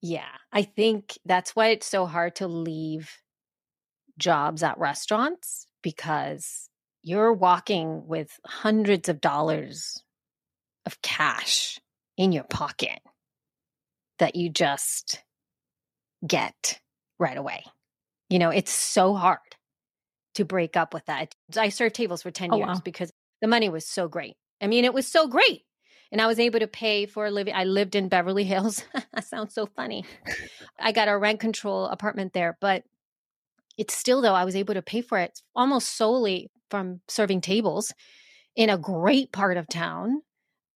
yeah, 0.00 0.28
I 0.52 0.62
think 0.62 1.18
that's 1.24 1.56
why 1.56 1.70
it's 1.70 1.86
so 1.86 2.06
hard 2.06 2.36
to 2.36 2.46
leave 2.46 3.10
jobs 4.18 4.62
at 4.62 4.78
restaurants 4.78 5.66
because 5.82 6.68
you're 7.02 7.32
walking 7.32 8.06
with 8.06 8.30
hundreds 8.46 9.08
of 9.08 9.20
dollars 9.20 10.00
of 10.86 11.02
cash 11.02 11.80
in 12.16 12.30
your 12.30 12.44
pocket 12.44 13.00
that 14.20 14.36
you 14.36 14.48
just 14.48 15.24
get 16.24 16.78
right 17.18 17.36
away. 17.36 17.64
You 18.30 18.38
know, 18.38 18.50
it's 18.50 18.72
so 18.72 19.14
hard 19.14 19.40
to 20.34 20.44
break 20.44 20.76
up 20.76 20.94
with 20.94 21.04
that. 21.06 21.34
I 21.56 21.70
served 21.70 21.96
tables 21.96 22.22
for 22.22 22.30
10 22.30 22.50
oh, 22.52 22.58
years 22.58 22.68
wow. 22.68 22.80
because 22.84 23.10
the 23.42 23.48
money 23.48 23.70
was 23.70 23.88
so 23.88 24.06
great. 24.06 24.36
I 24.60 24.68
mean, 24.68 24.84
it 24.84 24.94
was 24.94 25.08
so 25.08 25.26
great 25.26 25.65
And 26.12 26.20
I 26.20 26.26
was 26.26 26.38
able 26.38 26.60
to 26.60 26.66
pay 26.66 27.06
for 27.06 27.26
a 27.26 27.30
living. 27.30 27.54
I 27.54 27.64
lived 27.64 27.94
in 27.94 28.08
Beverly 28.08 28.44
Hills. 28.44 28.84
that 29.12 29.24
sounds 29.24 29.54
so 29.54 29.66
funny. 29.66 30.04
I 30.78 30.92
got 30.92 31.08
a 31.08 31.18
rent 31.18 31.40
control 31.40 31.86
apartment 31.86 32.32
there, 32.32 32.56
but 32.60 32.84
it's 33.76 33.94
still 33.94 34.22
though 34.22 34.34
I 34.34 34.44
was 34.44 34.56
able 34.56 34.74
to 34.74 34.82
pay 34.82 35.00
for 35.00 35.18
it 35.18 35.40
almost 35.54 35.96
solely 35.96 36.50
from 36.70 37.00
serving 37.08 37.40
tables 37.40 37.92
in 38.54 38.70
a 38.70 38.78
great 38.78 39.32
part 39.32 39.56
of 39.56 39.68
town, 39.68 40.22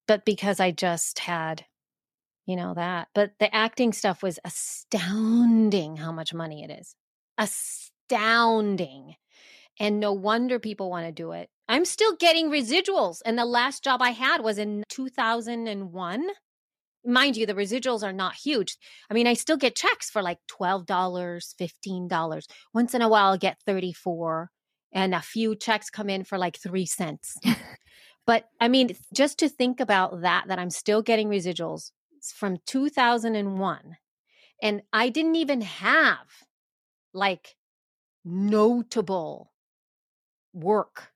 but 0.06 0.24
because 0.24 0.60
I 0.60 0.70
just 0.70 1.20
had 1.20 1.64
you 2.50 2.56
know 2.56 2.74
that. 2.74 3.06
But 3.14 3.32
the 3.38 3.54
acting 3.54 3.92
stuff 3.92 4.24
was 4.24 4.40
astounding 4.44 5.96
how 5.96 6.10
much 6.10 6.34
money 6.34 6.64
it 6.64 6.70
is. 6.70 6.96
Astounding. 7.38 9.14
And 9.78 10.00
no 10.00 10.12
wonder 10.12 10.58
people 10.58 10.90
want 10.90 11.06
to 11.06 11.12
do 11.12 11.30
it. 11.30 11.48
I'm 11.70 11.84
still 11.84 12.16
getting 12.16 12.50
residuals. 12.50 13.22
And 13.24 13.38
the 13.38 13.44
last 13.44 13.84
job 13.84 14.02
I 14.02 14.10
had 14.10 14.42
was 14.42 14.58
in 14.58 14.82
2001. 14.88 16.26
Mind 17.06 17.36
you, 17.36 17.46
the 17.46 17.54
residuals 17.54 18.02
are 18.02 18.12
not 18.12 18.34
huge. 18.34 18.76
I 19.08 19.14
mean, 19.14 19.28
I 19.28 19.34
still 19.34 19.56
get 19.56 19.76
checks 19.76 20.10
for 20.10 20.20
like 20.20 20.38
$12, 20.50 20.84
$15. 20.84 22.42
Once 22.74 22.92
in 22.92 23.02
a 23.02 23.08
while, 23.08 23.26
I'll 23.30 23.38
get 23.38 23.60
34 23.64 24.50
and 24.92 25.14
a 25.14 25.20
few 25.20 25.54
checks 25.54 25.90
come 25.90 26.10
in 26.10 26.24
for 26.24 26.38
like 26.38 26.58
three 26.58 26.86
cents. 26.86 27.36
but 28.26 28.46
I 28.60 28.66
mean, 28.66 28.96
just 29.14 29.38
to 29.38 29.48
think 29.48 29.78
about 29.78 30.22
that, 30.22 30.48
that 30.48 30.58
I'm 30.58 30.70
still 30.70 31.02
getting 31.02 31.28
residuals 31.28 31.92
from 32.34 32.58
2001. 32.66 33.96
And 34.60 34.82
I 34.92 35.08
didn't 35.08 35.36
even 35.36 35.60
have 35.60 36.26
like 37.14 37.54
notable 38.24 39.52
work. 40.52 41.12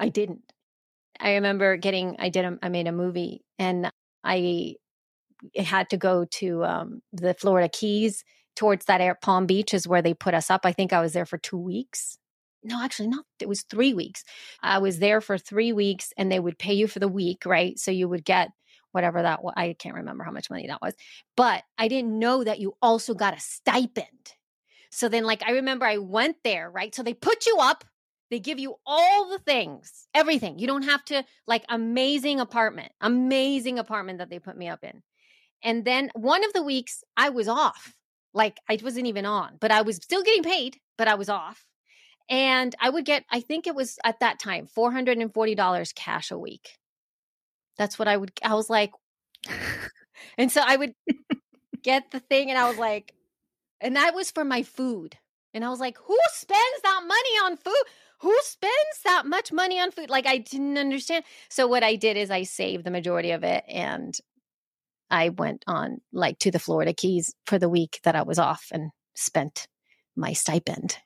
I 0.00 0.08
didn't. 0.08 0.52
I 1.20 1.34
remember 1.34 1.76
getting, 1.76 2.16
I 2.18 2.30
did, 2.30 2.44
a, 2.44 2.58
I 2.62 2.70
made 2.70 2.88
a 2.88 2.92
movie 2.92 3.44
and 3.58 3.92
I 4.24 4.74
had 5.56 5.90
to 5.90 5.96
go 5.96 6.24
to 6.24 6.64
um, 6.64 7.02
the 7.12 7.34
Florida 7.34 7.68
Keys 7.68 8.24
towards 8.56 8.86
that 8.86 9.00
air, 9.00 9.14
Palm 9.14 9.46
Beach 9.46 9.72
is 9.72 9.86
where 9.86 10.02
they 10.02 10.14
put 10.14 10.34
us 10.34 10.50
up. 10.50 10.62
I 10.64 10.72
think 10.72 10.92
I 10.92 11.00
was 11.00 11.12
there 11.12 11.26
for 11.26 11.38
two 11.38 11.58
weeks. 11.58 12.18
No, 12.62 12.82
actually, 12.82 13.08
not. 13.08 13.24
It 13.40 13.48
was 13.48 13.62
three 13.62 13.94
weeks. 13.94 14.24
I 14.62 14.78
was 14.78 14.98
there 14.98 15.20
for 15.20 15.38
three 15.38 15.72
weeks 15.72 16.12
and 16.16 16.30
they 16.30 16.40
would 16.40 16.58
pay 16.58 16.74
you 16.74 16.86
for 16.86 16.98
the 16.98 17.08
week, 17.08 17.46
right? 17.46 17.78
So 17.78 17.90
you 17.90 18.08
would 18.08 18.24
get 18.24 18.50
whatever 18.92 19.22
that 19.22 19.42
was. 19.42 19.54
I 19.56 19.74
can't 19.78 19.94
remember 19.94 20.24
how 20.24 20.30
much 20.30 20.50
money 20.50 20.66
that 20.66 20.82
was. 20.82 20.94
But 21.36 21.62
I 21.78 21.88
didn't 21.88 22.18
know 22.18 22.44
that 22.44 22.58
you 22.58 22.74
also 22.82 23.14
got 23.14 23.36
a 23.36 23.40
stipend. 23.40 24.34
So 24.90 25.08
then, 25.08 25.24
like, 25.24 25.42
I 25.46 25.52
remember 25.52 25.86
I 25.86 25.98
went 25.98 26.36
there, 26.44 26.70
right? 26.70 26.94
So 26.94 27.02
they 27.02 27.14
put 27.14 27.46
you 27.46 27.56
up, 27.60 27.84
they 28.30 28.38
give 28.38 28.58
you 28.58 28.76
all 28.86 29.28
the 29.28 29.38
things, 29.40 30.06
everything. 30.14 30.58
You 30.58 30.66
don't 30.66 30.84
have 30.84 31.04
to, 31.06 31.24
like, 31.46 31.64
amazing 31.68 32.40
apartment, 32.40 32.92
amazing 33.00 33.78
apartment 33.78 34.18
that 34.18 34.30
they 34.30 34.38
put 34.38 34.56
me 34.56 34.68
up 34.68 34.84
in. 34.84 35.02
And 35.62 35.84
then 35.84 36.10
one 36.14 36.44
of 36.44 36.52
the 36.52 36.62
weeks 36.62 37.02
I 37.16 37.30
was 37.30 37.48
off. 37.48 37.94
Like, 38.32 38.58
I 38.68 38.78
wasn't 38.82 39.08
even 39.08 39.26
on, 39.26 39.56
but 39.60 39.72
I 39.72 39.82
was 39.82 39.96
still 39.96 40.22
getting 40.22 40.44
paid, 40.44 40.78
but 40.96 41.08
I 41.08 41.16
was 41.16 41.28
off. 41.28 41.66
And 42.28 42.74
I 42.80 42.88
would 42.88 43.04
get, 43.04 43.24
I 43.28 43.40
think 43.40 43.66
it 43.66 43.74
was 43.74 43.98
at 44.04 44.20
that 44.20 44.38
time, 44.38 44.68
$440 44.68 45.94
cash 45.96 46.30
a 46.30 46.38
week. 46.38 46.78
That's 47.76 47.98
what 47.98 48.06
I 48.06 48.16
would, 48.16 48.30
I 48.44 48.54
was 48.54 48.70
like, 48.70 48.92
and 50.38 50.52
so 50.52 50.62
I 50.64 50.76
would 50.76 50.94
get 51.82 52.12
the 52.12 52.20
thing 52.20 52.50
and 52.50 52.58
I 52.58 52.68
was 52.68 52.78
like, 52.78 53.12
and 53.80 53.96
that 53.96 54.14
was 54.14 54.30
for 54.30 54.44
my 54.44 54.62
food. 54.62 55.16
And 55.52 55.64
I 55.64 55.70
was 55.70 55.80
like, 55.80 55.98
who 55.98 56.16
spends 56.32 56.82
that 56.84 57.00
money 57.04 57.36
on 57.44 57.56
food? 57.56 57.82
Who 58.22 58.36
spends 58.42 59.02
that 59.04 59.26
much 59.26 59.52
money 59.52 59.80
on 59.80 59.90
food? 59.90 60.10
Like, 60.10 60.26
I 60.26 60.38
didn't 60.38 60.76
understand. 60.78 61.24
So, 61.48 61.66
what 61.66 61.82
I 61.82 61.96
did 61.96 62.16
is 62.16 62.30
I 62.30 62.42
saved 62.42 62.84
the 62.84 62.90
majority 62.90 63.30
of 63.30 63.44
it 63.44 63.64
and 63.68 64.14
I 65.10 65.30
went 65.30 65.64
on 65.66 66.00
like 66.12 66.38
to 66.40 66.50
the 66.50 66.58
Florida 66.58 66.92
Keys 66.92 67.34
for 67.46 67.58
the 67.58 67.68
week 67.68 68.00
that 68.04 68.14
I 68.14 68.22
was 68.22 68.38
off 68.38 68.66
and 68.72 68.90
spent 69.14 69.66
my 70.16 70.32
stipend 70.32 70.98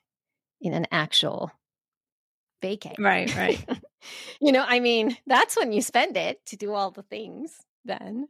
in 0.61 0.73
an 0.73 0.85
actual 0.91 1.51
vacay. 2.61 2.95
Right, 2.99 3.33
right. 3.35 3.63
you 4.41 4.51
know, 4.51 4.63
I 4.67 4.79
mean, 4.79 5.17
that's 5.25 5.57
when 5.57 5.71
you 5.71 5.81
spend 5.81 6.17
it 6.17 6.45
to 6.47 6.55
do 6.55 6.73
all 6.73 6.91
the 6.91 7.03
things 7.03 7.61
then. 7.83 8.27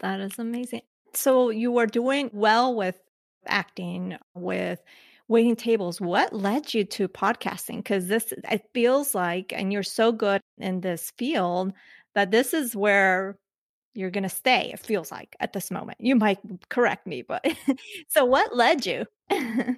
That 0.00 0.20
is 0.20 0.38
amazing. 0.38 0.82
So 1.14 1.50
you 1.50 1.72
were 1.72 1.86
doing 1.86 2.30
well 2.32 2.74
with 2.74 2.98
acting, 3.46 4.18
with 4.34 4.80
waiting 5.28 5.56
tables. 5.56 6.00
What 6.00 6.32
led 6.32 6.72
you 6.72 6.84
to 6.84 7.08
podcasting? 7.08 7.78
Because 7.78 8.06
this, 8.06 8.32
it 8.50 8.64
feels 8.72 9.14
like, 9.14 9.52
and 9.54 9.72
you're 9.72 9.82
so 9.82 10.12
good 10.12 10.40
in 10.58 10.80
this 10.80 11.12
field 11.18 11.72
that 12.14 12.30
this 12.30 12.54
is 12.54 12.76
where 12.76 13.36
you're 13.94 14.10
going 14.10 14.22
to 14.22 14.28
stay, 14.28 14.70
it 14.72 14.80
feels 14.80 15.10
like 15.10 15.36
at 15.40 15.52
this 15.52 15.70
moment. 15.70 15.98
You 16.00 16.16
might 16.16 16.38
correct 16.68 17.06
me, 17.06 17.22
but 17.22 17.44
so 18.08 18.24
what 18.24 18.54
led 18.54 18.86
you? 18.86 19.06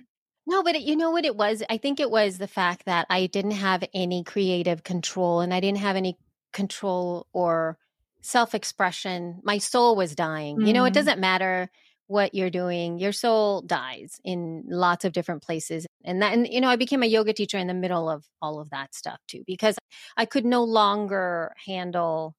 No, 0.49 0.63
but 0.63 0.77
it, 0.77 0.83
you 0.83 0.97
know 0.97 1.11
what 1.11 1.27
it 1.27 1.37
was? 1.37 1.63
I 1.69 1.77
think 1.77 2.01
it 2.01 2.11
was 2.11 2.39
the 2.39 2.49
fact 2.49 2.87
that 2.87 3.07
I 3.11 3.27
didn't 3.27 3.51
have 3.51 3.85
any 3.93 4.25
creative 4.25 4.83
control 4.83 5.41
and 5.41 5.53
I 5.53 5.61
didn't 5.61 5.79
have 5.79 5.95
any 5.95 6.17
control 6.55 7.27
or 7.35 7.77
self 8.23 8.55
expression. 8.55 9.41
My 9.43 9.59
soul 9.59 9.95
was 9.95 10.15
dying. 10.15 10.57
Mm. 10.57 10.67
You 10.67 10.73
know, 10.73 10.87
it 10.87 10.93
mm. 10.93 10.95
doesn't 10.95 11.21
matter 11.21 11.71
what 12.09 12.35
you're 12.35 12.51
doing, 12.51 12.99
your 12.99 13.13
soul 13.13 13.63
dies 13.63 14.19
in 14.25 14.65
lots 14.67 15.05
of 15.05 15.13
different 15.13 15.43
places. 15.43 15.87
And 16.05 16.21
that, 16.23 16.33
and, 16.33 16.49
you 16.49 16.61
know, 16.61 16.69
I 16.69 16.77
became 16.77 17.03
a 17.03 17.07
yoga 17.07 17.33
teacher 17.33 17.59
in 17.59 17.67
the 17.67 17.75
middle 17.75 18.09
of 18.09 18.25
all 18.43 18.61
of 18.61 18.71
that 18.71 18.95
stuff 18.95 19.21
too, 19.29 19.45
because 19.47 19.77
I 20.17 20.25
could 20.25 20.45
no 20.45 20.65
longer 20.65 21.55
handle 21.67 22.35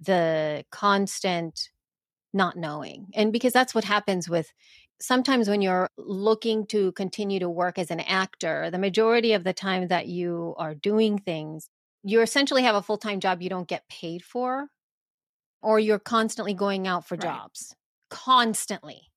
the 0.00 0.64
constant 0.70 1.70
not 2.34 2.56
knowing. 2.56 3.06
And 3.14 3.32
because 3.32 3.52
that's 3.52 3.74
what 3.74 3.84
happens 3.84 4.28
with 4.28 4.52
sometimes 5.00 5.48
when 5.48 5.62
you're 5.62 5.88
looking 5.96 6.66
to 6.66 6.92
continue 6.92 7.38
to 7.40 7.48
work 7.48 7.78
as 7.78 7.90
an 7.90 8.00
actor, 8.00 8.70
the 8.70 8.78
majority 8.78 9.32
of 9.32 9.44
the 9.44 9.52
time 9.52 9.88
that 9.88 10.08
you 10.08 10.54
are 10.58 10.74
doing 10.74 11.18
things, 11.18 11.68
you 12.02 12.20
essentially 12.20 12.62
have 12.62 12.74
a 12.74 12.82
full 12.82 12.98
time 12.98 13.20
job 13.20 13.40
you 13.40 13.48
don't 13.48 13.68
get 13.68 13.88
paid 13.88 14.22
for, 14.22 14.68
or 15.62 15.78
you're 15.80 15.98
constantly 15.98 16.54
going 16.54 16.86
out 16.86 17.06
for 17.06 17.14
right. 17.14 17.22
jobs, 17.22 17.74
constantly. 18.10 19.10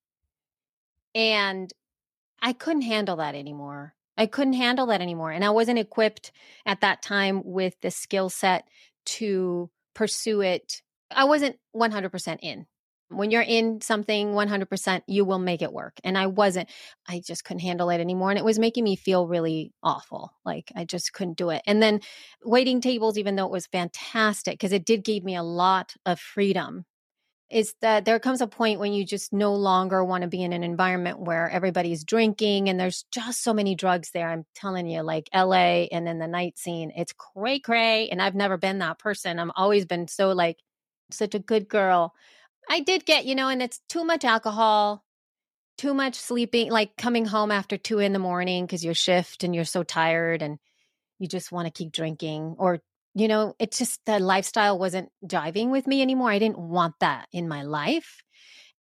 And 1.16 1.72
I 2.42 2.54
couldn't 2.54 2.84
handle 2.84 3.18
that 3.18 3.36
anymore. 3.36 3.96
I 4.18 4.26
couldn't 4.26 4.54
handle 4.54 4.88
that 4.88 5.02
anymore. 5.02 5.32
And 5.32 5.44
I 5.44 5.50
wasn't 5.50 5.80
equipped 5.80 6.32
at 6.66 6.82
that 6.82 7.02
time 7.02 7.42
with 7.46 7.80
the 7.82 7.92
skill 7.92 8.30
set 8.30 8.68
to 9.06 9.70
pursue 9.94 10.42
it. 10.42 10.82
I 11.12 11.24
wasn't 11.24 11.58
100% 11.76 12.38
in 12.42 12.68
when 13.10 13.32
you're 13.32 13.42
in 13.42 13.82
something 13.82 14.34
100%, 14.34 15.02
you 15.08 15.26
will 15.26 15.40
make 15.40 15.62
it 15.62 15.74
work. 15.74 16.00
And 16.04 16.18
I 16.18 16.28
wasn't, 16.28 16.70
I 17.08 17.22
just 17.26 17.44
couldn't 17.44 17.62
handle 17.62 17.90
it 17.90 18.00
anymore. 18.00 18.30
And 18.30 18.38
it 18.38 18.46
was 18.46 18.60
making 18.60 18.84
me 18.84 18.96
feel 18.96 19.28
really 19.28 19.74
awful. 19.82 20.34
Like 20.46 20.72
I 20.76 20.86
just 20.86 21.12
couldn't 21.14 21.38
do 21.38 21.50
it. 21.50 21.64
And 21.66 21.82
then 21.82 22.02
waiting 22.44 22.82
tables, 22.82 23.18
even 23.18 23.36
though 23.36 23.46
it 23.46 23.52
was 23.52 23.68
fantastic, 23.68 24.54
because 24.54 24.72
it 24.72 24.86
did 24.86 25.04
give 25.04 25.24
me 25.24 25.36
a 25.36 25.44
lot 25.44 25.96
of 26.06 26.20
freedom, 26.20 26.86
is 27.50 27.74
that 27.82 28.06
there 28.06 28.20
comes 28.20 28.42
a 28.42 28.48
point 28.48 28.80
when 28.80 28.94
you 28.94 29.06
just 29.06 29.34
no 29.34 29.56
longer 29.56 30.04
want 30.04 30.22
to 30.22 30.28
be 30.28 30.44
in 30.44 30.54
an 30.54 30.64
environment 30.64 31.20
where 31.20 31.50
everybody's 31.50 32.04
drinking 32.04 32.70
and 32.70 32.80
there's 32.80 33.06
just 33.12 33.44
so 33.44 33.54
many 33.54 33.76
drugs 33.76 34.12
there. 34.12 34.30
I'm 34.30 34.46
telling 34.56 34.88
you, 34.88 35.02
like 35.02 35.30
LA 35.34 35.88
and 35.92 36.06
then 36.06 36.20
the 36.20 36.28
night 36.28 36.60
scene, 36.60 36.92
it's 36.96 37.14
cray 37.14 37.60
cray. 37.60 38.10
And 38.10 38.22
I've 38.22 38.36
never 38.36 38.58
been 38.58 38.80
that 38.80 39.00
person. 39.00 39.40
I've 39.40 39.52
always 39.56 39.86
been 39.86 40.08
so 40.08 40.32
like, 40.32 40.58
such 41.12 41.34
a 41.34 41.40
good 41.40 41.68
girl 41.68 42.14
I 42.70 42.82
did 42.82 43.06
get, 43.06 43.26
you 43.26 43.34
know, 43.34 43.50
and 43.50 43.64
it's 43.64 43.82
too 43.90 44.04
much 44.06 44.24
alcohol, 44.24 45.04
too 45.80 45.96
much 45.96 46.16
sleeping, 46.16 46.70
like 46.70 46.96
coming 46.98 47.26
home 47.26 47.52
after 47.52 47.78
two 47.78 47.98
in 47.98 48.14
the 48.14 48.20
morning 48.20 48.66
because 48.66 48.86
your 48.86 48.94
shift 48.94 49.44
and 49.44 49.56
you're 49.56 49.66
so 49.66 49.82
tired 49.82 50.44
and 50.44 50.60
you 51.18 51.28
just 51.28 51.52
want 51.52 51.66
to 51.66 51.72
keep 51.72 51.92
drinking. 51.92 52.56
Or, 52.60 52.80
you 53.16 53.28
know, 53.28 53.54
it's 53.60 53.78
just 53.78 54.00
the 54.06 54.20
lifestyle 54.20 54.78
wasn't 54.78 55.10
jiving 55.26 55.70
with 55.70 55.88
me 55.88 56.02
anymore. 56.02 56.32
I 56.32 56.40
didn't 56.40 56.60
want 56.60 56.96
that 57.00 57.28
in 57.32 57.48
my 57.48 57.64
life. 57.64 58.24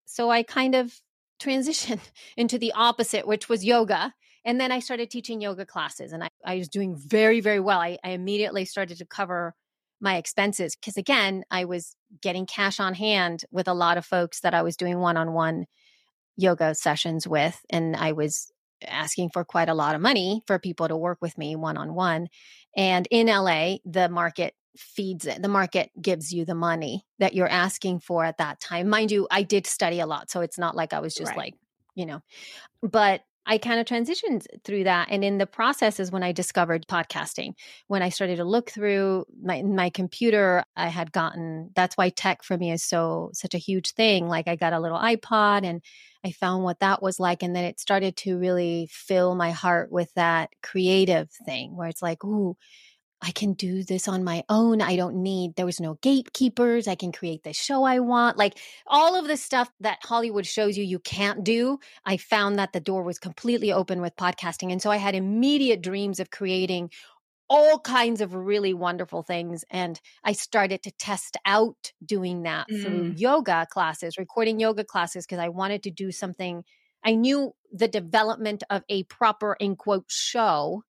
So 0.04 0.30
I 0.30 0.42
kind 0.42 0.74
of 0.74 0.94
transitioned 1.40 2.00
into 2.36 2.58
the 2.58 2.72
opposite, 2.72 3.26
which 3.26 3.48
was 3.48 3.64
yoga. 3.64 4.14
And 4.44 4.60
then 4.60 4.72
I 4.72 4.78
started 4.78 5.10
teaching 5.10 5.40
yoga 5.40 5.66
classes 5.66 6.12
and 6.12 6.24
I, 6.24 6.28
I 6.44 6.56
was 6.56 6.68
doing 6.68 6.96
very, 6.96 7.40
very 7.40 7.60
well. 7.60 7.80
I, 7.80 7.98
I 8.02 8.10
immediately 8.10 8.64
started 8.64 8.98
to 8.98 9.04
cover 9.06 9.54
my 10.00 10.16
expenses 10.16 10.76
because 10.76 10.96
again 10.96 11.42
i 11.50 11.64
was 11.64 11.96
getting 12.20 12.46
cash 12.46 12.78
on 12.78 12.94
hand 12.94 13.44
with 13.50 13.66
a 13.68 13.74
lot 13.74 13.96
of 13.96 14.04
folks 14.04 14.40
that 14.40 14.54
i 14.54 14.62
was 14.62 14.76
doing 14.76 14.98
one-on-one 14.98 15.66
yoga 16.36 16.74
sessions 16.74 17.26
with 17.26 17.60
and 17.70 17.96
i 17.96 18.12
was 18.12 18.52
asking 18.86 19.30
for 19.30 19.44
quite 19.44 19.68
a 19.68 19.74
lot 19.74 19.94
of 19.94 20.00
money 20.00 20.42
for 20.46 20.58
people 20.58 20.88
to 20.88 20.96
work 20.96 21.18
with 21.20 21.36
me 21.38 21.56
one-on-one 21.56 22.28
and 22.76 23.08
in 23.10 23.26
la 23.28 23.76
the 23.84 24.08
market 24.10 24.54
feeds 24.76 25.24
it 25.26 25.40
the 25.40 25.48
market 25.48 25.90
gives 26.00 26.32
you 26.32 26.44
the 26.44 26.54
money 26.54 27.06
that 27.18 27.34
you're 27.34 27.48
asking 27.48 27.98
for 27.98 28.24
at 28.24 28.38
that 28.38 28.60
time 28.60 28.88
mind 28.88 29.10
you 29.10 29.26
i 29.30 29.42
did 29.42 29.66
study 29.66 30.00
a 30.00 30.06
lot 30.06 30.30
so 30.30 30.40
it's 30.40 30.58
not 30.58 30.76
like 30.76 30.92
i 30.92 31.00
was 31.00 31.14
just 31.14 31.30
right. 31.30 31.38
like 31.38 31.54
you 31.94 32.04
know 32.04 32.20
but 32.82 33.22
I 33.48 33.58
kind 33.58 33.78
of 33.78 33.86
transitioned 33.86 34.44
through 34.64 34.84
that. 34.84 35.08
And 35.10 35.24
in 35.24 35.38
the 35.38 35.46
process 35.46 36.00
is 36.00 36.10
when 36.10 36.24
I 36.24 36.32
discovered 36.32 36.86
podcasting. 36.88 37.52
When 37.86 38.02
I 38.02 38.08
started 38.08 38.36
to 38.36 38.44
look 38.44 38.70
through 38.70 39.24
my, 39.40 39.62
my 39.62 39.88
computer, 39.88 40.64
I 40.76 40.88
had 40.88 41.12
gotten 41.12 41.70
that's 41.76 41.96
why 41.96 42.08
tech 42.10 42.42
for 42.42 42.58
me 42.58 42.72
is 42.72 42.82
so 42.82 43.30
such 43.32 43.54
a 43.54 43.58
huge 43.58 43.92
thing. 43.92 44.26
Like 44.26 44.48
I 44.48 44.56
got 44.56 44.72
a 44.72 44.80
little 44.80 44.98
iPod 44.98 45.64
and 45.64 45.80
I 46.24 46.32
found 46.32 46.64
what 46.64 46.80
that 46.80 47.02
was 47.02 47.20
like. 47.20 47.44
And 47.44 47.54
then 47.54 47.64
it 47.64 47.78
started 47.78 48.16
to 48.18 48.36
really 48.36 48.88
fill 48.90 49.36
my 49.36 49.52
heart 49.52 49.92
with 49.92 50.12
that 50.14 50.50
creative 50.62 51.30
thing 51.44 51.76
where 51.76 51.88
it's 51.88 52.02
like, 52.02 52.24
ooh, 52.24 52.56
I 53.22 53.30
can 53.30 53.54
do 53.54 53.82
this 53.82 54.08
on 54.08 54.24
my 54.24 54.44
own. 54.48 54.82
I 54.82 54.96
don't 54.96 55.22
need, 55.22 55.56
there 55.56 55.66
was 55.66 55.80
no 55.80 55.98
gatekeepers. 56.02 56.86
I 56.86 56.94
can 56.94 57.12
create 57.12 57.42
the 57.42 57.52
show 57.52 57.84
I 57.84 58.00
want. 58.00 58.36
Like 58.36 58.58
all 58.86 59.18
of 59.18 59.26
the 59.26 59.36
stuff 59.36 59.70
that 59.80 59.98
Hollywood 60.02 60.46
shows 60.46 60.76
you 60.76 60.84
you 60.84 60.98
can't 60.98 61.42
do. 61.42 61.78
I 62.04 62.18
found 62.18 62.58
that 62.58 62.72
the 62.72 62.80
door 62.80 63.02
was 63.02 63.18
completely 63.18 63.72
open 63.72 64.00
with 64.00 64.16
podcasting. 64.16 64.70
And 64.70 64.82
so 64.82 64.90
I 64.90 64.98
had 64.98 65.14
immediate 65.14 65.82
dreams 65.82 66.20
of 66.20 66.30
creating 66.30 66.90
all 67.48 67.78
kinds 67.78 68.20
of 68.20 68.34
really 68.34 68.74
wonderful 68.74 69.22
things. 69.22 69.64
And 69.70 70.00
I 70.22 70.32
started 70.32 70.82
to 70.82 70.90
test 70.90 71.36
out 71.46 71.92
doing 72.04 72.42
that 72.42 72.66
mm. 72.68 72.82
through 72.82 73.14
yoga 73.16 73.66
classes, 73.70 74.18
recording 74.18 74.60
yoga 74.60 74.84
classes, 74.84 75.24
because 75.24 75.38
I 75.38 75.48
wanted 75.48 75.84
to 75.84 75.90
do 75.90 76.12
something. 76.12 76.64
I 77.04 77.14
knew 77.14 77.54
the 77.72 77.88
development 77.88 78.64
of 78.68 78.82
a 78.88 79.04
proper, 79.04 79.56
in 79.58 79.76
quote, 79.76 80.06
show 80.08 80.82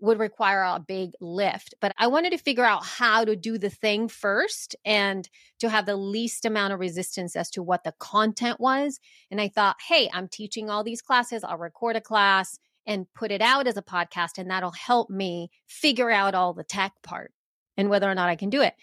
would 0.00 0.18
require 0.18 0.62
a 0.62 0.80
big 0.80 1.12
lift. 1.20 1.74
But 1.80 1.92
I 1.98 2.06
wanted 2.06 2.30
to 2.30 2.38
figure 2.38 2.64
out 2.64 2.84
how 2.84 3.24
to 3.24 3.36
do 3.36 3.58
the 3.58 3.70
thing 3.70 4.08
first 4.08 4.74
and 4.84 5.28
to 5.58 5.68
have 5.68 5.86
the 5.86 5.96
least 5.96 6.44
amount 6.44 6.72
of 6.72 6.80
resistance 6.80 7.36
as 7.36 7.50
to 7.50 7.62
what 7.62 7.84
the 7.84 7.92
content 7.98 8.58
was. 8.60 8.98
And 9.30 9.40
I 9.40 9.48
thought, 9.48 9.76
hey, 9.86 10.10
I'm 10.12 10.28
teaching 10.28 10.70
all 10.70 10.82
these 10.82 11.02
classes, 11.02 11.44
I'll 11.44 11.58
record 11.58 11.96
a 11.96 12.00
class 12.00 12.58
and 12.86 13.06
put 13.14 13.30
it 13.30 13.42
out 13.42 13.66
as 13.66 13.76
a 13.76 13.82
podcast, 13.82 14.38
and 14.38 14.50
that'll 14.50 14.70
help 14.70 15.10
me 15.10 15.50
figure 15.66 16.10
out 16.10 16.34
all 16.34 16.54
the 16.54 16.64
tech 16.64 16.92
part 17.02 17.32
and 17.76 17.90
whether 17.90 18.10
or 18.10 18.14
not 18.14 18.30
I 18.30 18.36
can 18.36 18.50
do 18.50 18.62
it. 18.62 18.74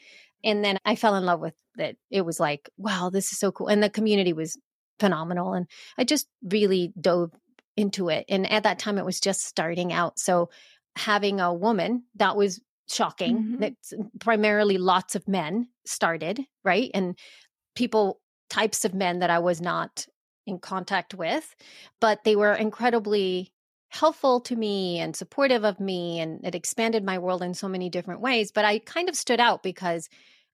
And 0.43 0.63
then 0.63 0.80
I 0.86 0.95
fell 0.95 1.15
in 1.15 1.26
love 1.26 1.39
with 1.39 1.55
it. 1.78 1.97
It 2.11 2.22
was 2.22 2.39
like, 2.39 2.70
wow, 2.78 3.09
this 3.11 3.32
is 3.32 3.39
so 3.39 3.51
cool. 3.51 3.68
And 3.68 3.82
the 3.82 3.89
community 3.89 4.34
was 4.34 4.57
phenomenal. 4.99 5.53
And 5.53 5.68
I 5.97 6.03
just 6.03 6.28
really 6.43 6.93
dove 6.99 7.32
into 7.76 8.09
it. 8.09 8.26
And 8.30 8.49
at 8.51 8.63
that 8.63 8.80
time, 8.80 8.97
it 8.97 9.05
was 9.05 9.20
just 9.20 9.45
starting 9.45 9.93
out. 9.93 10.20
So 10.20 10.49
having 10.98 11.39
a 11.39 11.54
woman 11.54 12.04
that 12.16 12.36
was 12.36 12.62
shocking 12.89 13.38
mm-hmm. 13.38 13.60
that 13.60 13.74
primarily 14.20 14.78
lots 14.78 15.16
of 15.16 15.28
men 15.28 15.68
started 15.86 16.41
right? 16.64 16.91
And 16.93 17.18
people 17.76 18.20
types 18.50 18.86
of 18.86 18.93
men 18.93 19.20
that 19.20 19.30
i 19.30 19.39
was 19.39 19.62
not 19.62 20.06
in 20.45 20.58
contact 20.58 21.14
with 21.14 21.56
but 22.00 22.24
they 22.24 22.36
were 22.36 22.54
incredibly 22.54 23.52
helpful 23.89 24.41
to 24.41 24.56
me 24.56 25.00
and 25.00 25.16
supportive 25.16 25.64
of 25.64 25.80
me 25.80 26.20
and 26.20 26.43
it 26.43 26.56
expanded 26.56 27.04
my 27.04 27.18
world 27.18 27.41
in 27.41 27.54
so 27.54 27.68
many 27.68 27.89
different 27.89 28.22
ways 28.22 28.52
but 28.52 28.66
i 28.66 28.80
kind 28.80 29.10
of 29.10 29.16
stood 29.16 29.39
out 29.39 29.64
because 29.64 30.10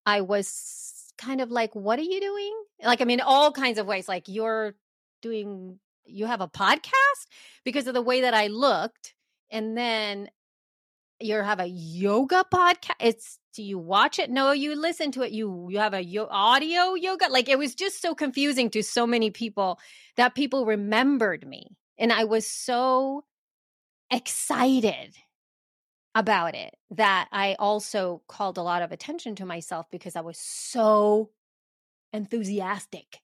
i 0.06 0.22
was 0.22 1.14
kind 1.18 1.41
of 1.41 1.52
like 1.52 1.74
what 1.76 2.00
are 2.00 2.04
you 2.04 2.20
doing? 2.20 2.64
Like 2.84 3.02
i 3.02 3.06
mean 3.06 3.22
all 3.22 3.52
kinds 3.52 3.78
of 3.78 3.88
ways 3.88 4.08
like 4.08 4.28
you're 4.28 4.76
doing 5.22 5.80
you 6.06 6.26
have 6.26 6.41
a 6.41 6.50
podcast? 6.50 7.28
Because 7.64 7.88
of 7.88 7.94
the 7.94 8.02
way 8.02 8.22
that 8.22 8.34
i 8.34 8.48
looked 8.48 9.14
and 9.54 9.78
then 9.78 10.30
you 11.22 11.36
have 11.36 11.62
a 11.62 11.68
yoga 11.68 12.43
podcast. 12.51 12.95
It's 12.99 13.39
do 13.54 13.62
you 13.62 13.78
watch 13.78 14.18
it? 14.18 14.32
No, 14.32 14.51
you 14.51 14.76
listen 14.76 15.12
to 15.12 15.22
it. 15.22 15.32
You 15.32 15.68
you 15.70 15.78
have 15.78 15.93
a 15.93 16.04
yo- 16.04 16.28
audio 16.30 16.95
yoga. 16.95 17.28
Like 17.30 17.47
it 17.47 17.58
was 17.58 17.76
just 17.76 18.01
so 18.01 18.16
confusing 18.16 18.70
to 18.72 18.82
so 18.84 19.08
many 19.08 19.30
people 19.30 19.80
that 20.18 20.36
people 20.36 20.66
remembered 20.66 21.47
me, 21.47 21.78
and 21.97 22.12
I 22.12 22.26
was 22.26 22.47
so 22.47 23.24
excited 24.12 25.16
about 26.16 26.56
it 26.56 26.76
that 26.91 27.28
I 27.32 27.56
also 27.58 28.22
called 28.28 28.58
a 28.58 28.64
lot 28.64 28.82
of 28.82 28.91
attention 28.91 29.36
to 29.36 29.45
myself 29.45 29.86
because 29.91 30.16
I 30.16 30.22
was 30.22 30.38
so 30.38 31.30
enthusiastic 32.12 33.20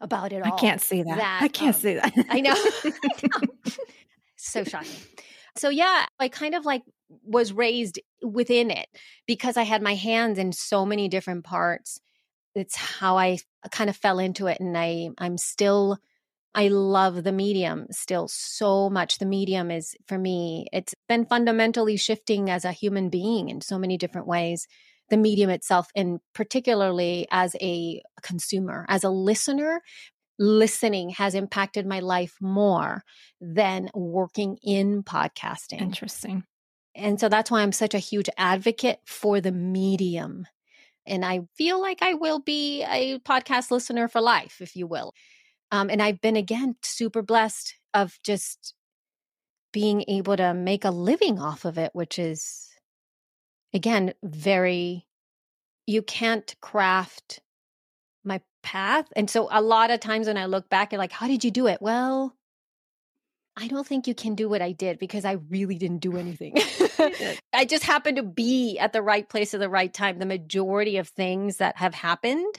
about 0.00 0.32
it 0.32 0.42
all. 0.44 0.54
I 0.54 0.58
can't 0.58 0.80
see 0.80 1.02
that. 1.02 1.16
that 1.16 1.40
I 1.42 1.48
can't 1.48 1.74
um, 1.74 1.80
see 1.80 1.94
that. 1.94 2.12
I 2.28 2.40
know. 2.40 2.54
so 4.36 4.64
shocking. 4.64 4.90
So 5.56 5.68
yeah, 5.68 6.06
I 6.18 6.28
kind 6.28 6.54
of 6.54 6.64
like 6.64 6.82
was 7.24 7.52
raised 7.52 7.98
within 8.22 8.70
it 8.70 8.88
because 9.26 9.56
I 9.56 9.64
had 9.64 9.82
my 9.82 9.94
hands 9.94 10.38
in 10.38 10.52
so 10.52 10.86
many 10.86 11.08
different 11.08 11.44
parts. 11.44 12.00
It's 12.54 12.76
how 12.76 13.18
I 13.18 13.38
kind 13.70 13.90
of 13.90 13.96
fell 13.96 14.18
into 14.18 14.46
it 14.46 14.60
and 14.60 14.76
I 14.76 15.10
I'm 15.18 15.38
still 15.38 15.98
I 16.54 16.68
love 16.68 17.22
the 17.22 17.32
medium 17.32 17.86
still 17.90 18.26
so 18.28 18.90
much. 18.90 19.18
The 19.18 19.26
medium 19.26 19.70
is 19.70 19.94
for 20.08 20.18
me, 20.18 20.66
it's 20.72 20.94
been 21.08 21.24
fundamentally 21.24 21.96
shifting 21.96 22.50
as 22.50 22.64
a 22.64 22.72
human 22.72 23.08
being 23.08 23.48
in 23.48 23.60
so 23.60 23.78
many 23.78 23.96
different 23.96 24.26
ways. 24.26 24.66
The 25.10 25.16
medium 25.16 25.50
itself, 25.50 25.88
and 25.94 26.20
particularly 26.34 27.26
as 27.30 27.56
a 27.60 28.02
consumer, 28.22 28.86
as 28.88 29.04
a 29.04 29.10
listener, 29.10 29.80
listening 30.40 31.10
has 31.10 31.34
impacted 31.34 31.86
my 31.86 32.00
life 32.00 32.34
more 32.40 33.04
than 33.42 33.90
working 33.94 34.56
in 34.62 35.02
podcasting. 35.02 35.82
Interesting. 35.82 36.44
And 36.94 37.20
so 37.20 37.28
that's 37.28 37.50
why 37.50 37.60
I'm 37.60 37.72
such 37.72 37.94
a 37.94 37.98
huge 37.98 38.30
advocate 38.38 39.00
for 39.04 39.40
the 39.40 39.52
medium. 39.52 40.46
And 41.06 41.24
I 41.26 41.40
feel 41.56 41.80
like 41.80 41.98
I 42.00 42.14
will 42.14 42.40
be 42.40 42.82
a 42.82 43.18
podcast 43.18 43.70
listener 43.70 44.08
for 44.08 44.20
life, 44.20 44.56
if 44.60 44.74
you 44.74 44.86
will. 44.86 45.12
Um, 45.70 45.90
and 45.90 46.02
I've 46.02 46.20
been, 46.22 46.36
again, 46.36 46.76
super 46.82 47.22
blessed 47.22 47.74
of 47.92 48.18
just 48.24 48.74
being 49.72 50.04
able 50.08 50.36
to 50.36 50.54
make 50.54 50.84
a 50.84 50.90
living 50.90 51.38
off 51.38 51.64
of 51.66 51.76
it, 51.76 51.90
which 51.92 52.18
is, 52.18 52.66
again, 53.74 54.14
very, 54.24 55.06
you 55.86 56.02
can't 56.02 56.56
craft 56.60 57.40
path. 58.62 59.06
And 59.16 59.28
so 59.30 59.48
a 59.50 59.60
lot 59.60 59.90
of 59.90 60.00
times 60.00 60.26
when 60.26 60.36
I 60.36 60.46
look 60.46 60.68
back 60.68 60.92
and 60.92 60.98
like, 60.98 61.12
how 61.12 61.26
did 61.26 61.44
you 61.44 61.50
do 61.50 61.66
it? 61.66 61.80
Well, 61.80 62.36
I 63.56 63.68
don't 63.68 63.86
think 63.86 64.06
you 64.06 64.14
can 64.14 64.34
do 64.34 64.48
what 64.48 64.62
I 64.62 64.72
did 64.72 64.98
because 64.98 65.24
I 65.24 65.38
really 65.48 65.76
didn't 65.76 65.98
do 65.98 66.16
anything. 66.18 66.56
I 67.52 67.64
just 67.64 67.84
happened 67.84 68.16
to 68.16 68.22
be 68.22 68.78
at 68.78 68.92
the 68.92 69.02
right 69.02 69.28
place 69.28 69.54
at 69.54 69.60
the 69.60 69.68
right 69.68 69.92
time. 69.92 70.18
The 70.18 70.26
majority 70.26 70.96
of 70.96 71.08
things 71.08 71.58
that 71.58 71.76
have 71.76 71.94
happened, 71.94 72.54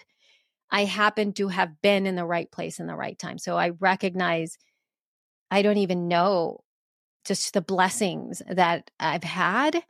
I 0.70 0.86
happen 0.86 1.34
to 1.34 1.48
have 1.48 1.82
been 1.82 2.06
in 2.06 2.16
the 2.16 2.26
right 2.26 2.52
place 2.52 2.80
in 2.80 2.88
the 2.88 2.96
right 2.96 3.18
time. 3.18 3.38
So 3.38 3.58
I 3.58 3.70
recognize 3.80 4.58
I 5.50 5.62
don't 5.62 5.78
even 5.78 6.08
know 6.08 6.64
just 7.26 7.54
the 7.54 7.62
blessings 7.62 8.42
that 8.50 8.90
I've 9.00 9.24
had 9.24 9.84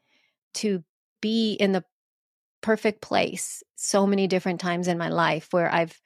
to 0.56 0.84
be 1.22 1.54
in 1.54 1.72
the 1.72 1.84
perfect 2.62 3.02
place 3.02 3.64
so 3.76 4.06
many 4.08 4.28
different 4.28 4.60
times 4.60 4.88
in 4.88 4.98
my 4.98 5.10
life 5.10 5.48
where 5.52 5.74
I've 5.74 6.00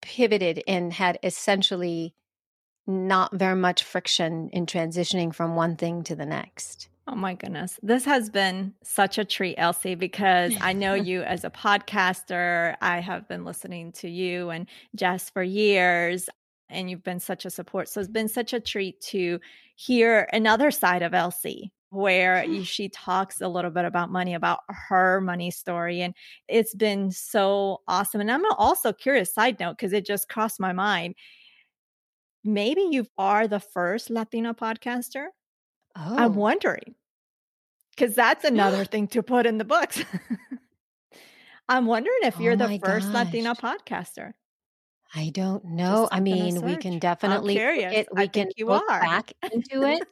pivoted 0.00 0.62
and 0.66 0.92
had 0.92 1.18
essentially 1.22 2.14
not 2.86 3.34
very 3.34 3.56
much 3.56 3.82
friction 3.82 4.48
in 4.52 4.66
transitioning 4.66 5.34
from 5.34 5.54
one 5.54 5.76
thing 5.76 6.02
to 6.04 6.16
the 6.16 6.26
next. 6.26 6.88
Oh 7.06 7.14
my 7.14 7.34
goodness. 7.34 7.78
This 7.82 8.04
has 8.04 8.28
been 8.28 8.74
such 8.82 9.18
a 9.18 9.24
treat, 9.24 9.56
Elsie, 9.56 9.94
because 9.94 10.54
I 10.60 10.72
know 10.72 10.94
you 11.10 11.22
as 11.22 11.44
a 11.44 11.50
podcaster. 11.50 12.76
I 12.80 13.00
have 13.00 13.28
been 13.28 13.44
listening 13.44 13.92
to 13.92 14.08
you 14.08 14.50
and 14.50 14.66
Jess 14.94 15.30
for 15.30 15.42
years, 15.42 16.28
and 16.68 16.90
you've 16.90 17.04
been 17.04 17.20
such 17.20 17.44
a 17.44 17.50
support. 17.50 17.88
So 17.88 18.00
it's 18.00 18.10
been 18.10 18.28
such 18.28 18.52
a 18.52 18.60
treat 18.60 19.00
to 19.02 19.40
hear 19.74 20.28
another 20.32 20.70
side 20.70 21.02
of 21.02 21.14
Elsie 21.14 21.72
where 21.90 22.44
she 22.64 22.88
talks 22.88 23.40
a 23.40 23.48
little 23.48 23.70
bit 23.70 23.84
about 23.84 24.10
money, 24.10 24.34
about 24.34 24.60
her 24.68 25.20
money 25.20 25.50
story. 25.50 26.00
And 26.00 26.14
it's 26.48 26.74
been 26.74 27.10
so 27.10 27.82
awesome. 27.88 28.20
And 28.20 28.30
I'm 28.30 28.44
also 28.56 28.92
curious, 28.92 29.32
side 29.32 29.58
note, 29.60 29.76
because 29.76 29.92
it 29.92 30.06
just 30.06 30.28
crossed 30.28 30.60
my 30.60 30.72
mind. 30.72 31.14
Maybe 32.44 32.86
you 32.90 33.06
are 33.16 33.48
the 33.48 33.60
first 33.60 34.10
Latino 34.10 34.52
podcaster. 34.52 35.26
Oh. 35.96 36.16
I'm 36.16 36.34
wondering, 36.34 36.94
because 37.90 38.14
that's 38.14 38.44
another 38.44 38.84
thing 38.84 39.08
to 39.08 39.22
put 39.22 39.46
in 39.46 39.58
the 39.58 39.64
books. 39.64 40.02
I'm 41.68 41.84
wondering 41.84 42.18
if 42.22 42.38
oh 42.38 42.42
you're 42.42 42.52
oh 42.54 42.56
the 42.56 42.78
first 42.78 43.12
gosh. 43.12 43.26
Latino 43.26 43.54
podcaster. 43.54 44.32
I 45.14 45.30
don't 45.30 45.64
know. 45.64 46.08
I 46.12 46.20
mean, 46.20 46.62
we 46.62 46.76
can 46.76 46.98
definitely 46.98 47.56
it, 47.56 48.08
we 48.12 48.22
I 48.22 48.26
can 48.26 48.48
you 48.56 48.70
are. 48.70 49.00
back 49.00 49.32
into 49.42 49.82
it 49.82 50.06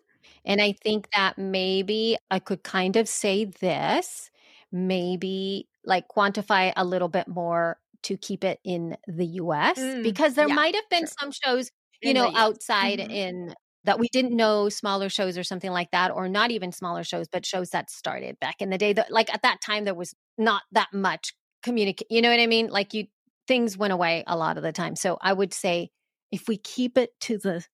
and 0.47 0.61
I 0.61 0.72
think 0.72 1.09
that 1.14 1.36
maybe 1.36 2.16
I 2.30 2.38
could 2.38 2.62
kind 2.62 2.97
of 2.97 3.09
say 3.09 3.44
this, 3.44 4.30
maybe 4.72 5.68
like 5.84 6.07
quantify 6.09 6.72
a 6.76 6.84
little 6.84 7.09
bit 7.09 7.28
more 7.28 7.78
to 8.05 8.16
keep 8.16 8.44
it 8.44 8.61
in 8.64 8.97
the 9.07 9.26
US 9.26 9.78
mm, 9.78 10.03
because 10.03 10.34
there 10.34 10.49
yeah, 10.49 10.55
might 10.55 10.74
have 10.74 10.88
been 10.88 11.01
sure. 11.01 11.14
some 11.20 11.32
shows, 11.32 11.70
you 12.01 12.11
in 12.11 12.14
know, 12.14 12.32
outside 12.34 13.01
mm-hmm. 13.01 13.11
in 13.11 13.55
that 13.86 14.01
we 14.01 14.09
didn't 14.12 14.36
know 14.36 14.68
smaller 14.68 15.09
shows 15.09 15.38
or 15.38 15.44
something 15.44 15.70
like 15.70 15.90
that 15.92 16.11
or 16.11 16.28
not 16.28 16.51
even 16.51 16.72
smaller 16.72 17.05
shows 17.05 17.26
but 17.28 17.47
shows 17.47 17.70
that 17.70 17.88
started 17.88 18.38
back 18.40 18.57
in 18.61 18.68
the 18.68 18.76
day 18.76 18.92
that 18.92 19.11
like 19.11 19.32
at 19.32 19.42
that 19.42 19.61
time 19.64 19.84
there 19.84 19.94
was 19.94 20.12
not 20.36 20.62
that 20.72 20.88
much 20.92 21.32
communicate 21.62 22.07
you 22.11 22.20
know 22.20 22.28
what 22.28 22.40
i 22.40 22.47
mean 22.47 22.68
like 22.68 22.92
you 22.92 23.07
things 23.47 23.78
went 23.78 23.92
away 23.92 24.24
a 24.26 24.36
lot 24.36 24.57
of 24.57 24.62
the 24.64 24.72
time 24.72 24.97
so 24.97 25.16
i 25.20 25.32
would 25.32 25.55
say 25.55 25.88
if 26.32 26.49
we 26.49 26.57
keep 26.57 26.99
it 26.99 27.11
to 27.20 27.38
the 27.38 27.64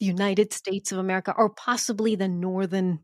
the 0.00 0.06
United 0.06 0.52
States 0.52 0.92
of 0.92 0.98
America 0.98 1.34
or 1.36 1.50
possibly 1.50 2.14
the 2.16 2.28
northern 2.28 3.00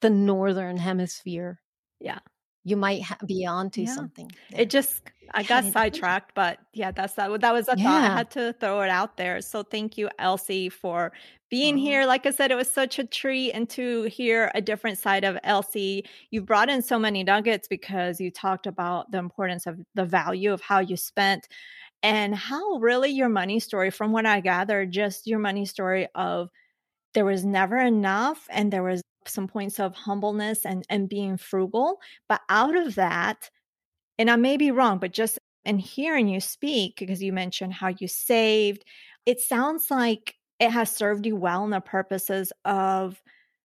the 0.00 0.10
northern 0.10 0.78
hemisphere. 0.78 1.60
Yeah. 2.00 2.20
You 2.64 2.76
might 2.76 3.02
ha- 3.02 3.18
be 3.26 3.44
onto 3.46 3.82
Yeah. 3.82 3.94
something. 3.94 4.30
It 4.50 4.70
just 4.70 5.02
I 5.32 5.42
got 5.44 5.64
sidetracked, 5.64 6.34
but 6.34 6.58
yeah, 6.72 6.90
that's 6.90 7.14
that. 7.14 7.40
That 7.40 7.52
was 7.52 7.68
a 7.68 7.76
thought. 7.76 8.04
I 8.10 8.16
had 8.16 8.30
to 8.32 8.52
throw 8.54 8.80
it 8.82 8.90
out 8.90 9.16
there. 9.16 9.40
So 9.42 9.62
thank 9.62 9.96
you, 9.96 10.08
Elsie, 10.18 10.68
for 10.68 11.12
being 11.50 11.76
Oh. 11.76 11.78
here. 11.78 12.04
Like 12.06 12.26
I 12.26 12.30
said, 12.32 12.50
it 12.50 12.56
was 12.56 12.68
such 12.70 12.98
a 12.98 13.04
treat, 13.06 13.52
and 13.52 13.68
to 13.70 14.02
hear 14.04 14.50
a 14.54 14.60
different 14.60 14.98
side 14.98 15.24
of 15.24 15.38
Elsie. 15.44 16.04
You 16.30 16.42
brought 16.42 16.68
in 16.68 16.82
so 16.82 16.98
many 16.98 17.22
nuggets 17.22 17.68
because 17.68 18.20
you 18.20 18.30
talked 18.30 18.66
about 18.66 19.10
the 19.12 19.18
importance 19.18 19.66
of 19.66 19.78
the 19.94 20.04
value 20.04 20.52
of 20.52 20.60
how 20.62 20.80
you 20.80 20.96
spent 20.96 21.46
and 22.02 22.34
how 22.34 22.76
really 22.78 23.10
your 23.10 23.28
money 23.28 23.60
story, 23.60 23.90
from 23.90 24.12
what 24.12 24.26
I 24.26 24.40
gathered, 24.40 24.92
just 24.92 25.26
your 25.26 25.38
money 25.38 25.66
story 25.66 26.08
of 26.14 26.50
there 27.14 27.24
was 27.24 27.44
never 27.44 27.78
enough 27.78 28.46
and 28.50 28.72
there 28.72 28.82
was 28.82 29.02
some 29.26 29.48
points 29.48 29.78
of 29.78 29.94
humbleness 29.94 30.64
and 30.64 30.84
and 30.88 31.08
being 31.08 31.36
frugal 31.36 32.00
but 32.28 32.40
out 32.48 32.74
of 32.74 32.94
that 32.94 33.50
and 34.18 34.30
I 34.30 34.36
may 34.36 34.58
be 34.58 34.70
wrong, 34.70 34.98
but 34.98 35.12
just 35.12 35.38
in 35.64 35.78
hearing 35.78 36.28
you 36.28 36.40
speak, 36.40 36.96
because 36.98 37.22
you 37.22 37.32
mentioned 37.32 37.72
how 37.72 37.88
you 37.98 38.06
saved, 38.06 38.84
it 39.24 39.40
sounds 39.40 39.90
like 39.90 40.34
it 40.58 40.70
has 40.70 40.90
served 40.94 41.24
you 41.26 41.36
well 41.36 41.64
in 41.64 41.70
the 41.70 41.80
purposes 41.80 42.52
of 42.64 43.20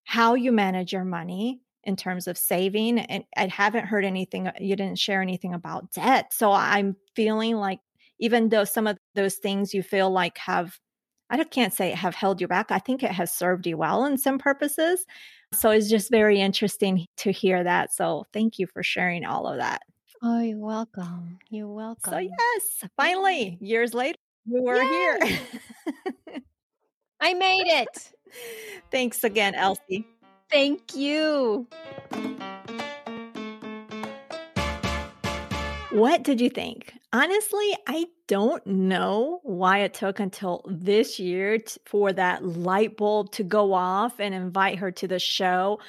how 0.06 0.34
you 0.36 0.54
manage 0.54 0.94
your 0.94 1.04
money 1.04 1.60
in 1.84 1.98
terms 1.98 2.28
of 2.28 2.38
saving. 2.38 3.00
And 3.00 3.26
I 3.36 3.48
haven't 3.48 3.88
heard 3.88 4.06
anything, 4.06 4.48
uh, 4.48 4.54
you 4.60 4.78
didn't 4.78 4.98
share 4.98 5.22
anything 5.22 5.54
about 5.54 5.92
debt. 5.92 6.34
So 6.34 6.54
I'm 6.54 6.96
feeling 7.16 7.58
like 7.58 7.80
even 8.20 8.50
though 8.50 8.64
some 8.64 8.88
of 8.88 8.98
those 9.14 9.36
things 9.36 9.74
you 9.74 9.84
feel 9.84 10.10
like 10.10 10.38
have, 10.38 10.78
I 11.30 11.44
can't 11.44 11.74
say 11.74 11.92
have 11.92 12.16
held 12.16 12.42
you 12.42 12.48
back, 12.48 12.72
I 12.72 12.80
think 12.80 13.04
it 13.04 13.12
has 13.12 13.32
served 13.32 13.68
you 13.68 13.78
well 13.78 14.06
in 14.06 14.18
some 14.18 14.38
purposes. 14.38 15.06
So 15.54 15.70
it's 15.72 15.90
just 15.90 16.12
very 16.12 16.42
interesting 16.42 17.08
to 17.18 17.32
hear 17.32 17.64
that. 17.64 17.94
So 17.94 18.26
thank 18.34 18.60
you 18.60 18.68
for 18.68 18.84
sharing 18.84 19.26
all 19.26 19.48
of 19.48 19.58
that. 19.58 19.82
Oh, 20.22 20.40
you're 20.40 20.58
welcome. 20.58 21.40
You're 21.50 21.68
welcome. 21.68 22.14
So 22.14 22.18
yes, 22.18 22.90
finally, 22.98 23.58
years 23.62 23.94
later, 23.94 24.18
you 24.46 24.64
were 24.64 24.82
here. 24.82 25.20
I 27.22 27.34
made 27.34 27.68
it. 27.68 28.12
Thanks 28.92 29.24
again, 29.24 29.56
Elsie. 29.56 30.06
Thank 30.50 30.96
you. 30.96 31.68
What 35.96 36.24
did 36.24 36.42
you 36.42 36.50
think? 36.50 36.94
Honestly, 37.14 37.74
I 37.88 38.08
don't 38.28 38.68
know 38.68 39.40
why 39.44 39.80
it 39.80 39.94
took 39.94 40.20
until 40.20 40.66
this 40.68 41.20
year 41.20 41.60
t- 41.60 41.80
for 41.86 42.12
that 42.12 42.46
light 42.46 42.98
bulb 42.98 43.32
to 43.34 43.44
go 43.44 43.74
off 43.74 44.20
and 44.20 44.36
invite 44.36 44.80
her 44.80 44.92
to 44.92 45.08
the 45.08 45.20
show. 45.20 45.80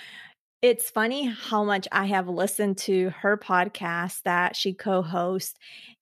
It's 0.63 0.91
funny 0.91 1.27
how 1.27 1.65
much 1.65 1.89
I 1.91 2.07
have 2.07 2.29
listened 2.29 2.79
to 2.79 3.11
her 3.19 3.37
podcast 3.37 4.23
that 4.23 4.55
she 4.55 4.75
co 4.75 5.03
hosts, 5.03 5.59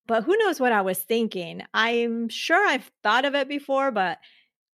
but 0.07 0.25
who 0.25 0.37
knows 0.37 0.61
what 0.61 0.73
I 0.73 0.83
was 0.83 0.99
thinking? 0.99 1.63
I'm 1.73 2.29
sure 2.29 2.63
I've 2.69 2.91
thought 3.03 3.25
of 3.25 3.35
it 3.35 3.49
before, 3.49 3.91
but 3.91 4.19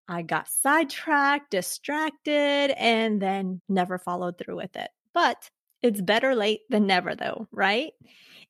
I 0.08 0.22
got 0.22 0.48
sidetracked, 0.48 1.52
distracted, 1.52 2.74
and 2.78 3.22
then 3.22 3.60
never 3.68 3.98
followed 3.98 4.38
through 4.38 4.56
with 4.56 4.78
it. 4.78 4.90
But 5.14 5.50
it's 5.84 6.00
better 6.00 6.34
late 6.34 6.62
than 6.70 6.88
never, 6.88 7.14
though, 7.14 7.50
right? 7.52 7.92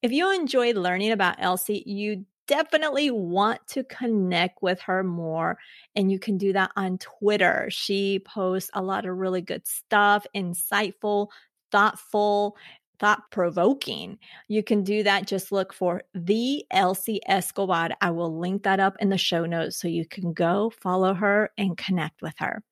If 0.07 0.13
you 0.13 0.33
enjoyed 0.33 0.77
learning 0.77 1.11
about 1.11 1.35
Elsie, 1.37 1.83
you 1.85 2.25
definitely 2.47 3.11
want 3.11 3.59
to 3.67 3.83
connect 3.83 4.61
with 4.61 4.79
her 4.83 5.03
more, 5.03 5.57
and 5.97 6.09
you 6.09 6.17
can 6.17 6.37
do 6.37 6.53
that 6.53 6.71
on 6.77 6.97
Twitter. 6.99 7.67
She 7.69 8.19
posts 8.19 8.69
a 8.73 8.81
lot 8.81 9.05
of 9.05 9.17
really 9.17 9.41
good 9.41 9.67
stuff, 9.67 10.25
insightful, 10.33 11.27
thoughtful, 11.73 12.55
thought 13.01 13.29
provoking. 13.31 14.17
You 14.47 14.63
can 14.63 14.81
do 14.81 15.03
that. 15.03 15.27
Just 15.27 15.51
look 15.51 15.73
for 15.73 16.03
the 16.13 16.63
Elsie 16.71 17.19
Escobar. 17.27 17.89
I 17.99 18.11
will 18.11 18.39
link 18.39 18.63
that 18.63 18.79
up 18.79 18.95
in 19.01 19.09
the 19.09 19.17
show 19.17 19.45
notes 19.45 19.75
so 19.75 19.89
you 19.89 20.07
can 20.07 20.31
go 20.31 20.69
follow 20.69 21.15
her 21.15 21.51
and 21.57 21.75
connect 21.75 22.21
with 22.21 22.35
her. 22.37 22.63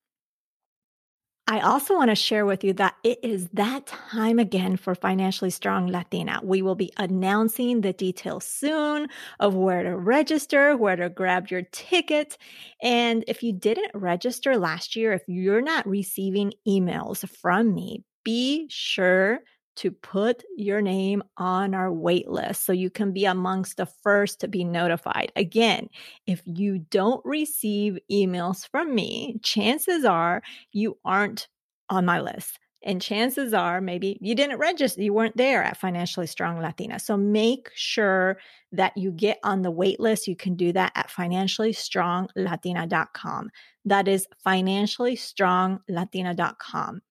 I 1.48 1.60
also 1.60 1.94
want 1.94 2.10
to 2.10 2.16
share 2.16 2.44
with 2.44 2.64
you 2.64 2.72
that 2.72 2.96
it 3.04 3.20
is 3.22 3.48
that 3.52 3.86
time 3.86 4.40
again 4.40 4.76
for 4.76 4.96
Financially 4.96 5.50
Strong 5.50 5.86
Latina. 5.86 6.40
We 6.42 6.60
will 6.60 6.74
be 6.74 6.92
announcing 6.96 7.82
the 7.82 7.92
details 7.92 8.44
soon 8.44 9.06
of 9.38 9.54
where 9.54 9.84
to 9.84 9.96
register, 9.96 10.76
where 10.76 10.96
to 10.96 11.08
grab 11.08 11.48
your 11.48 11.62
ticket. 11.70 12.36
And 12.82 13.24
if 13.28 13.44
you 13.44 13.52
didn't 13.52 13.92
register 13.94 14.56
last 14.56 14.96
year, 14.96 15.12
if 15.12 15.22
you're 15.28 15.62
not 15.62 15.86
receiving 15.86 16.52
emails 16.66 17.28
from 17.28 17.72
me, 17.72 18.02
be 18.24 18.66
sure 18.68 19.38
to 19.76 19.90
put 19.90 20.42
your 20.56 20.80
name 20.80 21.22
on 21.36 21.74
our 21.74 21.92
wait 21.92 22.28
list 22.28 22.64
so 22.64 22.72
you 22.72 22.90
can 22.90 23.12
be 23.12 23.24
amongst 23.24 23.76
the 23.76 23.86
first 23.86 24.40
to 24.40 24.48
be 24.48 24.64
notified. 24.64 25.32
Again, 25.36 25.88
if 26.26 26.42
you 26.44 26.78
don't 26.78 27.24
receive 27.24 27.98
emails 28.10 28.68
from 28.68 28.94
me, 28.94 29.38
chances 29.42 30.04
are 30.04 30.42
you 30.72 30.98
aren't 31.04 31.48
on 31.88 32.04
my 32.04 32.20
list. 32.20 32.58
And 32.82 33.02
chances 33.02 33.52
are 33.52 33.80
maybe 33.80 34.16
you 34.20 34.36
didn't 34.36 34.58
register, 34.58 35.02
you 35.02 35.12
weren't 35.12 35.36
there 35.36 35.62
at 35.62 35.76
Financially 35.76 36.28
Strong 36.28 36.60
Latina. 36.60 37.00
So 37.00 37.16
make 37.16 37.68
sure 37.74 38.38
that 38.70 38.96
you 38.96 39.10
get 39.10 39.40
on 39.42 39.62
the 39.62 39.72
wait 39.72 39.98
list. 39.98 40.28
You 40.28 40.36
can 40.36 40.54
do 40.54 40.72
that 40.72 40.92
at 40.94 41.08
financiallystronglatina.com. 41.08 43.50
That 43.86 44.06
is 44.06 44.28
financiallystronglatina.com. 44.46 47.02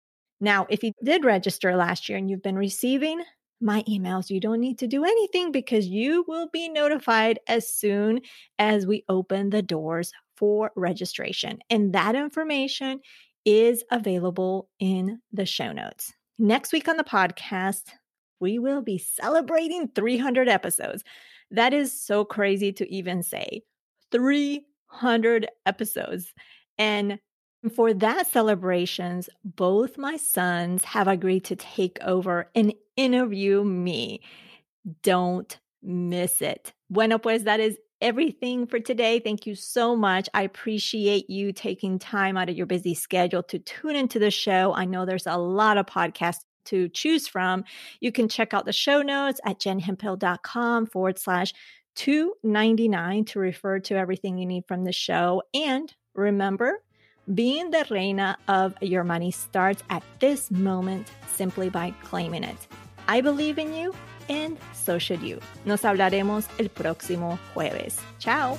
Now, 0.45 0.67
if 0.69 0.83
you 0.83 0.91
did 1.03 1.25
register 1.25 1.75
last 1.75 2.07
year 2.07 2.19
and 2.19 2.29
you've 2.29 2.43
been 2.43 2.55
receiving 2.55 3.23
my 3.61 3.81
emails, 3.89 4.29
you 4.29 4.39
don't 4.39 4.59
need 4.59 4.77
to 4.77 4.85
do 4.85 5.03
anything 5.03 5.51
because 5.51 5.87
you 5.87 6.23
will 6.27 6.49
be 6.53 6.69
notified 6.69 7.39
as 7.47 7.67
soon 7.67 8.21
as 8.59 8.85
we 8.85 9.03
open 9.09 9.49
the 9.49 9.63
doors 9.63 10.11
for 10.37 10.69
registration. 10.75 11.57
And 11.71 11.93
that 11.93 12.13
information 12.13 12.99
is 13.43 13.83
available 13.89 14.69
in 14.79 15.19
the 15.33 15.47
show 15.47 15.71
notes. 15.71 16.13
Next 16.37 16.71
week 16.71 16.87
on 16.87 16.97
the 16.97 17.03
podcast, 17.03 17.93
we 18.39 18.59
will 18.59 18.83
be 18.83 18.99
celebrating 18.99 19.89
300 19.95 20.47
episodes. 20.47 21.03
That 21.49 21.73
is 21.73 21.91
so 21.91 22.23
crazy 22.23 22.71
to 22.73 22.93
even 22.93 23.23
say. 23.23 23.63
300 24.11 25.47
episodes. 25.65 26.35
And 26.77 27.17
for 27.69 27.93
that 27.93 28.31
celebrations, 28.31 29.29
both 29.43 29.97
my 29.97 30.17
sons 30.17 30.83
have 30.83 31.07
agreed 31.07 31.45
to 31.45 31.55
take 31.55 31.97
over 32.01 32.49
and 32.55 32.73
interview 32.95 33.63
me. 33.63 34.21
Don't 35.03 35.57
miss 35.81 36.41
it. 36.41 36.73
Bueno, 36.89 37.17
pues 37.17 37.43
that 37.43 37.59
is 37.59 37.77
everything 38.01 38.67
for 38.67 38.79
today. 38.79 39.19
Thank 39.19 39.47
you 39.47 39.55
so 39.55 39.95
much. 39.95 40.29
I 40.33 40.43
appreciate 40.43 41.29
you 41.29 41.53
taking 41.53 41.97
time 41.97 42.37
out 42.37 42.49
of 42.49 42.55
your 42.55 42.65
busy 42.65 42.93
schedule 42.93 43.43
to 43.43 43.59
tune 43.59 43.95
into 43.95 44.19
the 44.19 44.31
show. 44.31 44.73
I 44.75 44.85
know 44.85 45.05
there's 45.05 45.27
a 45.27 45.37
lot 45.37 45.77
of 45.77 45.85
podcasts 45.85 46.43
to 46.65 46.89
choose 46.89 47.27
from. 47.27 47.63
You 47.99 48.11
can 48.11 48.27
check 48.27 48.53
out 48.53 48.65
the 48.65 48.73
show 48.73 49.01
notes 49.01 49.39
at 49.45 49.59
jenhemphill.com 49.59 50.87
forward 50.87 51.19
slash 51.19 51.53
299 51.95 53.25
to 53.25 53.39
refer 53.39 53.79
to 53.79 53.95
everything 53.95 54.37
you 54.37 54.45
need 54.45 54.65
from 54.67 54.83
the 54.83 54.91
show. 54.91 55.41
And 55.53 55.93
remember, 56.13 56.79
being 57.33 57.71
the 57.71 57.85
reina 57.89 58.37
of 58.47 58.75
your 58.81 59.03
money 59.03 59.31
starts 59.31 59.83
at 59.89 60.03
this 60.19 60.51
moment 60.51 61.11
simply 61.33 61.69
by 61.69 61.93
claiming 62.03 62.43
it. 62.43 62.67
I 63.07 63.21
believe 63.21 63.57
in 63.57 63.73
you 63.73 63.93
and 64.29 64.57
so 64.73 64.97
should 64.97 65.21
you. 65.21 65.39
Nos 65.65 65.81
hablaremos 65.81 66.47
el 66.59 66.69
próximo 66.69 67.39
jueves. 67.53 67.99
Chao. 68.19 68.57